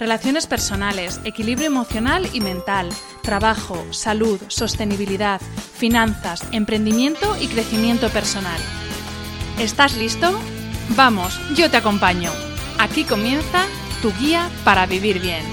Relaciones 0.00 0.46
personales, 0.46 1.20
equilibrio 1.24 1.66
emocional 1.66 2.26
y 2.32 2.40
mental, 2.40 2.88
trabajo, 3.22 3.84
salud, 3.90 4.40
sostenibilidad, 4.48 5.42
finanzas, 5.74 6.42
emprendimiento 6.52 7.36
y 7.38 7.48
crecimiento 7.48 8.08
personal. 8.08 8.58
¿Estás 9.58 9.98
listo? 9.98 10.32
Vamos, 10.96 11.38
yo 11.54 11.70
te 11.70 11.76
acompaño. 11.76 12.30
Aquí 12.78 13.04
comienza 13.04 13.66
tu 14.00 14.10
guía 14.14 14.48
para 14.64 14.86
vivir 14.86 15.20
bien. 15.20 15.44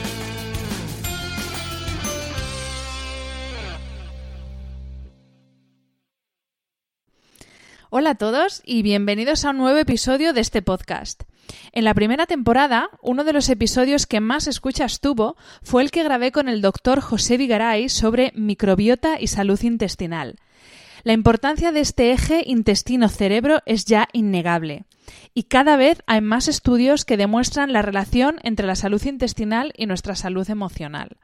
Hola 7.89 8.09
a 8.09 8.16
todos 8.16 8.61
y 8.66 8.81
bienvenidos 8.81 9.45
a 9.45 9.52
un 9.52 9.59
nuevo 9.59 9.77
episodio 9.77 10.33
de 10.33 10.41
este 10.41 10.61
podcast. 10.61 11.23
En 11.71 11.85
la 11.85 11.94
primera 11.94 12.25
temporada, 12.25 12.89
uno 13.02 13.23
de 13.23 13.31
los 13.31 13.47
episodios 13.47 14.05
que 14.05 14.19
más 14.19 14.47
escuchas 14.47 14.99
tuvo 14.99 15.38
fue 15.63 15.83
el 15.83 15.91
que 15.91 16.03
grabé 16.03 16.33
con 16.33 16.49
el 16.49 16.61
doctor 16.61 16.99
José 16.99 17.38
Vigaray 17.38 17.88
sobre 17.88 18.33
microbiota 18.35 19.21
y 19.21 19.27
salud 19.27 19.57
intestinal. 19.61 20.35
La 21.03 21.13
importancia 21.13 21.71
de 21.71 21.79
este 21.79 22.11
eje 22.11 22.44
intestino-cerebro 22.45 23.61
es 23.66 23.85
ya 23.85 24.09
innegable. 24.11 24.83
Y 25.33 25.44
cada 25.44 25.77
vez 25.77 26.03
hay 26.07 26.19
más 26.19 26.49
estudios 26.49 27.06
que 27.06 27.16
demuestran 27.16 27.72
la 27.72 27.83
relación 27.83 28.41
entre 28.44 28.67
la 28.67 28.75
salud 28.75 29.01
intestinal 29.06 29.72
y 29.78 29.85
nuestra 29.85 30.17
salud 30.17 30.50
emocional. 30.50 31.16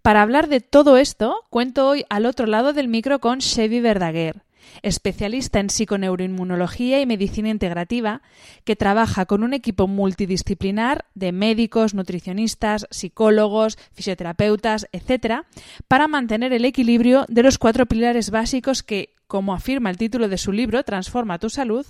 Para 0.00 0.22
hablar 0.22 0.46
de 0.46 0.60
todo 0.60 0.96
esto, 0.96 1.42
cuento 1.50 1.88
hoy 1.88 2.04
al 2.08 2.26
otro 2.26 2.46
lado 2.46 2.72
del 2.72 2.86
micro 2.86 3.18
con 3.18 3.40
Chevy 3.40 3.80
Verdaguer 3.80 4.44
especialista 4.82 5.60
en 5.60 5.70
psiconeuroinmunología 5.70 7.00
y 7.00 7.06
medicina 7.06 7.48
integrativa, 7.48 8.22
que 8.64 8.76
trabaja 8.76 9.26
con 9.26 9.42
un 9.42 9.54
equipo 9.54 9.86
multidisciplinar 9.86 11.04
de 11.14 11.32
médicos, 11.32 11.94
nutricionistas, 11.94 12.86
psicólogos, 12.90 13.78
fisioterapeutas, 13.92 14.88
etc., 14.92 15.44
para 15.88 16.08
mantener 16.08 16.52
el 16.52 16.64
equilibrio 16.64 17.26
de 17.28 17.42
los 17.42 17.58
cuatro 17.58 17.86
pilares 17.86 18.30
básicos 18.30 18.82
que, 18.82 19.14
como 19.26 19.54
afirma 19.54 19.90
el 19.90 19.96
título 19.96 20.28
de 20.28 20.38
su 20.38 20.52
libro, 20.52 20.82
Transforma 20.84 21.38
tu 21.38 21.48
salud, 21.48 21.86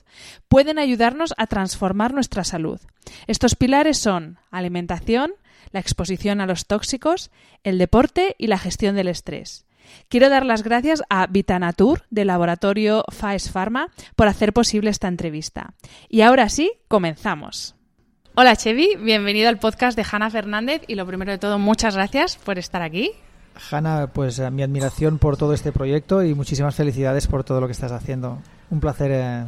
pueden 0.49 0.79
ayudarnos 0.79 1.35
a 1.37 1.47
transformar 1.47 2.15
nuestra 2.15 2.45
salud. 2.45 2.81
Estos 3.27 3.57
pilares 3.57 3.99
son 3.99 4.39
alimentación, 4.51 5.33
la 5.73 5.81
exposición 5.81 6.41
a 6.41 6.47
los 6.47 6.67
tóxicos, 6.67 7.31
el 7.65 7.79
deporte 7.79 8.37
y 8.39 8.47
la 8.47 8.59
gestión 8.59 8.95
del 8.95 9.09
estrés. 9.09 9.67
Quiero 10.09 10.29
dar 10.29 10.45
las 10.45 10.63
gracias 10.63 11.03
a 11.09 11.27
Vitanatur 11.27 12.03
del 12.11 12.29
laboratorio 12.29 13.05
Faes 13.11 13.51
Pharma 13.51 13.89
por 14.17 14.29
hacer 14.29 14.53
posible 14.53 14.91
esta 14.91 15.09
entrevista. 15.09 15.75
Y 16.09 16.23
ahora 16.23 16.49
sí, 16.49 16.73
comenzamos. 16.89 17.75
Hola 18.35 18.57
Chevy, 18.57 18.97
bienvenido 18.97 19.49
al 19.49 19.59
podcast 19.59 19.97
de 19.97 20.07
Hanna 20.11 20.31
Fernández 20.31 20.83
y 20.87 20.95
lo 20.95 21.07
primero 21.07 21.33
de 21.33 21.39
todo, 21.39 21.59
muchas 21.59 21.97
gracias 21.97 22.37
por 22.37 22.59
estar 22.59 22.81
aquí. 22.81 23.11
Hanna, 23.71 24.07
pues 24.13 24.39
eh, 24.39 24.51
mi 24.51 24.63
admiración 24.63 25.19
por 25.19 25.37
todo 25.37 25.53
este 25.53 25.73
proyecto 25.73 26.23
y 26.23 26.35
muchísimas 26.35 26.75
felicidades 26.75 27.27
por 27.27 27.45
todo 27.45 27.61
lo 27.61 27.67
que 27.67 27.73
estás 27.73 27.93
haciendo. 27.93 28.39
Un 28.71 28.81
placer 28.81 29.11
eh, 29.13 29.45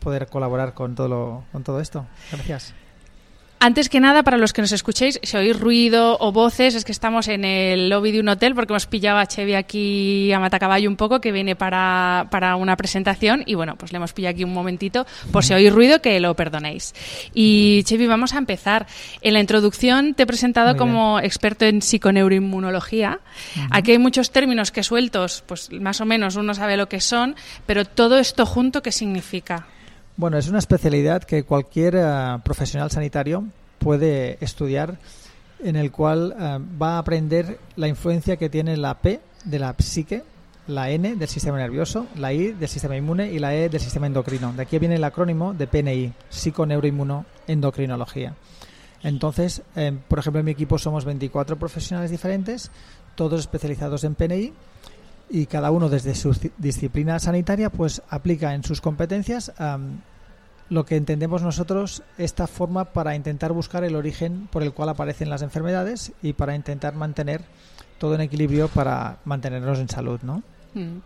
poder 0.00 0.28
colaborar 0.28 0.72
con 0.72 0.94
todo, 0.94 1.44
con 1.52 1.62
todo 1.62 1.80
esto. 1.80 2.06
Gracias. 2.32 2.74
Antes 3.66 3.88
que 3.88 3.98
nada, 3.98 4.22
para 4.22 4.38
los 4.38 4.52
que 4.52 4.62
nos 4.62 4.70
escuchéis, 4.70 5.18
si 5.24 5.36
oís 5.36 5.58
ruido 5.58 6.16
o 6.20 6.30
voces, 6.30 6.76
es 6.76 6.84
que 6.84 6.92
estamos 6.92 7.26
en 7.26 7.44
el 7.44 7.88
lobby 7.88 8.12
de 8.12 8.20
un 8.20 8.28
hotel 8.28 8.54
porque 8.54 8.72
hemos 8.72 8.86
pillado 8.86 9.18
a 9.18 9.26
Chevy 9.26 9.54
aquí 9.54 10.32
a 10.32 10.38
Matacaballo 10.38 10.88
un 10.88 10.94
poco, 10.94 11.20
que 11.20 11.32
viene 11.32 11.56
para, 11.56 12.28
para 12.30 12.54
una 12.54 12.76
presentación 12.76 13.42
y 13.44 13.56
bueno, 13.56 13.74
pues 13.74 13.90
le 13.90 13.96
hemos 13.96 14.12
pillado 14.12 14.34
aquí 14.34 14.44
un 14.44 14.52
momentito 14.52 15.04
por 15.32 15.44
si 15.44 15.52
oís 15.52 15.72
ruido 15.72 16.00
que 16.00 16.20
lo 16.20 16.36
perdonéis. 16.36 16.94
Y 17.34 17.82
Chevy, 17.86 18.06
vamos 18.06 18.34
a 18.34 18.38
empezar. 18.38 18.86
En 19.20 19.32
la 19.32 19.40
introducción 19.40 20.14
te 20.14 20.22
he 20.22 20.26
presentado 20.26 20.76
como 20.76 21.18
experto 21.18 21.64
en 21.64 21.82
psiconeuroinmunología. 21.82 23.18
Aquí 23.72 23.90
hay 23.90 23.98
muchos 23.98 24.30
términos 24.30 24.70
que 24.70 24.84
sueltos, 24.84 25.42
pues 25.44 25.72
más 25.72 26.00
o 26.00 26.04
menos 26.04 26.36
uno 26.36 26.54
sabe 26.54 26.76
lo 26.76 26.88
que 26.88 27.00
son, 27.00 27.34
pero 27.66 27.84
todo 27.84 28.16
esto 28.16 28.46
junto, 28.46 28.80
¿qué 28.80 28.92
significa? 28.92 29.66
Bueno, 30.18 30.38
es 30.38 30.48
una 30.48 30.60
especialidad 30.60 31.24
que 31.24 31.44
cualquier 31.44 31.96
uh, 31.96 32.40
profesional 32.40 32.90
sanitario 32.90 33.44
puede 33.78 34.42
estudiar 34.42 34.96
en 35.62 35.76
el 35.76 35.92
cual 35.92 36.34
uh, 36.34 36.82
va 36.82 36.94
a 36.94 36.98
aprender 37.00 37.58
la 37.76 37.86
influencia 37.86 38.38
que 38.38 38.48
tiene 38.48 38.78
la 38.78 38.94
P 38.94 39.20
de 39.44 39.58
la 39.58 39.74
psique, 39.78 40.22
la 40.68 40.88
N 40.88 41.16
del 41.16 41.28
sistema 41.28 41.58
nervioso, 41.58 42.06
la 42.16 42.32
I 42.32 42.52
del 42.52 42.68
sistema 42.68 42.96
inmune 42.96 43.30
y 43.30 43.38
la 43.38 43.54
E 43.54 43.68
del 43.68 43.80
sistema 43.80 44.06
endocrino. 44.06 44.54
De 44.54 44.62
aquí 44.62 44.78
viene 44.78 44.94
el 44.94 45.04
acrónimo 45.04 45.52
de 45.52 45.66
PNI, 45.66 46.14
psiconeuroinmunoendocrinología. 46.30 48.34
Entonces, 49.02 49.60
eh, 49.76 49.92
por 50.08 50.18
ejemplo, 50.18 50.40
en 50.40 50.46
mi 50.46 50.52
equipo 50.52 50.78
somos 50.78 51.04
24 51.04 51.58
profesionales 51.58 52.10
diferentes, 52.10 52.70
todos 53.16 53.40
especializados 53.40 54.02
en 54.04 54.14
PNI 54.14 54.54
y 55.28 55.46
cada 55.46 55.70
uno 55.70 55.88
desde 55.88 56.14
su 56.14 56.36
disciplina 56.58 57.18
sanitaria 57.18 57.70
pues 57.70 58.02
aplica 58.08 58.54
en 58.54 58.62
sus 58.64 58.80
competencias 58.80 59.52
lo 60.68 60.84
que 60.84 60.96
entendemos 60.96 61.42
nosotros 61.42 62.02
esta 62.18 62.46
forma 62.46 62.86
para 62.86 63.14
intentar 63.14 63.52
buscar 63.52 63.84
el 63.84 63.94
origen 63.94 64.48
por 64.50 64.62
el 64.62 64.72
cual 64.72 64.88
aparecen 64.88 65.30
las 65.30 65.42
enfermedades 65.42 66.12
y 66.22 66.32
para 66.32 66.54
intentar 66.54 66.94
mantener 66.94 67.42
todo 67.98 68.14
en 68.14 68.20
equilibrio 68.20 68.68
para 68.68 69.18
mantenernos 69.24 69.78
en 69.78 69.88
salud, 69.88 70.20
¿no? 70.22 70.42
Mm. 70.74 70.98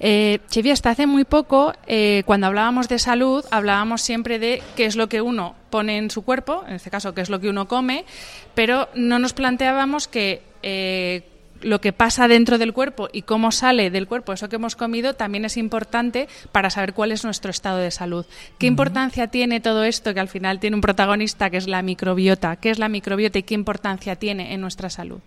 Eh, 0.00 0.40
hasta 0.72 0.90
hace 0.90 1.06
muy 1.06 1.24
poco, 1.24 1.74
eh, 1.86 2.22
cuando 2.24 2.46
hablábamos 2.46 2.88
de 2.88 2.98
salud, 2.98 3.44
hablábamos 3.50 4.00
siempre 4.00 4.38
de 4.38 4.62
qué 4.74 4.86
es 4.86 4.96
lo 4.96 5.08
que 5.08 5.20
uno 5.20 5.54
pone 5.68 5.98
en 5.98 6.10
su 6.10 6.22
cuerpo, 6.22 6.64
en 6.66 6.74
este 6.74 6.90
caso, 6.90 7.12
qué 7.12 7.20
es 7.20 7.28
lo 7.28 7.38
que 7.38 7.50
uno 7.50 7.68
come, 7.68 8.06
pero 8.54 8.88
no 8.94 9.18
nos 9.18 9.34
planteábamos 9.34 10.08
que 10.08 10.42
eh, 10.62 11.24
lo 11.62 11.80
que 11.80 11.92
pasa 11.92 12.28
dentro 12.28 12.58
del 12.58 12.72
cuerpo 12.72 13.08
y 13.12 13.22
cómo 13.22 13.52
sale 13.52 13.90
del 13.90 14.06
cuerpo 14.06 14.32
eso 14.32 14.48
que 14.48 14.56
hemos 14.56 14.76
comido 14.76 15.14
también 15.14 15.44
es 15.44 15.56
importante 15.56 16.28
para 16.52 16.70
saber 16.70 16.94
cuál 16.94 17.12
es 17.12 17.24
nuestro 17.24 17.50
estado 17.50 17.78
de 17.78 17.90
salud. 17.90 18.26
¿Qué 18.58 18.66
importancia 18.66 19.28
tiene 19.28 19.60
todo 19.60 19.84
esto 19.84 20.14
que 20.14 20.20
al 20.20 20.28
final 20.28 20.60
tiene 20.60 20.76
un 20.76 20.80
protagonista 20.80 21.50
que 21.50 21.56
es 21.56 21.66
la 21.66 21.82
microbiota? 21.82 22.56
¿Qué 22.56 22.70
es 22.70 22.78
la 22.78 22.88
microbiota 22.88 23.38
y 23.38 23.42
qué 23.42 23.54
importancia 23.54 24.16
tiene 24.16 24.54
en 24.54 24.60
nuestra 24.60 24.90
salud? 24.90 25.20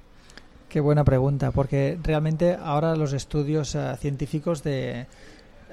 Qué 0.70 0.80
buena 0.80 1.04
pregunta, 1.04 1.52
porque 1.52 1.98
realmente 2.02 2.58
ahora 2.62 2.96
los 2.96 3.12
estudios 3.12 3.76
uh, 3.76 3.98
científicos 3.98 4.64
de, 4.64 5.06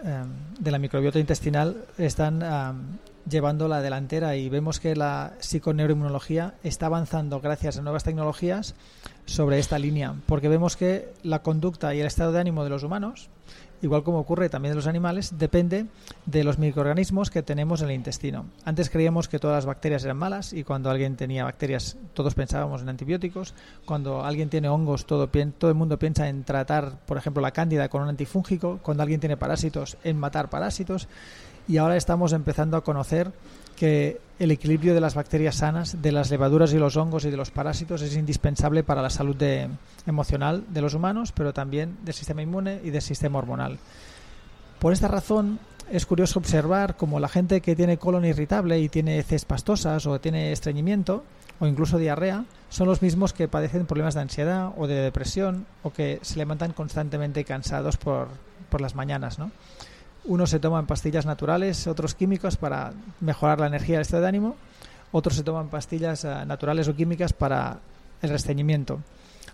um, 0.03 0.59
de, 0.59 0.71
la 0.73 0.79
microbiota 0.81 1.21
intestinal 1.21 1.85
están 1.99 2.43
um, 2.43 2.99
llevando 3.29 3.69
la 3.69 3.81
delantera 3.81 4.35
y 4.35 4.49
vemos 4.49 4.81
que 4.81 4.97
la 4.97 5.35
psiconeuroinmunología 5.39 6.55
está 6.65 6.87
avanzando 6.87 7.41
gracias 7.41 7.79
a 7.79 7.83
nuevas 7.83 8.03
tecnologías 8.03 8.75
sobre 9.29 9.59
esta 9.59 9.79
línea, 9.79 10.15
porque 10.27 10.49
vemos 10.49 10.77
que 10.77 11.13
la 11.23 11.43
conducta 11.43 11.95
y 11.95 12.01
el 12.01 12.07
estado 12.07 12.33
de 12.33 12.41
ánimo 12.41 12.65
de 12.65 12.71
los 12.71 12.83
humanos 12.83 13.29
igual 13.83 14.03
como 14.03 14.19
ocurre 14.19 14.49
también 14.49 14.73
en 14.73 14.77
los 14.77 14.87
animales, 14.87 15.39
depende 15.39 15.87
de 16.27 16.45
los 16.45 16.59
microorganismos 16.59 17.31
que 17.31 17.43
tenemos 17.43 17.83
en 17.83 17.91
el 17.91 17.95
intestino. 17.95 18.47
Antes 18.65 18.91
creíamos 18.91 19.29
que 19.29 19.39
todas 19.39 19.57
las 19.57 19.67
bacterias 19.67 20.05
eran 20.05 20.17
malas 20.17 20.53
y 20.53 20.65
cuando 20.65 20.91
alguien 20.91 21.17
tenía 21.17 21.45
bacterias 21.45 21.97
todos 22.15 22.35
pensábamos 22.35 22.83
en 22.83 22.89
antibióticos. 22.89 23.55
Cuando 23.85 24.25
alguien 24.25 24.49
tiene 24.49 24.69
hongos 24.69 25.07
todo, 25.07 25.29
todo 25.29 25.71
el 25.71 25.77
mundo 25.77 25.99
piensa 25.99 26.29
en 26.29 26.45
tratar, 26.45 26.99
por 27.07 27.17
ejemplo, 27.17 27.41
la 27.41 27.53
cándida 27.53 27.89
con 27.89 28.03
un 28.03 28.09
antifúngico. 28.09 28.81
Cuando 28.83 29.03
alguien 29.03 29.21
tiene 29.21 29.37
parásitos, 29.37 29.97
en 30.05 30.19
matar 30.19 30.51
parásitos. 30.51 31.09
Y 31.69 31.77
ahora 31.77 31.97
estamos 31.97 32.33
empezando 32.33 32.77
a 32.77 32.83
conocer 32.83 33.31
que 33.79 34.21
el 34.39 34.51
equilibrio 34.51 34.95
de 34.95 35.01
las 35.01 35.15
bacterias 35.15 35.57
sanas, 35.57 36.03
de 36.03 36.13
las 36.13 36.31
levaduras 36.31 36.73
y 36.73 36.79
los 36.79 36.97
hongos 36.97 37.25
y 37.25 37.31
de 37.31 37.37
los 37.37 37.51
parásitos 37.51 38.03
es 38.03 38.17
indispensable 38.17 38.83
para 38.83 39.03
la 39.03 39.11
salud 39.11 39.37
emocional 40.07 40.65
de 40.69 40.83
los 40.83 40.95
humanos, 40.95 41.33
pero 41.33 41.53
también 41.53 41.97
del 42.05 42.15
sistema 42.15 42.43
inmune 42.43 42.81
y 42.83 42.91
del 42.91 43.03
sistema 43.03 43.39
hormonal. 43.39 43.79
Por 44.79 44.93
esta 44.93 45.09
razón, 45.09 45.59
es 45.91 46.07
curioso 46.07 46.39
observar 46.39 46.97
cómo 46.97 47.21
la 47.21 47.29
gente 47.29 47.61
que 47.61 47.77
tiene 47.77 47.99
colon 47.99 48.25
irritable 48.25 48.79
y 48.81 48.89
tiene 48.89 49.19
heces 49.19 49.45
pastosas 49.45 50.07
o 50.07 50.21
tiene 50.21 50.53
estreñimiento 50.53 51.25
o 51.61 51.67
incluso 51.67 51.99
diarrea 51.99 52.45
son 52.69 52.89
los 52.89 53.01
mismos 53.01 53.33
que 53.33 53.49
padecen 53.49 53.87
problemas 53.87 54.15
de 54.15 54.21
ansiedad 54.21 54.73
o 54.77 54.87
de 54.87 54.97
depresión 54.97 55.67
o 55.83 55.93
que 55.93 56.19
se 56.23 56.37
levantan 56.37 56.73
constantemente 56.73 57.45
cansados 57.45 57.97
por, 57.97 58.29
por 58.69 58.81
las 58.81 58.95
mañanas, 58.95 59.39
¿no? 59.39 59.51
Unos 60.29 60.51
se 60.51 60.61
toman 60.61 60.87
pastillas 60.87 61.25
naturales, 61.25 61.87
otros 61.87 62.15
químicos 62.15 62.59
para 62.59 62.93
mejorar 63.21 63.61
la 63.61 63.67
energía 63.67 63.95
del 63.95 64.03
estado 64.03 64.25
de 64.25 64.29
ánimo, 64.29 64.57
otros 65.11 65.37
se 65.37 65.43
toman 65.43 65.69
pastillas 65.69 66.23
eh, 66.27 66.45
naturales 66.47 66.87
o 66.87 66.95
químicas 66.95 67.33
para 67.33 67.79
el 68.21 68.29
restreñimiento. 68.29 69.01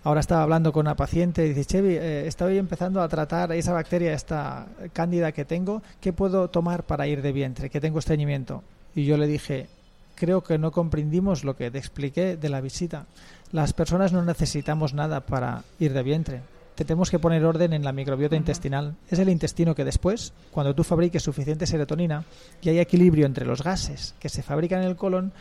Ahora 0.03 0.19
estaba 0.19 0.43
hablando 0.43 0.73
con 0.73 0.81
una 0.87 0.97
paciente 0.97 1.47
y 1.47 1.51
dice, 1.51 1.65
Chevy, 1.65 1.95
eh, 1.95 2.27
estoy 2.27 2.59
empezando 2.59 3.01
a 3.01 3.09
tratar 3.09 3.53
esa 3.53 3.73
bacteria, 3.73 4.15
esta 4.15 4.67
cándida 4.93 5.31
que 5.31 5.45
tengo, 5.45 5.81
¿qué 6.01 6.13
puedo 6.13 6.51
tomar 6.51 6.83
para 6.83 7.07
ir 7.07 7.23
de 7.23 7.31
vientre? 7.31 7.71
Que 7.71 7.81
tengo 7.81 8.01
estreñimiento. 8.01 8.65
Y 8.97 9.05
yo 9.05 9.17
le 9.17 9.29
dije, 9.29 9.69
creo 10.17 10.43
que 10.43 10.59
no 10.59 10.73
comprendimos 10.73 11.45
lo 11.45 11.55
que 11.55 11.71
te 11.71 11.79
expliqué 11.79 12.37
de 12.37 12.49
la 12.49 12.61
visita. 12.61 13.07
Las 13.53 13.73
personas 13.73 14.13
no 14.13 14.25
necesitamos 14.25 14.93
nada 14.93 15.21
para 15.21 15.63
ir 15.79 15.93
de 15.93 16.03
vientre 16.03 16.54
tenemos 16.83 17.11
que 17.11 17.21
poner 17.21 17.45
orden 17.45 17.73
en 17.73 17.85
la 17.85 17.93
microbiota 17.93 18.35
intestinal. 18.35 18.97
Es 19.09 19.19
el 19.21 19.29
intestino 19.29 19.75
que 19.75 19.85
después, 19.85 20.33
cuando 20.51 20.75
tú 20.75 20.83
fabriques 20.83 21.23
suficiente 21.23 21.67
serotonina 21.67 22.25
y 22.61 22.71
hay 22.71 22.81
equilibrio 22.81 23.27
entre 23.27 23.47
los 23.47 23.63
gases 23.63 24.15
que 24.19 24.29
se 24.29 24.43
fabrican 24.43 24.83
en 24.83 24.89
el 24.89 24.97
colon, 24.97 25.33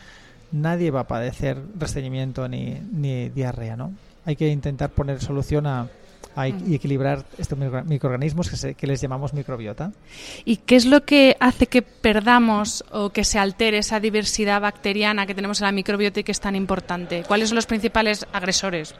nadie 0.52 0.92
va 0.92 1.00
a 1.00 1.08
padecer 1.08 1.60
restreñimiento 1.76 2.48
ni, 2.48 2.78
ni 2.92 3.30
diarrea, 3.30 3.76
¿no? 3.76 3.92
Hay 4.24 4.36
que 4.36 4.48
intentar 4.48 4.90
poner 4.90 5.20
solución 5.20 5.66
a, 5.66 5.88
y 6.66 6.74
equilibrar 6.74 7.24
estos 7.38 7.58
microorganismos 7.58 8.50
que, 8.50 8.74
que, 8.74 8.86
les 8.86 9.00
llamamos 9.00 9.34
microbiota. 9.34 9.92
¿Y 10.44 10.56
qué 10.56 10.76
es 10.76 10.84
lo 10.84 11.04
que 11.04 11.36
hace 11.38 11.68
que 11.68 11.82
perdamos 11.82 12.84
o 12.90 13.10
que 13.10 13.24
se 13.24 13.38
altere 13.38 13.78
esa 13.78 14.00
diversidad 14.00 14.60
bacteriana 14.60 15.26
que 15.26 15.34
tenemos 15.34 15.60
en 15.60 15.66
la 15.66 15.72
microbiota 15.72 16.20
y 16.20 16.24
que 16.24 16.32
es 16.32 16.40
tan 16.40 16.56
importante? 16.56 17.22
¿Cuáles 17.26 17.50
son 17.50 17.56
los 17.56 17.66
principales 17.66 18.26
agresores? 18.32 18.94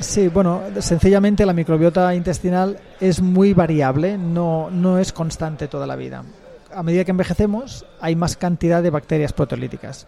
Sí, 0.00 0.28
bueno, 0.28 0.62
sencillamente 0.80 1.46
la 1.46 1.52
microbiota 1.52 2.14
intestinal 2.14 2.78
es 3.00 3.20
muy 3.20 3.54
variable, 3.54 4.18
no, 4.18 4.70
no 4.70 4.98
es 4.98 5.12
constante 5.12 5.68
toda 5.68 5.86
la 5.86 5.96
vida. 5.96 6.24
A 6.74 6.82
medida 6.82 7.04
que 7.04 7.10
envejecemos 7.10 7.86
hay 8.00 8.16
más 8.16 8.36
cantidad 8.36 8.82
de 8.82 8.90
bacterias 8.90 9.32
proteolíticas 9.32 10.06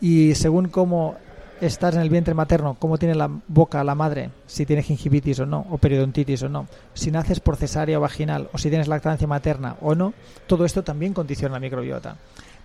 y 0.00 0.34
según 0.34 0.68
cómo 0.68 1.16
estás 1.60 1.94
en 1.94 2.00
el 2.02 2.10
vientre 2.10 2.34
materno, 2.34 2.76
cómo 2.78 2.98
tiene 2.98 3.14
la 3.14 3.30
boca 3.48 3.84
la 3.84 3.94
madre, 3.94 4.30
si 4.46 4.66
tiene 4.66 4.82
gingivitis 4.82 5.40
o 5.40 5.46
no, 5.46 5.66
o 5.70 5.78
periodontitis 5.78 6.42
o 6.42 6.48
no, 6.48 6.66
si 6.92 7.10
naces 7.10 7.40
por 7.40 7.56
cesárea 7.56 7.98
o 7.98 8.00
vaginal, 8.00 8.48
o 8.52 8.58
si 8.58 8.68
tienes 8.68 8.88
lactancia 8.88 9.26
materna 9.26 9.76
o 9.80 9.94
no, 9.94 10.12
todo 10.46 10.64
esto 10.64 10.82
también 10.82 11.14
condiciona 11.14 11.54
la 11.54 11.60
microbiota. 11.60 12.16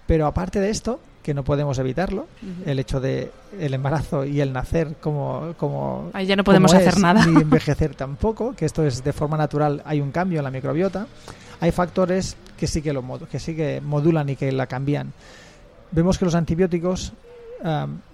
Pero 0.07 0.25
aparte 0.25 0.59
de 0.59 0.71
esto, 0.71 0.99
que 1.21 1.35
no 1.35 1.43
podemos 1.43 1.77
evitarlo, 1.77 2.27
el 2.65 2.79
hecho 2.79 2.99
de 2.99 3.31
el 3.59 3.75
embarazo 3.75 4.25
y 4.25 4.41
el 4.41 4.51
nacer 4.51 4.95
como 4.99 5.53
como 5.57 6.09
Ahí 6.13 6.25
ya 6.25 6.35
no 6.35 6.43
podemos 6.43 6.73
hacer 6.73 6.97
nada 6.99 7.23
ni 7.27 7.39
envejecer 7.39 7.93
tampoco, 7.93 8.55
que 8.55 8.65
esto 8.65 8.83
es 8.83 9.03
de 9.03 9.13
forma 9.13 9.37
natural, 9.37 9.83
hay 9.85 10.01
un 10.01 10.11
cambio 10.11 10.39
en 10.39 10.45
la 10.45 10.51
microbiota. 10.51 11.05
Hay 11.59 11.71
factores 11.71 12.37
que 12.57 12.65
sí 12.65 12.81
que 12.81 12.93
lo 12.93 13.03
que 13.29 13.37
sí 13.37 13.55
que 13.55 13.81
modulan 13.81 14.29
y 14.29 14.35
que 14.35 14.51
la 14.51 14.65
cambian. 14.65 15.13
Vemos 15.91 16.17
que 16.17 16.25
los 16.25 16.33
antibióticos 16.33 17.13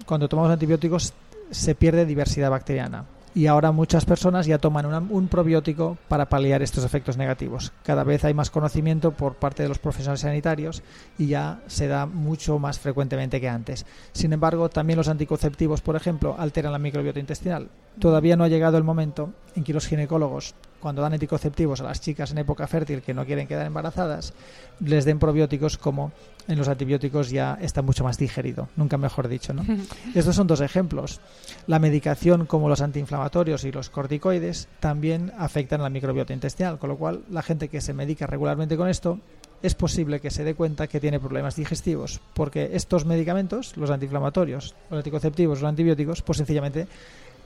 cuando 0.06 0.30
tomamos 0.30 0.52
antibióticos 0.52 1.14
se 1.52 1.76
pierde 1.76 2.06
diversidad 2.06 2.50
bacteriana. 2.50 3.06
Y 3.36 3.48
ahora 3.48 3.74
muchas 3.74 4.06
personas 4.06 4.46
ya 4.46 4.60
toman 4.60 4.86
un 5.12 5.28
probiótico 5.28 5.98
para 6.08 6.30
paliar 6.30 6.62
estos 6.62 6.86
efectos 6.86 7.18
negativos. 7.18 7.74
Cada 7.84 8.06
vez 8.06 8.24
hay 8.24 8.34
más 8.34 8.50
conocimiento 8.50 9.12
por 9.12 9.36
parte 9.36 9.62
de 9.62 9.68
los 9.68 9.78
profesionales 9.78 10.22
sanitarios 10.22 10.82
y 11.18 11.28
ya 11.28 11.60
se 11.68 11.90
da 11.90 12.06
mucho 12.06 12.60
más 12.60 12.80
frecuentemente 12.80 13.42
que 13.42 13.50
antes. 13.50 13.86
Sin 14.14 14.32
embargo, 14.32 14.70
también 14.70 14.96
los 14.96 15.10
anticonceptivos, 15.10 15.82
por 15.82 15.98
ejemplo, 15.98 16.38
alteran 16.40 16.72
la 16.72 16.80
microbiota 16.80 17.20
intestinal. 17.20 17.68
Todavía 18.00 18.38
no 18.38 18.46
ha 18.46 18.48
llegado 18.48 18.78
el 18.78 18.86
momento 18.86 19.34
en 19.54 19.66
que 19.66 19.74
los 19.74 19.88
ginecólogos 19.88 20.56
cuando 20.86 21.02
dan 21.02 21.14
anticonceptivos 21.14 21.82
a 21.82 21.84
las 21.84 22.00
chicas 22.00 22.30
en 22.30 22.38
época 22.38 22.68
fértil 22.68 23.02
que 23.02 23.16
no 23.16 23.26
quieren 23.26 23.48
quedar 23.48 23.66
embarazadas, 23.66 24.36
les 24.80 25.04
den 25.04 25.18
probióticos 25.18 25.80
como 25.80 26.12
en 26.48 26.60
los 26.60 26.68
antibióticos 26.68 27.32
ya 27.32 27.58
está 27.60 27.82
mucho 27.82 28.04
más 28.04 28.20
digerido, 28.20 28.70
nunca 28.76 28.96
mejor 28.96 29.28
dicho. 29.28 29.52
¿no? 29.52 29.66
Estos 30.14 30.36
son 30.36 30.46
dos 30.46 30.62
ejemplos. 30.62 31.22
La 31.66 31.80
medicación 31.80 32.46
como 32.46 32.70
los 32.70 32.82
antiinflamatorios 32.82 33.64
y 33.64 33.72
los 33.72 33.90
corticoides 33.90 34.68
también 34.80 35.34
afectan 35.40 35.82
la 35.82 35.90
microbiota 35.90 36.34
intestinal, 36.34 36.78
con 36.78 36.92
lo 36.92 36.98
cual 36.98 37.24
la 37.32 37.42
gente 37.42 37.68
que 37.68 37.82
se 37.82 37.96
medica 37.96 38.28
regularmente 38.28 38.78
con 38.78 38.88
esto 38.88 39.20
es 39.64 39.74
posible 39.74 40.20
que 40.20 40.30
se 40.30 40.44
dé 40.44 40.54
cuenta 40.54 40.86
que 40.86 41.00
tiene 41.00 41.20
problemas 41.20 41.56
digestivos, 41.56 42.22
porque 42.36 42.70
estos 42.74 43.06
medicamentos, 43.06 43.76
los 43.76 43.90
antiinflamatorios, 43.90 44.76
los 44.92 45.00
anticonceptivos, 45.00 45.62
los 45.62 45.70
antibióticos, 45.70 46.22
pues 46.22 46.38
sencillamente 46.38 46.88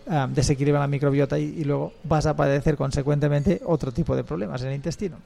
um, 0.08 0.34
desequilibran 0.34 0.82
la 0.82 0.88
microbiota 0.88 1.38
y, 1.38 1.64
luego 1.64 1.94
vas 2.04 2.26
a 2.26 2.36
padecer 2.36 2.76
consecuentemente 2.76 3.62
otro 3.66 3.92
tipo 3.92 4.16
de 4.16 4.24
problemas 4.24 4.62
en 4.62 4.70
el 4.70 4.76
intestino. 4.76 5.18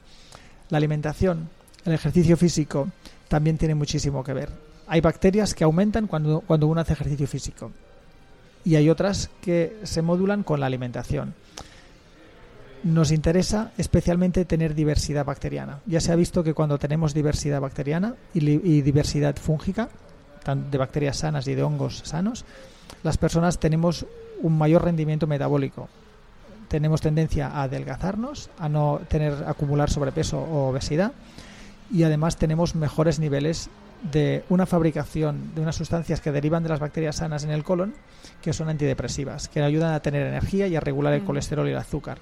La 0.70 0.78
alimentación, 0.78 1.48
el 1.84 1.92
ejercicio 1.92 2.36
físico 2.36 2.88
también 3.28 3.58
tiene 3.58 3.74
muchísimo 3.74 4.22
que 4.24 4.32
ver. 4.32 4.50
Hay 4.86 5.00
bacterias 5.00 5.54
que 5.54 5.64
aumentan 5.64 6.06
cuando, 6.06 6.40
cuando 6.40 6.66
uno 6.66 6.80
hace 6.80 6.92
ejercicio 6.92 7.26
físico 7.26 7.70
y 8.64 8.76
hay 8.76 8.88
otras 8.88 9.30
que 9.40 9.78
se 9.82 10.02
modulan 10.02 10.42
con 10.42 10.60
la 10.60 10.66
alimentación. 10.66 11.34
Nos 12.82 13.12
interesa 13.12 13.72
especialmente 13.78 14.44
tener 14.44 14.74
diversidad 14.74 15.24
bacteriana. 15.24 15.80
Ya 15.86 16.00
se 16.00 16.12
ha 16.12 16.16
visto 16.16 16.44
que 16.44 16.52
cuando 16.52 16.78
tenemos 16.78 17.14
diversidad 17.14 17.60
bacteriana 17.60 18.14
y, 18.34 18.50
y 18.50 18.82
diversidad 18.82 19.36
fúngica, 19.36 19.88
de 20.52 20.78
bacterias 20.78 21.18
sanas 21.18 21.48
y 21.48 21.54
de 21.54 21.62
hongos 21.62 22.02
sanos, 22.04 22.44
las 23.02 23.16
personas 23.16 23.58
tenemos 23.58 24.06
un 24.42 24.56
mayor 24.58 24.84
rendimiento 24.84 25.26
metabólico. 25.26 25.88
Tenemos 26.68 27.00
tendencia 27.00 27.48
a 27.48 27.62
adelgazarnos, 27.62 28.50
a 28.58 28.68
no 28.68 29.00
tener 29.08 29.44
acumular 29.46 29.90
sobrepeso 29.90 30.40
o 30.40 30.68
obesidad 30.70 31.12
y 31.92 32.02
además 32.02 32.36
tenemos 32.36 32.74
mejores 32.74 33.18
niveles 33.18 33.68
de 34.10 34.44
una 34.48 34.66
fabricación 34.66 35.54
de 35.54 35.62
unas 35.62 35.76
sustancias 35.76 36.20
que 36.20 36.32
derivan 36.32 36.62
de 36.62 36.68
las 36.68 36.80
bacterias 36.80 37.16
sanas 37.16 37.44
en 37.44 37.50
el 37.50 37.64
colon 37.64 37.94
que 38.42 38.52
son 38.52 38.68
antidepresivas, 38.68 39.48
que 39.48 39.62
ayudan 39.62 39.94
a 39.94 40.00
tener 40.00 40.26
energía 40.26 40.66
y 40.66 40.76
a 40.76 40.80
regular 40.80 41.14
el 41.14 41.22
mm. 41.22 41.26
colesterol 41.26 41.68
y 41.68 41.72
el 41.72 41.78
azúcar. 41.78 42.18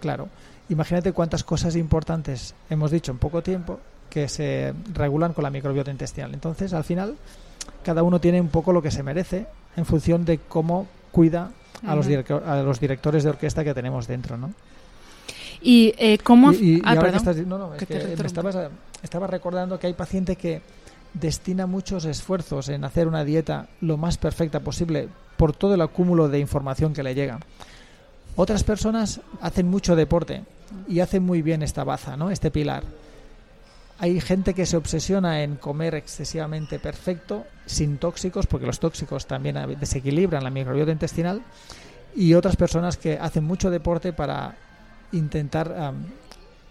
Claro, 0.00 0.28
imagínate 0.68 1.12
cuántas 1.12 1.44
cosas 1.44 1.76
importantes 1.76 2.54
hemos 2.68 2.90
dicho 2.90 3.12
en 3.12 3.18
poco 3.18 3.42
tiempo 3.42 3.80
que 4.10 4.28
se 4.28 4.74
regulan 4.92 5.32
con 5.32 5.44
la 5.44 5.50
microbiota 5.50 5.90
intestinal. 5.90 6.34
Entonces, 6.34 6.74
al 6.74 6.84
final, 6.84 7.16
cada 7.82 8.02
uno 8.02 8.20
tiene 8.20 8.40
un 8.40 8.48
poco 8.48 8.72
lo 8.72 8.82
que 8.82 8.90
se 8.90 9.02
merece 9.02 9.46
en 9.76 9.86
función 9.86 10.26
de 10.26 10.38
cómo 10.38 10.86
cuida 11.12 11.50
a, 11.86 11.94
los, 11.94 12.06
a 12.08 12.62
los 12.62 12.80
directores 12.80 13.22
de 13.22 13.30
orquesta 13.30 13.62
que 13.62 13.74
tenemos 13.74 14.08
dentro, 14.08 14.36
¿no? 14.36 14.52
Y 15.60 15.94
eh, 15.96 16.18
cómo... 16.18 16.50
ah, 16.84 16.96
perdón. 16.96 17.48
no, 17.48 17.58
no, 17.58 17.74
es 17.74 17.86
que 17.86 18.16
me 18.18 18.26
estabas, 18.26 18.56
estaba 19.02 19.28
recordando 19.28 19.78
que 19.78 19.86
hay 19.86 19.92
paciente 19.92 20.34
que 20.34 20.60
destina 21.14 21.66
muchos 21.66 22.04
esfuerzos 22.04 22.68
en 22.68 22.84
hacer 22.84 23.06
una 23.06 23.24
dieta 23.24 23.68
lo 23.80 23.96
más 23.96 24.18
perfecta 24.18 24.60
posible 24.60 25.08
por 25.36 25.52
todo 25.52 25.74
el 25.74 25.80
acúmulo 25.80 26.28
de 26.28 26.40
información 26.40 26.92
que 26.92 27.02
le 27.02 27.14
llega. 27.14 27.38
Otras 28.34 28.64
personas 28.64 29.20
hacen 29.40 29.68
mucho 29.68 29.94
deporte 29.94 30.42
y 30.88 31.00
hacen 31.00 31.22
muy 31.22 31.42
bien 31.42 31.62
esta 31.62 31.84
baza, 31.84 32.16
¿no? 32.16 32.30
Este 32.30 32.50
pilar. 32.50 32.82
Hay 33.98 34.20
gente 34.20 34.54
que 34.54 34.66
se 34.66 34.76
obsesiona 34.76 35.42
en 35.42 35.56
comer 35.56 35.94
excesivamente 35.94 36.78
perfecto, 36.78 37.44
sin 37.66 37.98
tóxicos, 37.98 38.46
porque 38.46 38.66
los 38.66 38.80
tóxicos 38.80 39.26
también 39.26 39.56
desequilibran 39.78 40.44
la 40.44 40.50
microbiota 40.50 40.92
intestinal, 40.92 41.42
y 42.14 42.34
otras 42.34 42.56
personas 42.56 42.96
que 42.96 43.18
hacen 43.18 43.44
mucho 43.44 43.70
deporte 43.70 44.12
para 44.12 44.54
intentar 45.12 45.94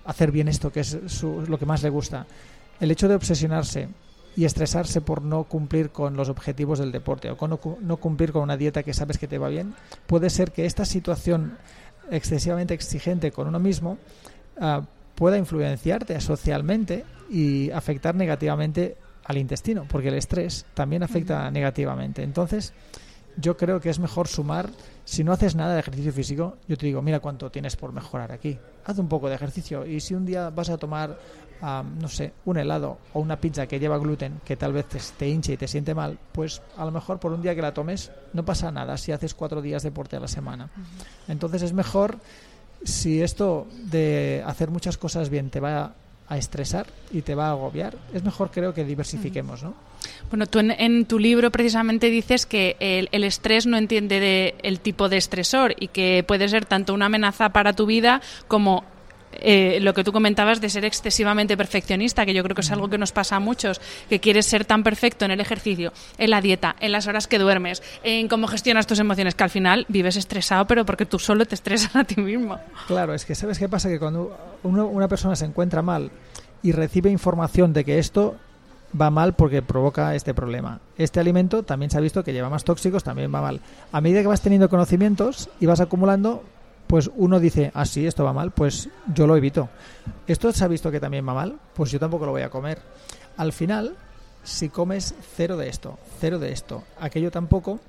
hacer 0.05 0.31
bien 0.31 0.47
esto, 0.47 0.71
que 0.71 0.81
es 0.81 1.23
lo 1.23 1.57
que 1.57 1.65
más 1.65 1.83
le 1.83 1.89
gusta. 1.89 2.25
El 2.79 2.91
hecho 2.91 3.07
de 3.07 3.15
obsesionarse 3.15 3.89
y 4.35 4.45
estresarse 4.45 5.01
por 5.01 5.21
no 5.21 5.43
cumplir 5.43 5.89
con 5.89 6.15
los 6.15 6.29
objetivos 6.29 6.79
del 6.79 6.91
deporte 6.91 7.29
o 7.29 7.37
con 7.37 7.49
no, 7.49 7.97
cumplir 7.97 8.31
con 8.31 8.43
una 8.43 8.57
dieta 8.57 8.83
que 8.83 8.93
sabes 8.93 9.17
que 9.17 9.27
te 9.27 9.37
va 9.37 9.49
bien, 9.49 9.73
puede 10.07 10.29
ser 10.29 10.51
que 10.51 10.65
esta 10.65 10.85
situación 10.85 11.57
excesivamente 12.09 12.73
exigente 12.73 13.31
con 13.31 13.47
uno 13.47 13.59
mismo 13.59 13.97
ah, 14.59 14.81
pueda 15.15 15.37
influenciarte 15.37 16.19
socialmente 16.21 17.05
y 17.29 17.69
afectar 17.71 18.15
negativamente 18.15 18.97
al 19.25 19.37
intestino, 19.37 19.85
porque 19.89 20.09
el 20.09 20.15
estrés 20.15 20.65
también 20.73 21.03
afecta 21.03 21.49
negativamente. 21.51 22.23
Entonces, 22.23 22.73
yo 23.37 23.57
creo 23.57 23.79
que 23.79 23.89
es 23.89 23.99
mejor 23.99 24.27
sumar, 24.27 24.69
si 25.05 25.23
no 25.23 25.31
haces 25.31 25.55
nada 25.55 25.73
de 25.73 25.79
ejercicio 25.79 26.11
físico, 26.11 26.57
yo 26.67 26.77
te 26.77 26.85
digo, 26.85 27.01
mira 27.01 27.19
cuánto 27.19 27.49
tienes 27.49 27.75
por 27.75 27.93
mejorar 27.93 28.31
aquí. 28.31 28.57
Haz 28.85 28.97
un 28.99 29.07
poco 29.07 29.29
de 29.29 29.35
ejercicio 29.35 29.85
y 29.85 29.99
si 29.99 30.13
un 30.13 30.25
día 30.25 30.49
vas 30.49 30.69
a 30.69 30.77
tomar, 30.77 31.17
no 31.61 32.07
sé, 32.07 32.33
un 32.45 32.57
helado 32.57 32.97
o 33.13 33.19
una 33.19 33.39
pizza 33.39 33.67
que 33.67 33.79
lleva 33.79 33.97
gluten, 33.97 34.41
que 34.45 34.57
tal 34.57 34.73
vez 34.73 34.85
te, 35.17 35.29
hinche 35.29 35.53
y 35.53 35.57
te 35.57 35.67
siente 35.67 35.93
mal, 35.93 36.17
pues 36.31 36.61
a 36.77 36.85
lo 36.85 36.91
mejor 36.91 37.19
por 37.19 37.31
un 37.31 37.41
día 37.41 37.55
que 37.55 37.61
la 37.61 37.73
tomes 37.73 38.11
no 38.33 38.43
pasa 38.43 38.71
nada 38.71 38.97
si 38.97 39.11
haces 39.11 39.33
cuatro 39.33 39.61
días 39.61 39.83
de 39.83 39.89
deporte 39.89 40.15
a 40.15 40.19
la 40.19 40.27
semana. 40.27 40.69
Entonces 41.27 41.61
es 41.61 41.73
mejor 41.73 42.17
si 42.83 43.21
esto 43.21 43.67
de 43.85 44.43
hacer 44.45 44.71
muchas 44.71 44.97
cosas 44.97 45.29
bien 45.29 45.49
te 45.49 45.59
va 45.59 45.93
a 46.31 46.37
estresar 46.37 46.87
y 47.11 47.23
te 47.23 47.35
va 47.35 47.47
a 47.47 47.51
agobiar, 47.51 47.93
es 48.13 48.23
mejor 48.23 48.51
creo 48.51 48.73
que 48.73 48.85
diversifiquemos, 48.85 49.63
¿no? 49.63 49.73
Bueno, 50.29 50.47
tú 50.47 50.59
en, 50.59 51.05
tu 51.05 51.19
libro 51.19 51.51
precisamente 51.51 52.09
dices 52.09 52.45
que 52.45 52.77
el, 52.79 53.23
estrés 53.25 53.67
no 53.67 53.75
entiende 53.75 54.21
de, 54.21 54.55
el 54.63 54.79
tipo 54.79 55.09
de 55.09 55.17
estresor 55.17 55.75
y 55.77 55.89
que 55.89 56.23
puede 56.25 56.47
ser 56.47 56.65
tanto 56.65 56.93
una 56.93 57.07
amenaza 57.07 57.49
para 57.49 57.73
tu 57.73 57.85
vida 57.85 58.21
como 58.47 58.85
eh, 59.33 59.79
lo 59.81 59.93
que 59.93 60.03
tú 60.03 60.11
comentabas 60.11 60.61
de 60.61 60.69
ser 60.69 60.85
excesivamente 60.85 61.57
perfeccionista, 61.57 62.25
que 62.25 62.33
yo 62.33 62.43
creo 62.43 62.55
que 62.55 62.61
es 62.61 62.71
algo 62.71 62.89
que 62.89 62.97
nos 62.97 63.11
pasa 63.11 63.37
a 63.37 63.39
muchos, 63.39 63.81
que 64.09 64.19
quieres 64.19 64.45
ser 64.45 64.65
tan 64.65 64.83
perfecto 64.83 65.25
en 65.25 65.31
el 65.31 65.41
ejercicio, 65.41 65.93
en 66.17 66.29
la 66.29 66.41
dieta, 66.41 66.75
en 66.79 66.91
las 66.91 67.07
horas 67.07 67.27
que 67.27 67.39
duermes, 67.39 67.81
en 68.03 68.27
cómo 68.27 68.47
gestionas 68.47 68.87
tus 68.87 68.99
emociones, 68.99 69.35
que 69.35 69.43
al 69.43 69.49
final 69.49 69.85
vives 69.89 70.17
estresado, 70.17 70.65
pero 70.67 70.85
porque 70.85 71.05
tú 71.05 71.19
solo 71.19 71.45
te 71.45 71.55
estresas 71.55 71.95
a 71.95 72.03
ti 72.03 72.19
mismo. 72.21 72.59
Claro, 72.87 73.13
es 73.13 73.25
que 73.25 73.35
¿sabes 73.35 73.59
qué 73.59 73.69
pasa? 73.69 73.89
Que 73.89 73.99
cuando 73.99 74.37
una 74.63 75.07
persona 75.07 75.35
se 75.35 75.45
encuentra 75.45 75.81
mal 75.81 76.11
y 76.63 76.71
recibe 76.71 77.09
información 77.09 77.73
de 77.73 77.83
que 77.83 77.99
esto 77.99 78.35
va 78.99 79.09
mal 79.09 79.33
porque 79.33 79.61
provoca 79.61 80.15
este 80.15 80.33
problema. 80.33 80.79
Este 80.97 81.19
alimento 81.19 81.63
también 81.63 81.91
se 81.91 81.97
ha 81.97 82.01
visto 82.01 82.23
que 82.23 82.33
lleva 82.33 82.49
más 82.49 82.63
tóxicos, 82.63 83.03
también 83.03 83.33
va 83.33 83.41
mal. 83.41 83.61
A 83.91 84.01
medida 84.01 84.21
que 84.21 84.27
vas 84.27 84.41
teniendo 84.41 84.69
conocimientos 84.69 85.49
y 85.59 85.65
vas 85.65 85.79
acumulando, 85.79 86.43
pues 86.91 87.09
uno 87.15 87.39
dice, 87.39 87.71
ah, 87.73 87.85
sí, 87.85 88.05
esto 88.05 88.25
va 88.25 88.33
mal, 88.33 88.51
pues 88.51 88.89
yo 89.15 89.25
lo 89.25 89.37
evito. 89.37 89.69
Esto 90.27 90.51
se 90.51 90.65
ha 90.65 90.67
visto 90.67 90.91
que 90.91 90.99
también 90.99 91.25
va 91.25 91.33
mal, 91.33 91.57
pues 91.73 91.89
yo 91.89 91.97
tampoco 92.01 92.25
lo 92.25 92.33
voy 92.33 92.41
a 92.41 92.49
comer. 92.49 92.81
Al 93.37 93.53
final, 93.53 93.95
si 94.43 94.67
comes 94.67 95.15
cero 95.37 95.55
de 95.55 95.69
esto, 95.69 95.97
cero 96.19 96.37
de 96.37 96.51
esto, 96.51 96.83
aquello 96.99 97.31
tampoco, 97.31 97.79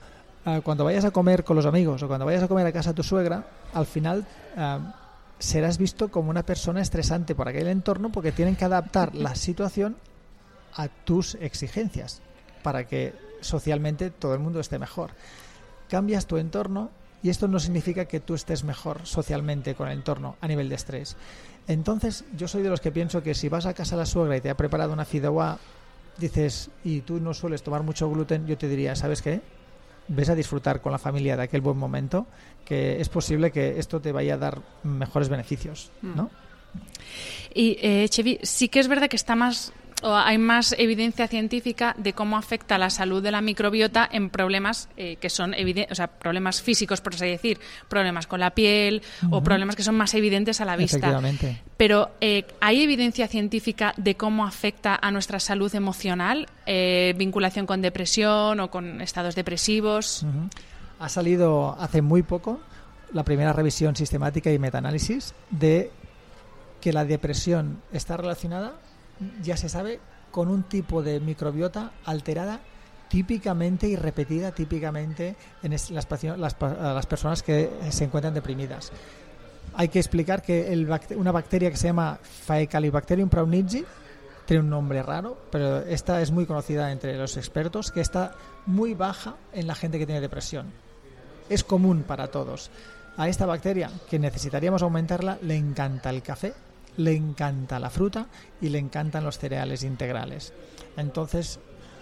ah, 0.46 0.60
cuando 0.62 0.84
vayas 0.84 1.04
a 1.04 1.10
comer 1.10 1.42
con 1.42 1.56
los 1.56 1.66
amigos 1.66 2.00
o 2.04 2.06
cuando 2.06 2.26
vayas 2.26 2.44
a 2.44 2.46
comer 2.46 2.64
a 2.64 2.72
casa 2.72 2.90
a 2.90 2.94
tu 2.94 3.02
suegra, 3.02 3.44
al 3.74 3.86
final 3.86 4.24
ah, 4.56 4.94
serás 5.36 5.78
visto 5.78 6.08
como 6.08 6.30
una 6.30 6.44
persona 6.44 6.80
estresante 6.80 7.34
por 7.34 7.48
aquel 7.48 7.66
entorno 7.66 8.12
porque 8.12 8.30
tienen 8.30 8.54
que 8.54 8.66
adaptar 8.66 9.16
la 9.16 9.34
situación 9.34 9.96
a 10.76 10.86
tus 10.86 11.34
exigencias 11.34 12.22
para 12.62 12.86
que 12.86 13.14
socialmente 13.40 14.10
todo 14.10 14.34
el 14.34 14.38
mundo 14.38 14.60
esté 14.60 14.78
mejor. 14.78 15.10
Cambias 15.88 16.26
tu 16.26 16.36
entorno 16.36 17.01
y 17.22 17.30
esto 17.30 17.48
no 17.48 17.60
significa 17.60 18.06
que 18.06 18.20
tú 18.20 18.34
estés 18.34 18.64
mejor 18.64 19.00
socialmente 19.04 19.74
con 19.74 19.88
el 19.88 19.98
entorno 19.98 20.36
a 20.40 20.48
nivel 20.48 20.68
de 20.68 20.74
estrés. 20.74 21.16
Entonces, 21.68 22.24
yo 22.36 22.48
soy 22.48 22.62
de 22.62 22.70
los 22.70 22.80
que 22.80 22.90
pienso 22.90 23.22
que 23.22 23.34
si 23.34 23.48
vas 23.48 23.66
a 23.66 23.74
casa 23.74 23.94
a 23.94 23.98
la 23.98 24.06
suegra 24.06 24.36
y 24.36 24.40
te 24.40 24.50
ha 24.50 24.56
preparado 24.56 24.92
una 24.92 25.04
fideuá, 25.04 25.58
dices, 26.18 26.70
y 26.84 27.00
tú 27.02 27.20
no 27.20 27.34
sueles 27.34 27.62
tomar 27.62 27.82
mucho 27.82 28.10
gluten, 28.10 28.46
yo 28.46 28.58
te 28.58 28.68
diría, 28.68 28.96
¿sabes 28.96 29.22
qué? 29.22 29.40
Ves 30.08 30.28
a 30.28 30.34
disfrutar 30.34 30.80
con 30.80 30.90
la 30.90 30.98
familia 30.98 31.36
de 31.36 31.44
aquel 31.44 31.60
buen 31.60 31.76
momento, 31.76 32.26
que 32.64 33.00
es 33.00 33.08
posible 33.08 33.52
que 33.52 33.78
esto 33.78 34.00
te 34.00 34.10
vaya 34.10 34.34
a 34.34 34.38
dar 34.38 34.62
mejores 34.82 35.28
beneficios, 35.28 35.92
¿no? 36.02 36.30
Y, 37.54 37.78
eh, 37.82 38.08
Chevi, 38.08 38.40
sí 38.42 38.68
que 38.68 38.80
es 38.80 38.88
verdad 38.88 39.08
que 39.08 39.16
está 39.16 39.36
más 39.36 39.72
o 40.02 40.14
hay 40.14 40.38
más 40.38 40.74
evidencia 40.78 41.28
científica 41.28 41.94
de 41.96 42.12
cómo 42.12 42.36
afecta 42.36 42.78
la 42.78 42.90
salud 42.90 43.22
de 43.22 43.30
la 43.30 43.40
microbiota 43.40 44.08
en 44.10 44.30
problemas 44.30 44.88
eh, 44.96 45.16
que 45.16 45.30
son 45.30 45.54
o 45.54 45.94
sea, 45.94 46.08
problemas 46.08 46.60
físicos, 46.60 47.00
por 47.00 47.14
así 47.14 47.26
decir, 47.26 47.60
problemas 47.88 48.26
con 48.26 48.40
la 48.40 48.50
piel 48.50 49.02
o 49.30 49.42
problemas 49.42 49.76
que 49.76 49.82
son 49.82 49.96
más 49.96 50.14
evidentes 50.14 50.60
a 50.60 50.64
la 50.64 50.76
vista. 50.76 51.20
Pero 51.76 52.10
eh, 52.20 52.44
¿hay 52.60 52.82
evidencia 52.82 53.28
científica 53.28 53.94
de 53.96 54.16
cómo 54.16 54.44
afecta 54.44 54.98
a 55.00 55.10
nuestra 55.10 55.40
salud 55.40 55.74
emocional, 55.74 56.46
eh, 56.66 57.14
vinculación 57.16 57.66
con 57.66 57.80
depresión 57.80 58.60
o 58.60 58.70
con 58.70 59.00
estados 59.00 59.34
depresivos? 59.34 60.26
Ha 60.98 61.08
salido 61.08 61.76
hace 61.78 62.02
muy 62.02 62.22
poco 62.22 62.60
la 63.12 63.24
primera 63.24 63.52
revisión 63.52 63.94
sistemática 63.94 64.50
y 64.50 64.58
metaanálisis 64.58 65.34
de 65.50 65.90
que 66.80 66.92
la 66.92 67.04
depresión 67.04 67.80
está 67.92 68.16
relacionada 68.16 68.72
ya 69.42 69.56
se 69.56 69.68
sabe, 69.68 70.00
con 70.30 70.48
un 70.48 70.64
tipo 70.64 71.02
de 71.02 71.20
microbiota 71.20 71.92
alterada 72.04 72.60
típicamente 73.08 73.86
y 73.86 73.94
repetida 73.94 74.52
típicamente 74.52 75.36
en 75.62 75.70
las, 75.70 76.06
personas 77.06 77.42
que 77.42 77.70
se 77.90 78.04
encuentran 78.04 78.32
deprimidas. 78.32 78.90
Hay 79.74 79.88
que 79.88 79.98
explicar 79.98 80.42
que 80.42 80.86
una 81.16 81.30
bacteria 81.30 81.70
que 81.70 81.76
se 81.76 81.88
llama 81.88 82.18
Faecalibacterium 82.22 83.28
praunici 83.28 83.84
tiene 84.46 84.62
un 84.62 84.70
nombre 84.70 85.02
raro, 85.02 85.36
pero 85.50 85.80
esta 85.80 86.22
es 86.22 86.30
muy 86.30 86.46
conocida 86.46 86.90
entre 86.90 87.16
los 87.16 87.36
expertos, 87.36 87.90
que 87.90 88.00
está 88.00 88.34
muy 88.66 88.94
baja 88.94 89.36
en 89.52 89.66
la 89.66 89.74
gente 89.74 89.98
que 89.98 90.06
tiene 90.06 90.20
depresión. 90.20 90.72
Es 91.48 91.64
común 91.64 92.04
para 92.04 92.28
todos. 92.28 92.70
A 93.18 93.28
esta 93.28 93.44
bacteria, 93.44 93.90
que 94.08 94.18
necesitaríamos 94.18 94.82
aumentarla, 94.82 95.38
le 95.42 95.56
encanta 95.56 96.08
el 96.10 96.22
café, 96.22 96.54
le 96.96 97.14
encanta 97.14 97.78
la 97.78 97.90
fruta 97.90 98.26
y 98.60 98.68
le 98.68 98.78
encantan 98.78 99.24
los 99.24 99.38
cereales 99.38 99.82
integrales. 99.82 100.52
Entonces, 100.96 101.60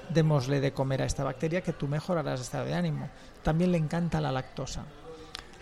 démosle 0.09 0.61
de 0.61 0.73
comer 0.73 1.03
a 1.03 1.07
esta 1.07 1.25
bacteria 1.25 1.63
que 1.63 1.73
tú 1.73 1.87
mejorarás 1.89 2.41
el 2.41 2.45
estado 2.45 2.67
de 2.67 2.75
ánimo. 2.75 3.09
También 3.43 3.73
le 3.73 3.79
encanta 3.79 4.21
la 4.21 4.33
lactosa. 4.33 4.85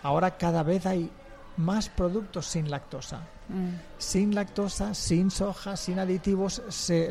Ahora 0.01 0.37
cada 0.37 0.63
vez 0.63 0.85
hay 0.85 1.11
más 1.57 1.89
productos 1.89 2.45
sin 2.45 2.71
lactosa. 2.71 3.21
Mm. 3.49 3.69
Sin 3.97 4.33
lactosa, 4.33 4.93
sin 4.93 5.29
soja, 5.29 5.75
sin 5.75 5.99
aditivos. 5.99 6.61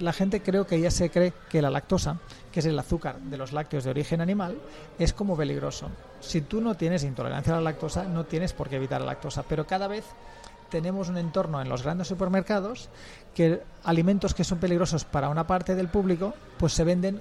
la 0.01 0.13
gente 0.13 0.43
creo 0.43 0.67
que 0.67 0.81
ya 0.81 0.91
se 0.91 1.11
cree 1.11 1.35
que 1.51 1.61
la 1.61 1.71
lactosa, 1.71 2.19
que 2.51 2.61
es 2.61 2.67
el 2.67 2.79
azúcar 2.79 3.21
de 3.21 3.37
los 3.37 3.53
lácteos 3.53 3.85
de 3.85 3.91
origen 3.91 4.21
animal, 4.21 4.59
es 4.99 5.13
como 5.13 5.37
peligroso. 5.37 5.91
Si 6.21 6.41
tú 6.43 6.61
no 6.61 6.77
tienes 6.77 7.05
intolerancia 7.05 7.53
a 7.53 7.57
la 7.57 7.63
lactosa, 7.63 8.05
no 8.05 8.25
tienes 8.25 8.53
por 8.53 8.69
qué 8.69 8.77
evitar 8.77 9.01
la 9.01 9.09
lactosa. 9.09 9.43
Pero 9.43 9.67
cada 9.67 9.87
vez 9.87 10.05
tenemos 10.71 11.09
un 11.09 11.19
entorno 11.19 11.61
en 11.61 11.69
los 11.69 11.83
grandes 11.83 12.09
supermercados 12.09 12.89
que 13.35 13.63
alimentos 13.85 14.35
que 14.35 14.45
son 14.45 14.59
peligrosos 14.59 15.05
para 15.05 15.29
una 15.29 15.47
parte 15.47 15.75
del 15.75 15.89
público, 15.89 16.35
pues 16.59 16.73
se 16.73 16.85
venden 16.85 17.21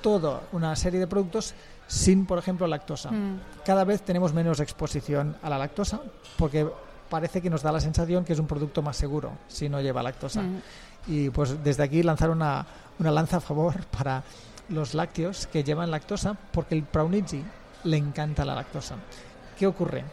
toda 0.00 0.42
una 0.52 0.74
serie 0.76 1.00
de 1.00 1.06
productos 1.06 1.54
sin, 1.86 2.26
por 2.26 2.38
ejemplo, 2.38 2.66
lactosa. 2.66 3.10
Mm. 3.10 3.40
Cada 3.64 3.84
vez 3.84 4.02
tenemos 4.02 4.32
menos 4.32 4.60
exposición 4.60 5.36
a 5.42 5.50
la 5.50 5.58
lactosa 5.58 6.00
porque 6.38 6.66
parece 7.08 7.42
que 7.42 7.50
nos 7.50 7.62
da 7.62 7.72
la 7.72 7.80
sensación 7.80 8.24
que 8.24 8.32
es 8.32 8.38
un 8.38 8.46
producto 8.46 8.82
más 8.82 8.96
seguro 8.96 9.32
si 9.48 9.68
no 9.68 9.80
lleva 9.80 10.02
lactosa. 10.02 10.42
Mm. 10.42 10.62
Y 11.08 11.30
pues 11.30 11.62
desde 11.62 11.82
aquí 11.82 12.02
lanzar 12.02 12.30
una, 12.30 12.64
una 12.98 13.10
lanza 13.10 13.38
a 13.38 13.40
favor 13.40 13.84
para 13.86 14.22
los 14.68 14.94
lácteos 14.94 15.46
que 15.46 15.64
llevan 15.64 15.90
lactosa 15.90 16.36
porque 16.52 16.74
el 16.74 16.84
Praunici 16.84 17.44
le 17.84 17.96
encanta 17.96 18.44
la 18.44 18.54
lactosa. 18.54 18.96
¿Qué 19.58 19.66
ocurre? 19.66 20.04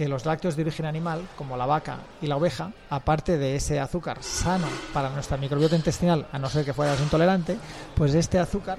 Que 0.00 0.08
los 0.08 0.24
lácteos 0.24 0.56
de 0.56 0.62
origen 0.62 0.86
animal, 0.86 1.28
como 1.36 1.58
la 1.58 1.66
vaca 1.66 1.98
y 2.22 2.26
la 2.26 2.38
oveja, 2.38 2.72
aparte 2.88 3.36
de 3.36 3.54
ese 3.54 3.78
azúcar 3.80 4.22
sano 4.22 4.66
para 4.94 5.10
nuestra 5.10 5.36
microbiota 5.36 5.76
intestinal, 5.76 6.26
a 6.32 6.38
no 6.38 6.48
ser 6.48 6.64
que 6.64 6.72
fueras 6.72 6.98
intolerante, 7.02 7.58
pues 7.94 8.14
este 8.14 8.38
azúcar, 8.38 8.78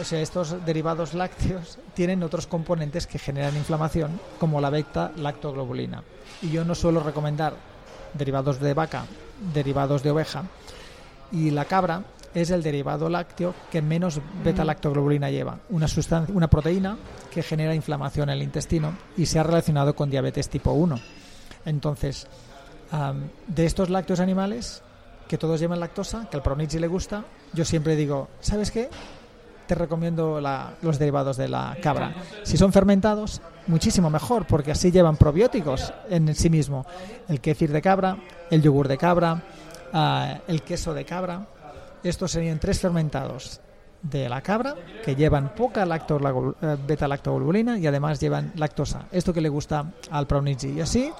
o 0.00 0.04
sea, 0.04 0.20
estos 0.20 0.64
derivados 0.64 1.12
lácteos 1.12 1.80
tienen 1.94 2.22
otros 2.22 2.46
componentes 2.46 3.08
que 3.08 3.18
generan 3.18 3.56
inflamación, 3.56 4.20
como 4.38 4.60
la 4.60 4.70
beta 4.70 5.10
lactoglobulina. 5.16 6.04
Y 6.40 6.50
yo 6.50 6.64
no 6.64 6.76
suelo 6.76 7.00
recomendar 7.00 7.54
derivados 8.12 8.60
de 8.60 8.74
vaca, 8.74 9.06
derivados 9.52 10.04
de 10.04 10.12
oveja, 10.12 10.44
y 11.32 11.50
la 11.50 11.64
cabra 11.64 12.04
es 12.34 12.50
el 12.50 12.62
derivado 12.62 13.08
lácteo 13.08 13.54
que 13.70 13.80
menos 13.80 14.20
beta-lactoglobulina 14.42 15.30
lleva, 15.30 15.58
una, 15.70 15.88
sustancia, 15.88 16.34
una 16.34 16.48
proteína 16.48 16.96
que 17.30 17.42
genera 17.42 17.74
inflamación 17.74 18.28
en 18.28 18.36
el 18.36 18.42
intestino 18.42 18.92
y 19.16 19.26
se 19.26 19.38
ha 19.38 19.42
relacionado 19.42 19.94
con 19.94 20.10
diabetes 20.10 20.48
tipo 20.48 20.72
1. 20.72 20.98
Entonces, 21.66 22.26
de 23.46 23.64
estos 23.64 23.90
lácteos 23.90 24.20
animales, 24.20 24.82
que 25.28 25.38
todos 25.38 25.58
llevan 25.58 25.80
lactosa, 25.80 26.28
que 26.30 26.36
al 26.36 26.42
Pronici 26.42 26.78
le 26.78 26.86
gusta, 26.86 27.24
yo 27.52 27.64
siempre 27.64 27.96
digo, 27.96 28.28
¿sabes 28.40 28.70
qué? 28.70 28.90
Te 29.66 29.74
recomiendo 29.74 30.40
los 30.82 30.98
derivados 30.98 31.36
de 31.36 31.48
la 31.48 31.76
cabra. 31.82 32.14
Si 32.42 32.56
son 32.56 32.72
fermentados, 32.72 33.40
muchísimo 33.66 34.10
mejor, 34.10 34.46
porque 34.46 34.72
así 34.72 34.90
llevan 34.90 35.16
probióticos 35.16 35.92
en 36.10 36.34
sí 36.34 36.50
mismo. 36.50 36.84
El 37.28 37.40
kéfir 37.40 37.72
de 37.72 37.80
cabra, 37.80 38.18
el 38.50 38.60
yogur 38.60 38.88
de 38.88 38.98
cabra, 38.98 39.42
ah, 39.92 40.40
el 40.46 40.62
queso 40.62 40.92
de 40.92 41.06
cabra, 41.06 41.46
estos 42.04 42.30
serían 42.30 42.58
tres 42.58 42.80
fermentados 42.80 43.60
de 44.02 44.28
la 44.28 44.42
cabra 44.42 44.74
que 45.04 45.16
llevan 45.16 45.54
poca 45.54 45.84
eh, 45.84 46.76
beta-lactoglobulina 46.86 47.78
y 47.78 47.86
además 47.86 48.20
llevan 48.20 48.52
lactosa. 48.56 49.06
Esto 49.10 49.32
que 49.32 49.40
le 49.40 49.48
gusta 49.48 49.92
al 50.10 50.26
Praunici. 50.26 50.72
Y 50.72 50.80
así 50.80 51.10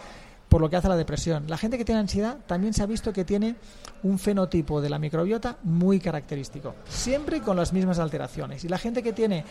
por 0.54 0.60
lo 0.60 0.70
que 0.70 0.76
hace 0.76 0.86
a 0.86 0.90
la 0.90 0.96
depresión. 0.96 1.44
La 1.48 1.58
gente 1.58 1.76
que 1.76 1.84
tiene 1.84 2.00
ansiedad 2.00 2.36
también 2.46 2.74
se 2.74 2.82
ha 2.82 2.86
visto 2.86 3.12
que 3.12 3.24
tiene 3.24 3.56
un 4.04 4.20
fenotipo 4.20 4.80
de 4.80 4.88
la 4.88 5.00
microbiota 5.00 5.56
muy 5.64 5.98
característico, 5.98 6.76
siempre 6.88 7.40
con 7.40 7.56
las 7.56 7.72
mismas 7.72 7.98
alteraciones. 7.98 8.62
Y 8.64 8.68
la 8.68 8.78
gente 8.78 9.02
que 9.02 9.12
tiene 9.12 9.44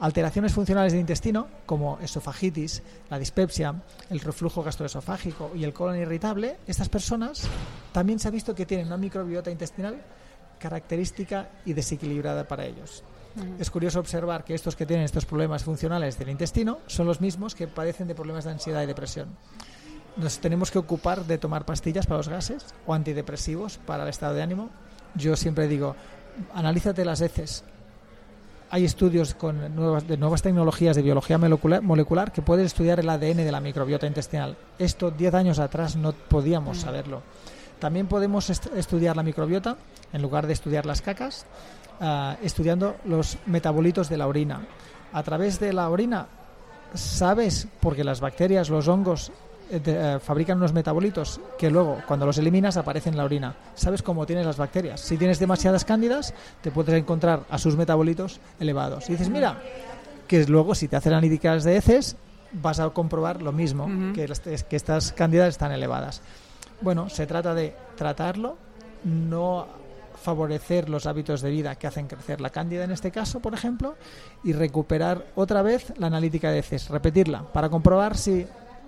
alteraciones 0.00 0.52
funcionales 0.52 0.92
del 0.92 1.00
intestino, 1.00 1.48
como 1.64 1.98
esofagitis, 2.00 2.82
la 3.10 3.18
dispepsia, 3.18 3.74
el 4.10 4.20
reflujo 4.20 4.62
gastroesofágico 4.62 5.52
y 5.54 5.64
el 5.64 5.72
colon 5.72 5.96
irritable, 5.96 6.56
estas 6.66 6.88
personas 6.88 7.48
también 7.92 8.18
se 8.18 8.28
ha 8.28 8.30
visto 8.30 8.54
que 8.54 8.66
tienen 8.66 8.86
una 8.86 8.96
microbiota 8.96 9.50
intestinal 9.50 9.96
característica 10.58 11.50
y 11.64 11.72
desequilibrada 11.72 12.46
para 12.46 12.64
ellos. 12.64 13.02
Es 13.58 13.70
curioso 13.70 14.00
observar 14.00 14.44
que 14.44 14.54
estos 14.54 14.76
que 14.76 14.86
tienen 14.86 15.04
estos 15.04 15.26
problemas 15.26 15.62
funcionales 15.62 16.18
del 16.18 16.30
intestino 16.30 16.78
son 16.86 17.06
los 17.06 17.20
mismos 17.20 17.54
que 17.54 17.68
padecen 17.68 18.08
de 18.08 18.14
problemas 18.14 18.44
de 18.44 18.52
ansiedad 18.52 18.82
y 18.82 18.86
depresión. 18.86 19.28
Nos 20.16 20.38
tenemos 20.38 20.70
que 20.70 20.78
ocupar 20.78 21.26
de 21.26 21.36
tomar 21.36 21.66
pastillas 21.66 22.06
para 22.06 22.18
los 22.18 22.28
gases 22.28 22.64
o 22.86 22.94
antidepresivos 22.94 23.76
para 23.76 24.04
el 24.04 24.08
estado 24.08 24.34
de 24.34 24.42
ánimo. 24.42 24.70
Yo 25.14 25.36
siempre 25.36 25.68
digo, 25.68 25.94
analízate 26.54 27.04
las 27.04 27.20
heces. 27.20 27.64
Hay 28.70 28.84
estudios 28.84 29.34
con 29.34 29.74
nuevas, 29.74 30.06
de 30.08 30.16
nuevas 30.16 30.42
tecnologías 30.42 30.96
de 30.96 31.02
biología 31.02 31.38
molecular, 31.38 31.82
molecular 31.82 32.32
que 32.32 32.42
pueden 32.42 32.66
estudiar 32.66 33.00
el 33.00 33.08
ADN 33.08 33.36
de 33.36 33.52
la 33.52 33.60
microbiota 33.60 34.06
intestinal. 34.06 34.56
Esto 34.78 35.10
10 35.10 35.34
años 35.34 35.58
atrás 35.58 35.96
no 35.96 36.12
podíamos 36.12 36.78
saberlo. 36.78 37.22
También 37.78 38.06
podemos 38.06 38.48
estudiar 38.50 39.16
la 39.16 39.22
microbiota 39.22 39.76
en 40.12 40.22
lugar 40.22 40.46
de 40.46 40.54
estudiar 40.54 40.86
las 40.86 41.02
cacas 41.02 41.46
Ah, 41.98 42.36
estudiando 42.42 42.96
los 43.06 43.38
metabolitos 43.46 44.10
de 44.10 44.18
la 44.18 44.26
orina. 44.26 44.60
A 45.12 45.22
través 45.22 45.58
de 45.58 45.72
la 45.72 45.88
orina, 45.88 46.26
sabes, 46.92 47.68
porque 47.80 48.04
las 48.04 48.20
bacterias, 48.20 48.68
los 48.68 48.86
hongos, 48.88 49.32
eh, 49.70 49.80
eh, 49.84 50.18
fabrican 50.22 50.58
unos 50.58 50.72
metabolitos 50.72 51.40
que 51.58 51.70
luego, 51.70 51.98
cuando 52.06 52.26
los 52.26 52.38
eliminas, 52.38 52.76
aparecen 52.76 53.14
en 53.14 53.18
la 53.18 53.24
orina. 53.24 53.54
Sabes 53.74 54.02
cómo 54.02 54.26
tienes 54.26 54.46
las 54.46 54.56
bacterias. 54.56 55.00
Si 55.00 55.16
tienes 55.16 55.38
demasiadas 55.38 55.84
cándidas, 55.84 56.34
te 56.60 56.70
puedes 56.70 56.94
encontrar 56.94 57.44
a 57.50 57.58
sus 57.58 57.76
metabolitos 57.76 58.40
elevados. 58.60 59.08
Y 59.08 59.12
dices, 59.12 59.28
mira, 59.28 59.58
que 60.26 60.44
luego 60.46 60.74
si 60.74 60.88
te 60.88 60.96
hacen 60.96 61.12
analíticas 61.12 61.64
de 61.64 61.76
heces, 61.76 62.16
vas 62.52 62.80
a 62.80 62.88
comprobar 62.90 63.42
lo 63.42 63.52
mismo, 63.52 63.86
que, 64.14 64.30
que 64.68 64.76
estas 64.76 65.12
cándidas 65.12 65.48
están 65.48 65.72
elevadas. 65.72 66.22
Bueno, 66.80 67.08
se 67.08 67.26
trata 67.26 67.54
de 67.54 67.74
tratarlo, 67.96 68.56
no 69.04 69.66
favorecer 70.22 70.88
los 70.88 71.06
hábitos 71.06 71.40
de 71.40 71.50
vida 71.50 71.76
que 71.76 71.86
hacen 71.86 72.08
crecer 72.08 72.40
la 72.40 72.50
cándida 72.50 72.84
en 72.84 72.90
este 72.90 73.10
caso, 73.10 73.40
por 73.40 73.54
ejemplo, 73.54 73.96
y 74.42 74.52
recuperar 74.52 75.26
otra 75.36 75.62
vez 75.62 75.92
la 75.98 76.08
analítica 76.08 76.50
de 76.50 76.58
heces, 76.58 76.88
repetirla, 76.88 77.42
para 77.52 77.68
comprobar 77.68 78.16
si 78.16 78.46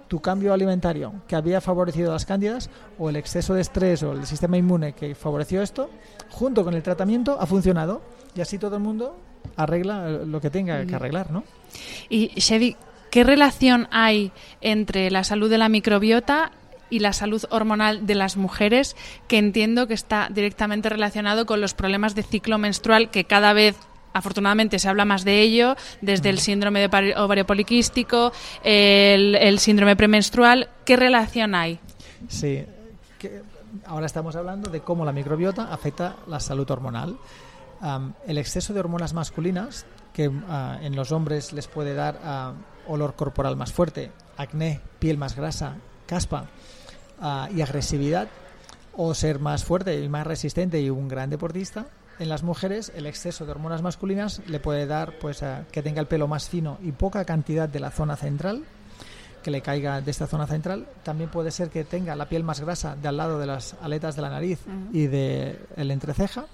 tu 0.08 0.20
cambio 0.20 0.52
alimentario 0.52 1.12
que 1.28 1.36
había 1.36 1.60
favorecido 1.60 2.12
las 2.12 2.24
cándidas 2.24 2.70
o 2.98 3.10
el 3.10 3.16
exceso 3.16 3.54
de 3.54 3.60
estrés 3.60 4.02
o 4.02 4.12
el 4.12 4.26
sistema 4.26 4.56
inmune 4.56 4.94
que 4.94 5.14
favoreció 5.14 5.62
esto, 5.62 5.90
junto 6.30 6.64
con 6.64 6.74
el 6.74 6.82
tratamiento, 6.82 7.38
ha 7.40 7.46
funcionado 7.46 8.02
y 8.34 8.40
así 8.40 8.58
todo 8.58 8.76
el 8.76 8.82
mundo 8.82 9.16
arregla 9.56 10.08
lo 10.08 10.40
que 10.40 10.50
tenga 10.50 10.84
que 10.84 10.94
arreglar, 10.94 11.30
¿no? 11.30 11.44
Y 12.08 12.28
Chevy, 12.40 12.76
¿qué 13.10 13.24
relación 13.24 13.88
hay 13.90 14.32
entre 14.60 15.10
la 15.10 15.24
salud 15.24 15.50
de 15.50 15.58
la 15.58 15.68
microbiota 15.68 16.52
y 16.90 17.00
la 17.00 17.12
salud 17.12 17.44
hormonal 17.50 18.06
de 18.06 18.14
las 18.14 18.36
mujeres, 18.36 18.96
que 19.26 19.38
entiendo 19.38 19.86
que 19.86 19.94
está 19.94 20.28
directamente 20.30 20.88
relacionado 20.88 21.46
con 21.46 21.60
los 21.60 21.74
problemas 21.74 22.14
de 22.14 22.22
ciclo 22.22 22.58
menstrual 22.58 23.10
que 23.10 23.24
cada 23.24 23.52
vez 23.52 23.76
afortunadamente 24.18 24.78
se 24.78 24.88
habla 24.88 25.04
más 25.04 25.24
de 25.24 25.40
ello, 25.40 25.76
desde 26.00 26.28
el 26.28 26.38
síndrome 26.38 26.86
de 26.86 27.14
ovario 27.16 27.46
poliquístico, 27.46 28.32
el, 28.62 29.58
síndrome 29.58 29.96
premenstrual. 29.96 30.68
¿Qué 30.84 30.96
relación 30.96 31.54
hay? 31.54 31.80
Sí, 32.28 32.64
ahora 33.86 34.06
estamos 34.06 34.36
hablando 34.36 34.70
de 34.70 34.80
cómo 34.80 35.04
la 35.04 35.12
microbiota 35.12 35.72
afecta 35.72 36.16
la 36.26 36.40
salud 36.40 36.70
hormonal. 36.70 37.18
el 38.26 38.38
exceso 38.38 38.74
de 38.74 38.80
hormonas 38.80 39.14
masculinas, 39.14 39.86
que 40.12 40.30
ah, 40.48 40.78
en 40.82 40.96
los 40.96 41.12
hombres 41.12 41.52
les 41.52 41.68
puede 41.68 41.94
dar 41.94 42.18
ah, 42.24 42.52
olor 42.88 43.14
corporal 43.14 43.56
más 43.56 43.72
fuerte, 43.72 44.10
acné, 44.36 44.80
piel 44.98 45.16
más 45.16 45.36
grasa, 45.36 45.76
caspa, 46.06 46.46
y 47.54 47.62
agresividad 47.62 48.28
o 48.96 49.14
ser 49.14 49.38
más 49.38 49.64
fuerte 49.64 50.00
y 50.02 50.08
más 50.08 50.26
resistente 50.26 50.80
y 50.80 50.90
un 50.90 51.08
gran 51.08 51.30
deportista. 51.30 51.86
En 52.18 52.28
las 52.28 52.42
mujeres 52.42 52.92
el 52.96 53.06
exceso 53.06 53.44
de 53.46 53.52
hormonas 53.52 53.82
masculinas 53.82 54.42
le 54.48 54.58
puede 54.58 54.86
dar 54.86 55.18
pues 55.20 55.44
que 55.70 55.82
tenga 55.82 56.00
el 56.00 56.08
pelo 56.08 56.26
más 56.26 56.48
fino 56.48 56.78
y 56.82 56.90
poca 56.90 57.24
cantidad 57.24 57.68
de 57.68 57.78
la 57.78 57.92
zona 57.92 58.16
central, 58.16 58.64
que 59.42 59.52
le 59.52 59.62
caiga 59.62 60.00
de 60.00 60.10
esta 60.10 60.26
zona 60.26 60.46
central. 60.48 60.88
También 61.04 61.30
puede 61.30 61.52
ser 61.52 61.70
que 61.70 61.84
tenga 61.84 62.16
la 62.16 62.28
piel 62.28 62.42
más 62.42 62.60
grasa 62.60 62.96
de 62.96 63.06
al 63.06 63.16
lado 63.16 63.38
de 63.38 63.46
las 63.46 63.76
aletas 63.80 64.16
de 64.16 64.22
la 64.22 64.30
nariz 64.30 64.58
y 64.92 65.06
de 65.06 65.60
el 65.76 65.92
entreceja. 65.92 66.46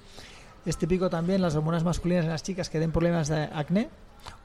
Es 0.66 0.76
típico 0.76 1.10
también 1.10 1.42
las 1.42 1.54
hormonas 1.54 1.84
masculinas 1.84 2.24
en 2.24 2.30
las 2.30 2.42
chicas 2.42 2.70
que 2.70 2.80
den 2.80 2.92
problemas 2.92 3.28
de 3.28 3.44
acné, 3.52 3.90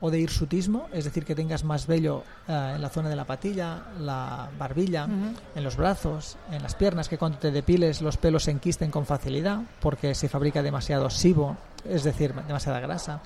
o 0.02 0.12
de 0.12 0.20
hirsutismo, 0.20 0.88
es 0.94 1.06
decir, 1.06 1.26
que 1.26 1.36
tengas 1.36 1.64
más 1.64 1.88
vello 1.88 2.24
eh, 2.48 2.74
en 2.76 2.82
la 2.82 2.90
zona 2.90 3.10
de 3.10 3.16
la 3.16 3.26
patilla, 3.26 3.84
la 4.00 4.50
barbilla, 4.58 5.08
en 5.56 5.64
los 5.64 5.76
brazos, 5.76 6.38
en 6.52 6.62
las 6.64 6.76
piernas, 6.76 7.10
que 7.10 7.18
cuando 7.18 7.38
te 7.38 7.52
depiles 7.52 8.02
los 8.02 8.18
pelos 8.18 8.44
se 8.44 8.52
enquisten 8.52 8.92
con 8.92 9.06
facilidad 9.06 9.62
porque 9.80 10.16
se 10.16 10.30
fabrica 10.30 10.62
demasiado 10.62 11.10
sibo, 11.10 11.58
es 11.86 12.04
decir, 12.04 12.34
demasiada 12.34 12.80
grasa. 12.80 13.22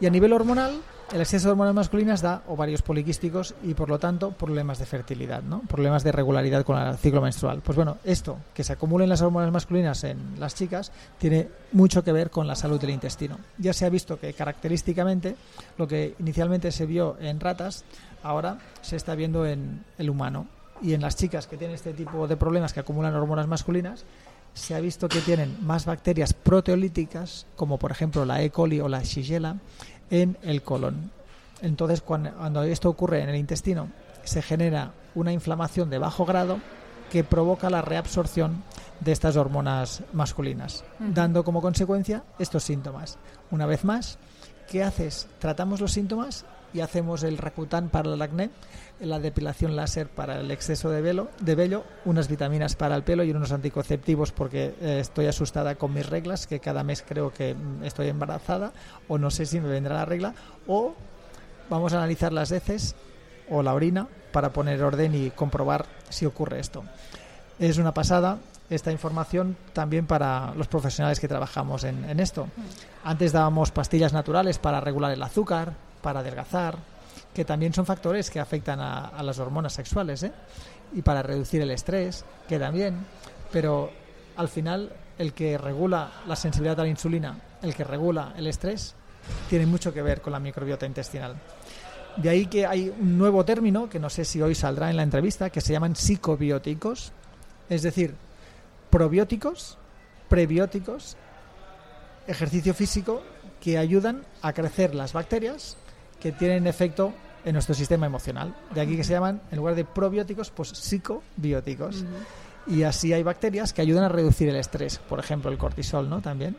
Y 0.00 0.06
a 0.06 0.10
nivel 0.10 0.32
hormonal, 0.32 0.80
el 1.12 1.20
exceso 1.20 1.48
de 1.48 1.52
hormonas 1.52 1.74
masculinas 1.74 2.20
da 2.20 2.42
ovarios 2.48 2.82
poliquísticos 2.82 3.54
y 3.62 3.72
por 3.72 3.88
lo 3.88 3.98
tanto 3.98 4.32
problemas 4.32 4.78
de 4.78 4.84
fertilidad, 4.86 5.42
¿no? 5.42 5.60
problemas 5.62 6.04
de 6.04 6.12
regularidad 6.12 6.64
con 6.64 6.78
el 6.78 6.96
ciclo 6.98 7.22
menstrual. 7.22 7.62
Pues 7.62 7.76
bueno, 7.76 7.96
esto, 8.04 8.38
que 8.52 8.62
se 8.62 8.74
acumulen 8.74 9.08
las 9.08 9.22
hormonas 9.22 9.50
masculinas 9.50 10.04
en 10.04 10.38
las 10.38 10.54
chicas, 10.54 10.92
tiene 11.18 11.48
mucho 11.72 12.04
que 12.04 12.12
ver 12.12 12.30
con 12.30 12.46
la 12.46 12.54
salud 12.54 12.80
del 12.80 12.90
intestino. 12.90 13.38
Ya 13.56 13.72
se 13.72 13.86
ha 13.86 13.88
visto 13.88 14.18
que 14.18 14.34
característicamente 14.34 15.36
lo 15.78 15.88
que 15.88 16.14
inicialmente 16.18 16.72
se 16.72 16.84
vio 16.84 17.16
en 17.20 17.40
ratas, 17.40 17.84
ahora 18.22 18.58
se 18.82 18.96
está 18.96 19.14
viendo 19.14 19.46
en 19.46 19.84
el 19.96 20.10
humano. 20.10 20.46
Y 20.82 20.92
en 20.92 21.00
las 21.00 21.16
chicas 21.16 21.46
que 21.46 21.56
tienen 21.56 21.74
este 21.74 21.92
tipo 21.92 22.28
de 22.28 22.36
problemas 22.36 22.72
que 22.72 22.80
acumulan 22.80 23.14
hormonas 23.14 23.48
masculinas, 23.48 24.04
se 24.54 24.74
ha 24.74 24.80
visto 24.80 25.08
que 25.08 25.20
tienen 25.20 25.56
más 25.64 25.86
bacterias 25.86 26.34
proteolíticas, 26.34 27.46
como 27.56 27.78
por 27.78 27.90
ejemplo 27.90 28.24
la 28.24 28.42
E. 28.42 28.50
coli 28.50 28.80
o 28.80 28.88
la 28.88 29.02
Shigella, 29.02 29.56
en 30.10 30.36
el 30.42 30.62
colon. 30.62 31.10
Entonces, 31.62 32.00
cuando, 32.02 32.62
esto 32.62 32.88
ocurre 32.88 33.22
en 33.22 33.28
el 33.28 33.36
intestino, 33.36 33.88
se 34.24 34.42
genera 34.42 34.92
una 35.14 35.32
inflamación 35.32 35.90
de 35.90 35.98
bajo 35.98 36.24
grado 36.24 36.58
que 37.10 37.24
provoca 37.24 37.70
la 37.70 37.82
reabsorción 37.82 38.62
de 39.00 39.12
estas 39.12 39.36
hormonas 39.36 40.02
masculinas, 40.12 40.84
dando 40.98 41.44
como 41.44 41.62
consecuencia 41.62 42.22
estos 42.38 42.64
síntomas. 42.64 43.18
Una 43.50 43.66
vez 43.66 43.84
más, 43.84 44.18
¿qué 44.68 44.82
haces? 44.82 45.26
Tratamos 45.38 45.80
los 45.80 45.92
síntomas 45.92 46.44
y 46.78 46.80
hacemos 46.80 47.24
el 47.24 47.38
Rakután 47.38 47.88
para 47.88 48.14
el 48.14 48.22
acné, 48.22 48.50
la 49.00 49.18
depilación 49.18 49.74
láser 49.74 50.08
para 50.08 50.38
el 50.38 50.50
exceso 50.52 50.90
de, 50.90 51.02
velo, 51.02 51.28
de 51.40 51.56
vello, 51.56 51.82
unas 52.04 52.28
vitaminas 52.28 52.76
para 52.76 52.94
el 52.94 53.02
pelo 53.02 53.24
y 53.24 53.32
unos 53.32 53.50
anticonceptivos 53.50 54.30
porque 54.30 54.76
eh, 54.80 54.98
estoy 55.00 55.26
asustada 55.26 55.74
con 55.74 55.92
mis 55.92 56.08
reglas, 56.08 56.46
que 56.46 56.60
cada 56.60 56.84
mes 56.84 57.04
creo 57.06 57.32
que 57.32 57.54
mm, 57.54 57.82
estoy 57.82 58.06
embarazada 58.08 58.72
o 59.08 59.18
no 59.18 59.30
sé 59.32 59.44
si 59.44 59.58
me 59.58 59.68
vendrá 59.68 59.96
la 59.96 60.04
regla, 60.04 60.34
o 60.68 60.94
vamos 61.68 61.92
a 61.94 61.96
analizar 61.96 62.32
las 62.32 62.52
heces 62.52 62.94
o 63.50 63.64
la 63.64 63.74
orina 63.74 64.06
para 64.30 64.52
poner 64.52 64.80
orden 64.80 65.16
y 65.16 65.30
comprobar 65.30 65.84
si 66.10 66.26
ocurre 66.26 66.60
esto. 66.60 66.84
Es 67.58 67.78
una 67.78 67.92
pasada 67.92 68.38
esta 68.70 68.92
información 68.92 69.56
también 69.72 70.06
para 70.06 70.54
los 70.54 70.68
profesionales 70.68 71.18
que 71.18 71.26
trabajamos 71.26 71.82
en, 71.82 72.08
en 72.08 72.20
esto. 72.20 72.44
Mm. 72.44 73.08
Antes 73.08 73.32
dábamos 73.32 73.72
pastillas 73.72 74.12
naturales 74.12 74.58
para 74.60 74.80
regular 74.80 75.10
el 75.10 75.22
azúcar, 75.24 75.87
para 76.02 76.20
adelgazar, 76.20 76.76
que 77.34 77.44
también 77.44 77.72
son 77.72 77.86
factores 77.86 78.30
que 78.30 78.40
afectan 78.40 78.80
a, 78.80 79.22
las 79.22 79.38
hormonas 79.38 79.72
sexuales, 79.72 80.22
¿eh? 80.22 80.32
y 80.94 81.02
para 81.02 81.22
reducir 81.22 81.62
el 81.62 81.70
estrés, 81.70 82.24
que 82.48 82.58
también, 82.58 83.04
pero 83.52 83.90
al 84.36 84.48
final 84.48 84.92
el 85.18 85.32
que 85.32 85.58
regula 85.58 86.10
la 86.26 86.36
sensibilidad 86.36 86.80
a 86.80 86.84
la 86.84 86.88
insulina, 86.88 87.38
el 87.62 87.74
que 87.74 87.84
regula 87.84 88.32
el 88.36 88.46
estrés, 88.46 88.94
tiene 89.48 89.66
mucho 89.66 89.92
que 89.92 90.02
ver 90.02 90.20
con 90.20 90.32
la 90.32 90.40
microbiota 90.40 90.86
intestinal. 90.86 91.34
De 92.16 92.28
ahí 92.28 92.46
que 92.46 92.66
hay 92.66 92.88
un 92.88 93.18
nuevo 93.18 93.44
término, 93.44 93.88
que 93.88 93.98
no 93.98 94.10
sé 94.10 94.24
si 94.24 94.40
hoy 94.42 94.54
saldrá 94.54 94.90
en 94.90 94.96
la 94.96 95.02
entrevista, 95.02 95.50
que 95.50 95.60
se 95.60 95.72
llaman 95.72 95.94
psicobióticos, 95.94 97.12
es 97.68 97.82
decir, 97.82 98.14
probióticos, 98.90 99.78
prebióticos, 100.28 101.16
ejercicio 102.26 102.74
físico 102.74 103.22
que 103.60 103.78
ayudan 103.78 104.24
a 104.42 104.52
crecer 104.52 104.94
las 104.94 105.12
bacterias 105.12 105.76
que 106.20 106.32
tienen 106.32 106.66
efecto 106.66 107.12
en 107.44 107.52
nuestro 107.52 107.74
sistema 107.74 108.06
emocional. 108.06 108.54
De 108.74 108.80
aquí 108.80 108.96
que 108.96 109.04
se 109.04 109.12
llaman, 109.12 109.40
en 109.50 109.58
lugar 109.58 109.74
de 109.74 109.84
probióticos, 109.84 110.50
pues 110.50 110.70
psicobióticos. 110.70 112.04
Y 112.68 112.82
así 112.82 113.12
hay 113.12 113.22
bacterias 113.22 113.72
que 113.72 113.82
ayudan 113.82 114.04
a 114.04 114.08
reducir 114.08 114.48
el 114.48 114.56
estrés, 114.56 114.98
por 115.08 115.18
ejemplo 115.18 115.50
el 115.50 115.58
cortisol, 115.58 116.08
¿no? 116.08 116.20
También. 116.20 116.56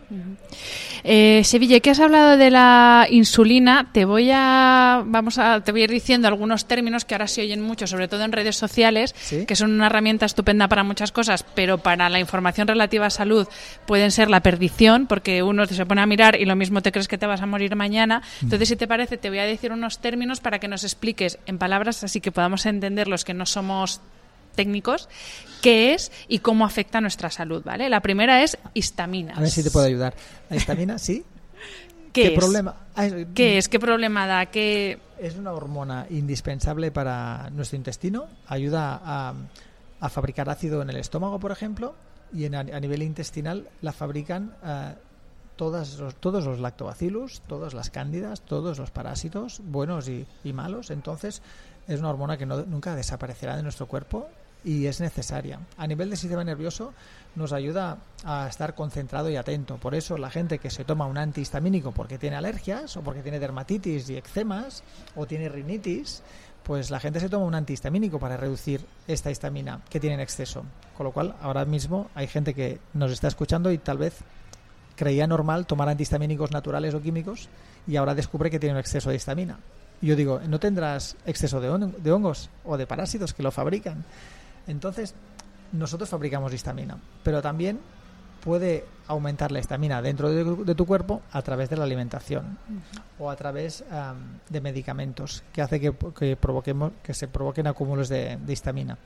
Eh, 1.04 1.42
Sevilla, 1.44 1.80
que 1.80 1.92
has 1.92 2.00
hablado 2.00 2.38
de 2.38 2.50
la 2.50 3.08
insulina, 3.10 3.90
te 3.94 4.06
voy 4.06 4.30
a 4.34 5.04
vamos 5.06 5.38
a 5.38 5.62
te 5.62 5.72
voy 5.72 5.82
a 5.82 5.84
ir 5.86 5.92
diciendo 5.92 6.28
algunos 6.28 6.66
términos 6.66 7.06
que 7.06 7.16
ahora 7.16 7.28
se 7.28 7.42
oyen 7.42 7.62
mucho, 7.62 7.88
sobre 7.88 8.08
todo 8.08 8.24
en 8.24 8.32
redes 8.32 8.56
sociales, 8.56 9.14
¿Sí? 9.18 9.46
que 9.46 9.56
son 9.56 9.72
una 9.72 9.88
herramienta 9.88 10.26
estupenda 10.26 10.68
para 10.68 10.84
muchas 10.84 11.12
cosas, 11.12 11.46
pero 11.56 11.78
para 11.78 12.10
la 12.10 12.20
información 12.20 12.68
relativa 12.68 13.06
a 13.06 13.10
salud 13.10 13.48
pueden 13.86 14.12
ser 14.12 14.30
la 14.30 14.42
perdición, 14.42 15.08
porque 15.08 15.44
uno 15.44 15.66
se 15.66 15.86
pone 15.86 16.02
a 16.02 16.06
mirar 16.06 16.40
y 16.40 16.46
lo 16.46 16.56
mismo 16.56 16.82
te 16.82 16.92
crees 16.92 17.08
que 17.08 17.18
te 17.18 17.26
vas 17.26 17.42
a 17.42 17.46
morir 17.46 17.76
mañana. 17.76 18.22
Entonces, 18.42 18.70
si 18.70 18.76
te 18.76 18.88
parece, 18.88 19.18
te 19.18 19.30
voy 19.30 19.40
a 19.40 19.46
decir 19.46 19.72
unos 19.72 20.00
términos 20.00 20.40
para 20.40 20.60
que 20.60 20.68
nos 20.68 20.84
expliques 20.84 21.40
en 21.46 21.58
palabras 21.58 22.04
así 22.04 22.22
que 22.22 22.32
podamos 22.32 22.66
entender 22.66 23.08
los 23.08 23.26
que 23.26 23.34
no 23.34 23.46
somos 23.46 24.02
técnicos 24.56 25.10
qué 25.62 25.94
es 25.94 26.12
y 26.28 26.40
cómo 26.40 26.66
afecta 26.66 27.00
a 27.00 27.02
nuestra 27.02 27.30
salud, 27.30 27.64
¿vale? 27.64 27.90
La 27.90 28.02
primera 28.02 28.44
es 28.44 28.58
histamina. 28.74 29.36
A 29.36 29.42
ver 29.42 29.50
si 29.50 29.64
te 29.64 29.72
puedo 29.72 29.86
ayudar. 29.86 30.14
La 30.50 30.56
histamina, 30.56 30.98
sí. 30.98 31.24
¿Qué, 32.14 32.28
es? 32.28 32.32
problema? 32.34 32.76
Ah, 32.96 33.08
¿Qué 33.36 33.58
es? 33.58 33.70
¿Qué 33.70 33.80
problema 33.80 34.26
da? 34.26 34.48
¿Qué... 34.48 35.00
Es 35.20 35.36
una 35.36 35.52
hormona 35.54 36.08
indispensable 36.10 36.92
para 36.92 37.50
nuestro 37.52 37.78
intestino. 37.78 38.28
Ayuda 38.48 39.00
a, 39.04 39.34
a 40.00 40.10
fabricar 40.10 40.50
ácido 40.50 40.82
en 40.82 40.90
el 40.90 40.98
estómago, 40.98 41.40
por 41.40 41.52
ejemplo, 41.52 41.96
y 42.34 42.46
en, 42.46 42.56
a, 42.56 42.60
a 42.62 42.80
nivel 42.80 43.04
intestinal 43.04 43.70
la 43.82 43.92
fabrican 43.92 44.56
eh, 44.66 44.94
todas 45.60 46.00
los, 46.00 46.16
todos 46.16 46.46
los 46.46 46.62
lactobacillus, 46.62 47.42
todas 47.42 47.74
las 47.74 47.90
cándidas, 47.90 48.40
todos 48.40 48.80
los 48.80 48.92
parásitos, 48.92 49.62
buenos 49.62 50.08
y, 50.08 50.26
malos. 50.54 50.90
Entonces, 50.90 51.42
es 51.86 52.00
una 52.00 52.12
hormona 52.12 52.38
que 52.38 52.46
nunca 52.46 52.96
desaparecerá 52.96 53.58
de 53.58 53.64
nuestro 53.64 53.86
cuerpo 53.86 54.30
y 54.64 54.86
es 54.86 55.02
necesaria. 55.02 55.60
A 55.76 55.86
nivel 55.86 56.12
del 56.12 56.18
sistema 56.18 56.46
nervioso 56.46 56.94
nos 57.36 57.52
ayuda 57.52 57.98
a 58.24 58.48
estar 58.48 58.74
concentrado 58.74 59.30
y 59.30 59.36
atento. 59.36 59.76
Por 59.76 59.96
eso 59.96 60.18
la 60.18 60.30
gente 60.30 60.60
que 60.60 60.70
se 60.70 60.86
toma 60.86 61.08
un 61.08 61.18
antihistamínico 61.18 61.92
porque 61.92 62.18
tiene 62.18 62.38
alergias 62.38 62.96
o 62.96 63.02
porque 63.02 63.22
tiene 63.22 63.38
dermatitis 63.38 64.10
y 64.10 64.16
eczemas 64.16 64.86
o 65.18 65.26
tiene 65.26 65.50
rinitis, 65.50 66.24
pues 66.64 66.90
la 66.90 67.02
gente 67.02 67.20
se 67.20 67.28
toma 67.28 67.44
un 67.44 67.56
antihistamínico 67.56 68.18
para 68.18 68.38
reducir 68.38 68.86
esta 69.10 69.30
histamina 69.30 69.82
que 69.90 70.00
tiene 70.00 70.14
en 70.14 70.22
exceso. 70.22 70.64
Con 70.96 71.04
lo 71.04 71.12
cual, 71.12 71.36
ahora 71.42 71.66
mismo 71.66 72.10
hay 72.16 72.28
gente 72.28 72.54
que 72.54 72.80
nos 72.94 73.12
está 73.12 73.28
escuchando 73.28 73.74
y 73.74 73.78
tal 73.78 73.98
vez 73.98 74.24
creía 75.00 75.26
normal 75.28 75.66
tomar 75.66 75.88
antihistamínicos 75.88 76.52
naturales 76.52 76.94
o 76.94 77.02
químicos 77.02 77.48
y 77.88 77.96
ahora 77.96 78.14
descubre 78.16 78.52
que 78.52 78.60
tiene 78.60 78.74
un 78.76 78.80
exceso 78.82 79.10
de 79.10 79.16
histamina. 79.16 79.58
Y 80.02 80.08
yo 80.08 80.18
digo, 80.18 80.42
¿no 80.46 80.60
tendrás 80.60 81.16
exceso 81.26 81.62
de, 81.62 81.70
hon- 81.70 81.96
de 81.98 82.12
hongos 82.12 82.50
o 82.66 82.76
de 82.76 82.86
parásitos 82.86 83.34
que 83.34 83.42
lo 83.42 83.50
fabrican? 83.52 84.04
Entonces, 84.68 85.16
nosotros 85.72 86.10
fabricamos 86.10 86.54
histamina, 86.54 86.98
pero 87.24 87.42
también 87.42 87.80
puede 88.44 88.84
aumentar 89.08 89.52
la 89.54 89.60
histamina 89.60 90.02
dentro 90.02 90.30
de, 90.30 90.44
de 90.44 90.76
tu 90.76 90.86
cuerpo 90.86 91.22
a 91.32 91.42
través 91.44 91.70
de 91.70 91.78
la 91.78 91.86
alimentación 91.86 92.58
o 93.20 93.30
a 93.30 93.36
través 93.38 93.84
de 94.50 94.62
medicamentos 94.62 95.44
que 95.54 95.62
hace 95.62 95.80
que, 95.80 95.94
que 96.18 96.36
provoquemos 96.36 96.92
que 97.04 97.14
se 97.14 97.28
provoquen 97.30 97.68
acúmulos 97.68 98.10
de, 98.10 98.38
de 98.38 98.54
histamina. 98.54 98.98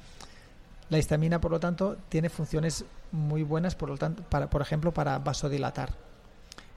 La 0.89 0.97
histamina, 0.97 1.39
por 1.39 1.51
lo 1.51 1.59
tanto, 1.59 1.97
tiene 2.09 2.29
funciones 2.29 2.85
muy 3.11 3.43
buenas, 3.43 3.75
por 3.75 3.89
lo 3.89 3.97
tanto, 3.97 4.23
para, 4.23 4.49
por 4.49 4.61
ejemplo, 4.61 4.93
para 4.93 5.17
vasodilatar, 5.19 5.91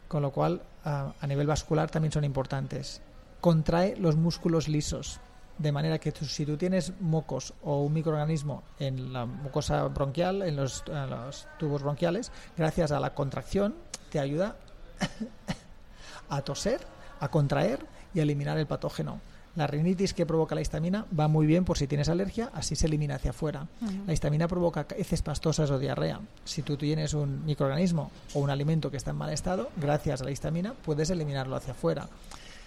con 0.09 0.23
lo 0.23 0.31
cual 0.31 0.63
a, 0.85 1.13
nivel 1.27 1.47
vascular 1.47 1.91
también 1.91 2.13
son 2.13 2.25
importantes. 2.25 3.03
Contrae 3.41 3.97
los 3.97 4.17
músculos 4.17 4.69
lisos, 4.69 5.21
de 5.59 5.73
manera 5.73 5.99
que 5.99 6.13
si 6.13 6.47
tú 6.47 6.57
tienes 6.57 6.93
mocos 7.01 7.55
o 7.63 7.83
un 7.83 7.93
microorganismo 7.93 8.63
en 8.79 9.13
la 9.13 9.27
mucosa 9.27 9.83
bronquial, 9.85 10.43
en 10.43 10.57
los, 10.57 10.85
en 10.87 11.11
los 11.11 11.49
tubos 11.59 11.83
bronquiales, 11.83 12.31
gracias 12.57 12.93
a 12.93 13.01
la 13.01 13.15
contracción 13.15 13.75
te 14.11 14.21
ayuda 14.21 14.57
a 16.29 16.43
toser, 16.43 16.81
a 17.21 17.29
contraer 17.29 17.85
y 18.15 18.21
a 18.21 18.23
eliminar 18.23 18.59
el 18.59 18.67
patógeno. 18.67 19.21
La 19.57 19.67
rinitis 19.67 20.13
que 20.13 20.27
provoca 20.27 20.55
la 20.55 20.61
histamina 20.61 21.07
va 21.19 21.29
muy 21.29 21.47
bien 21.47 21.65
por 21.65 21.79
si 21.79 21.87
tienes 21.87 22.11
alergia, 22.11 22.51
así 22.53 22.77
se 22.77 22.87
elimina 22.87 23.15
hacia 23.17 23.31
afuera. 23.31 23.67
La 24.07 24.13
histamina 24.13 24.47
provoca 24.47 24.87
heces 24.97 25.23
pastosas 25.23 25.71
o 25.71 25.79
diarrea. 25.79 26.21
Si 26.45 26.63
tú 26.63 26.77
tienes 26.77 27.15
un 27.15 27.45
microorganismo 27.47 28.11
o 28.35 28.41
un 28.41 28.51
alimento 28.51 28.91
que 28.91 28.99
está 28.99 29.13
en 29.13 29.17
mal 29.17 29.33
estado, 29.33 29.71
gracias 29.77 30.21
a 30.21 30.25
la 30.25 30.31
histamina 30.31 30.75
puedes 30.85 31.09
eliminarlo 31.09 31.57
hacia 31.57 31.73
afuera. 31.73 32.09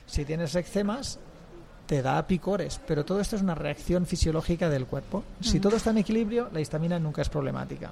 Si 0.08 0.26
tienes 0.26 0.56
eczemas, 0.56 1.20
te 1.86 2.02
da 2.02 2.26
picores, 2.26 2.80
pero 2.88 3.06
todo 3.06 3.20
esto 3.20 3.36
es 3.36 3.42
una 3.44 3.56
reacción 3.56 4.08
fisiológica 4.08 4.70
del 4.70 4.86
cuerpo. 4.86 5.24
Si 5.42 5.60
todo 5.60 5.76
está 5.76 5.92
en 5.92 6.00
equilibrio, 6.00 6.50
la 6.52 6.62
histamina 6.62 6.98
nunca 6.98 7.22
es 7.22 7.30
problemática. 7.30 7.92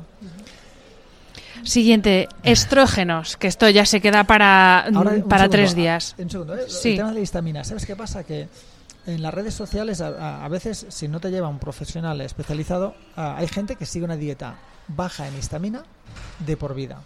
Siguiente, 1.63 2.29
estrógenos, 2.43 3.37
que 3.37 3.47
esto 3.47 3.69
ya 3.69 3.85
se 3.85 4.01
queda 4.01 4.23
para, 4.23 4.81
Ahora, 4.81 5.11
para 5.11 5.43
segundo, 5.43 5.49
tres 5.49 5.75
días. 5.75 6.15
Un 6.17 6.29
segundo, 6.29 6.55
¿eh? 6.55 6.65
Sí. 6.67 6.91
El 6.91 6.97
tema 6.97 7.09
de 7.09 7.15
la 7.15 7.21
histamina. 7.21 7.63
¿Sabes 7.63 7.85
qué 7.85 7.95
pasa? 7.95 8.23
Que 8.23 8.47
en 9.07 9.21
las 9.23 9.33
redes 9.33 9.53
sociales, 9.55 10.01
a, 10.01 10.45
a- 10.45 10.47
veces, 10.49 10.85
si 10.89 11.07
no 11.07 11.19
te 11.19 11.31
lleva 11.31 11.47
un 11.47 11.59
profesional 11.59 12.21
especializado, 12.21 12.93
hay 13.15 13.47
gente 13.47 13.75
que 13.75 13.85
sigue 13.87 14.05
una 14.05 14.17
dieta 14.17 14.55
baja 14.87 15.27
en 15.27 15.35
histamina 15.37 15.83
de 16.45 16.55
por 16.57 16.75
vida. 16.75 17.01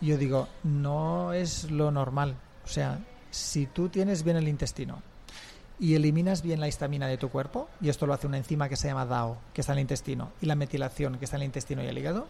Yo 0.00 0.16
digo, 0.16 0.48
no 0.62 1.32
es 1.32 1.70
lo 1.70 1.90
normal. 1.90 2.36
O 2.64 2.68
sea, 2.68 3.00
si 3.30 3.66
tú 3.66 3.88
tienes 3.88 4.22
bien 4.22 4.36
el 4.36 4.48
intestino 4.48 5.02
y 5.78 5.94
eliminas 5.94 6.42
bien 6.42 6.60
la 6.60 6.68
histamina 6.68 7.06
de 7.06 7.18
tu 7.18 7.28
cuerpo, 7.28 7.68
y 7.80 7.88
esto 7.90 8.06
lo 8.06 8.14
hace 8.14 8.26
una 8.26 8.38
enzima 8.38 8.68
que 8.68 8.76
se 8.76 8.88
llama 8.88 9.04
DAO, 9.04 9.36
que 9.52 9.60
está 9.60 9.72
en 9.72 9.78
el 9.78 9.82
intestino, 9.82 10.30
y 10.40 10.46
la 10.46 10.54
metilación, 10.54 11.18
que 11.18 11.24
está 11.26 11.36
en 11.36 11.42
el 11.42 11.46
intestino 11.46 11.82
y 11.82 11.86
el 11.86 11.98
hígado, 11.98 12.28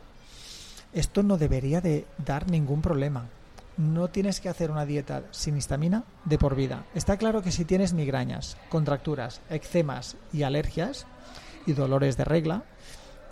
esto 0.92 1.22
no 1.22 1.36
debería 1.38 1.80
de 1.80 2.06
dar 2.24 2.50
ningún 2.50 2.80
problema. 2.82 3.28
No 3.76 4.08
tienes 4.08 4.40
que 4.40 4.48
hacer 4.48 4.70
una 4.70 4.86
dieta 4.86 5.24
sin 5.32 5.56
histamina 5.56 6.04
de 6.24 6.38
por 6.38 6.54
vida. 6.54 6.86
Está 6.94 7.16
claro 7.16 7.42
que 7.42 7.52
si 7.52 7.64
tienes 7.64 7.92
migrañas, 7.92 8.56
contracturas, 8.70 9.42
eczemas 9.50 10.16
y 10.32 10.44
alergias 10.44 11.06
y 11.66 11.72
dolores 11.74 12.16
de 12.16 12.24
regla 12.24 12.64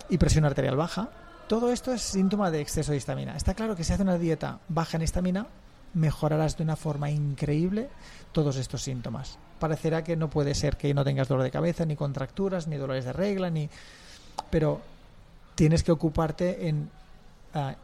y 0.09 0.17
presión 0.17 0.45
arterial 0.45 0.75
baja, 0.75 1.09
todo 1.47 1.71
esto 1.71 1.93
es 1.93 2.01
síntoma 2.01 2.51
de 2.51 2.61
exceso 2.61 2.91
de 2.91 2.97
histamina. 2.97 3.35
Está 3.35 3.53
claro 3.53 3.75
que 3.75 3.83
si 3.83 3.93
haces 3.93 4.03
una 4.03 4.17
dieta 4.17 4.59
baja 4.67 4.97
en 4.97 5.03
histamina, 5.03 5.47
mejorarás 5.95 6.57
de 6.57 6.63
una 6.63 6.75
forma 6.75 7.09
increíble 7.09 7.89
todos 8.31 8.57
estos 8.57 8.83
síntomas. 8.83 9.39
Parecerá 9.59 10.03
que 10.03 10.15
no 10.15 10.29
puede 10.29 10.53
ser 10.53 10.77
que 10.77 10.93
no 10.93 11.03
tengas 11.03 11.27
dolor 11.27 11.43
de 11.43 11.51
cabeza, 11.51 11.85
ni 11.85 11.95
contracturas, 11.95 12.67
ni 12.67 12.77
dolores 12.77 13.05
de 13.05 13.13
regla, 13.13 13.49
ni 13.49 13.69
pero 14.49 14.81
tienes 15.55 15.83
que 15.83 15.91
ocuparte 15.91 16.67
en 16.67 16.89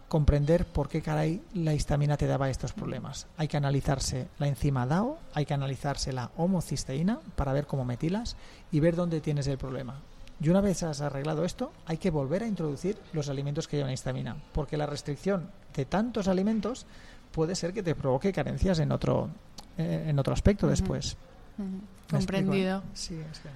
comprender 0.09 0.65
por 0.65 0.89
qué 0.89 1.01
caray 1.01 1.41
la 1.53 1.73
histamina 1.73 2.17
te 2.17 2.27
daba 2.27 2.49
estos 2.49 2.73
problemas. 2.73 3.27
Hay 3.37 3.47
que 3.47 3.57
analizarse 3.57 4.27
la 4.37 4.47
enzima 4.47 4.85
DAO, 4.85 5.17
hay 5.33 5.45
que 5.45 5.53
analizarse 5.53 6.11
la 6.11 6.31
homocisteína 6.37 7.19
para 7.35 7.53
ver 7.53 7.67
cómo 7.67 7.85
metilas 7.85 8.35
y 8.71 8.79
ver 8.81 8.95
dónde 8.95 9.21
tienes 9.21 9.47
el 9.47 9.57
problema. 9.57 9.95
Y 10.41 10.49
una 10.49 10.59
vez 10.61 10.83
has 10.83 11.01
arreglado 11.01 11.45
esto, 11.45 11.71
hay 11.85 11.97
que 11.97 12.09
volver 12.09 12.43
a 12.43 12.47
introducir 12.47 12.97
los 13.13 13.29
alimentos 13.29 13.67
que 13.67 13.77
llevan 13.77 13.93
histamina, 13.93 14.35
porque 14.53 14.75
la 14.75 14.87
restricción 14.87 15.49
de 15.75 15.85
tantos 15.85 16.27
alimentos 16.27 16.85
puede 17.31 17.55
ser 17.55 17.73
que 17.73 17.83
te 17.83 17.95
provoque 17.95 18.33
carencias 18.33 18.79
en 18.79 18.91
otro 18.91 19.29
eh, 19.77 20.05
en 20.07 20.19
otro 20.19 20.33
aspecto 20.33 20.67
después. 20.67 21.15
¿Me 21.57 21.65
explico, 21.65 21.79
eh? 22.11 22.17
Comprendido. 22.17 22.83
Sí, 22.93 23.15
es 23.31 23.39
que- 23.39 23.49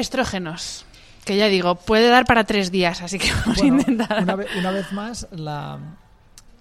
Estrógenos, 0.00 0.86
que 1.24 1.36
ya 1.36 1.46
digo, 1.46 1.74
puede 1.76 2.08
dar 2.08 2.24
para 2.24 2.44
tres 2.44 2.70
días, 2.70 3.02
así 3.02 3.18
que 3.18 3.30
vamos 3.46 3.58
Bueno, 3.58 3.76
a 3.76 3.80
intentar. 3.80 4.22
Una, 4.22 4.36
ve- 4.36 4.46
una 4.58 4.70
vez 4.70 4.92
más, 4.92 5.28
la- 5.32 5.78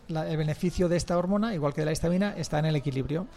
la- 0.07 0.27
el 0.27 0.37
beneficio 0.37 0.89
de 0.89 0.97
esta 0.97 1.17
hormona, 1.17 1.53
igual 1.53 1.73
que 1.73 1.81
de 1.81 1.85
la 1.85 1.91
histamina, 1.91 2.33
está 2.37 2.59
en 2.59 2.65
el 2.65 2.75
equilibrio. 2.75 3.27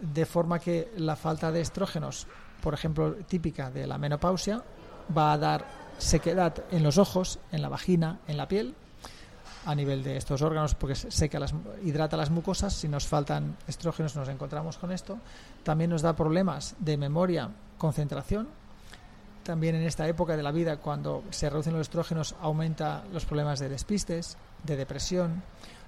De 0.00 0.24
forma 0.26 0.58
que 0.58 0.90
la 0.96 1.14
falta 1.16 1.52
de 1.52 1.60
estrógenos, 1.60 2.26
por 2.62 2.72
ejemplo, 2.74 3.14
típica 3.28 3.70
de 3.70 3.86
la 3.86 3.98
menopausia, 3.98 4.62
va 5.16 5.32
a 5.32 5.38
dar 5.38 5.66
sequedad 5.98 6.54
en 6.70 6.82
los 6.82 6.96
ojos, 6.98 7.38
en 7.52 7.60
la 7.62 7.68
vagina, 7.68 8.18
en 8.26 8.36
la 8.38 8.48
piel, 8.48 8.74
a 9.66 9.74
nivel 9.74 10.02
de 10.02 10.16
estos 10.16 10.40
órganos, 10.40 10.74
porque 10.74 10.94
se- 10.94 11.10
seca 11.10 11.38
las, 11.38 11.52
hidrata 11.84 12.16
las 12.16 12.30
mucosas. 12.30 12.72
Si 12.72 12.88
nos 12.88 13.06
faltan 13.06 13.56
estrógenos, 13.68 14.16
nos 14.16 14.28
encontramos 14.28 14.78
con 14.78 14.90
esto. 14.90 15.18
También 15.62 15.90
nos 15.90 16.00
da 16.00 16.16
problemas 16.16 16.74
de 16.78 16.96
memoria, 16.96 17.50
concentración, 17.76 18.48
también 19.42 19.74
en 19.74 19.82
esta 19.82 20.06
época 20.06 20.36
de 20.36 20.42
la 20.42 20.52
vida, 20.52 20.78
cuando 20.78 21.24
se 21.30 21.48
reducen 21.48 21.72
los 21.72 21.82
estrógenos, 21.82 22.34
aumenta 22.40 23.04
los 23.12 23.24
problemas 23.24 23.58
de 23.58 23.68
despistes, 23.68 24.36
de 24.64 24.76
depresión, 24.76 25.42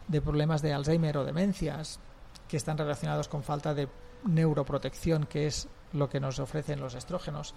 de 0.09 0.21
problemas 0.21 0.63
de 0.63 0.73
Alzheimer 0.73 1.19
o 1.19 1.25
demencias, 1.25 2.01
que 2.49 2.57
están 2.57 2.79
relacionados 2.79 3.29
con 3.29 3.43
falta 3.43 3.75
de 3.75 3.89
neuroprotección, 4.25 5.27
que 5.27 5.47
es 5.47 5.69
lo 5.93 6.09
que 6.09 6.21
nos 6.21 6.39
ofrecen 6.39 6.81
los 6.81 6.95
estrógenos. 6.95 7.55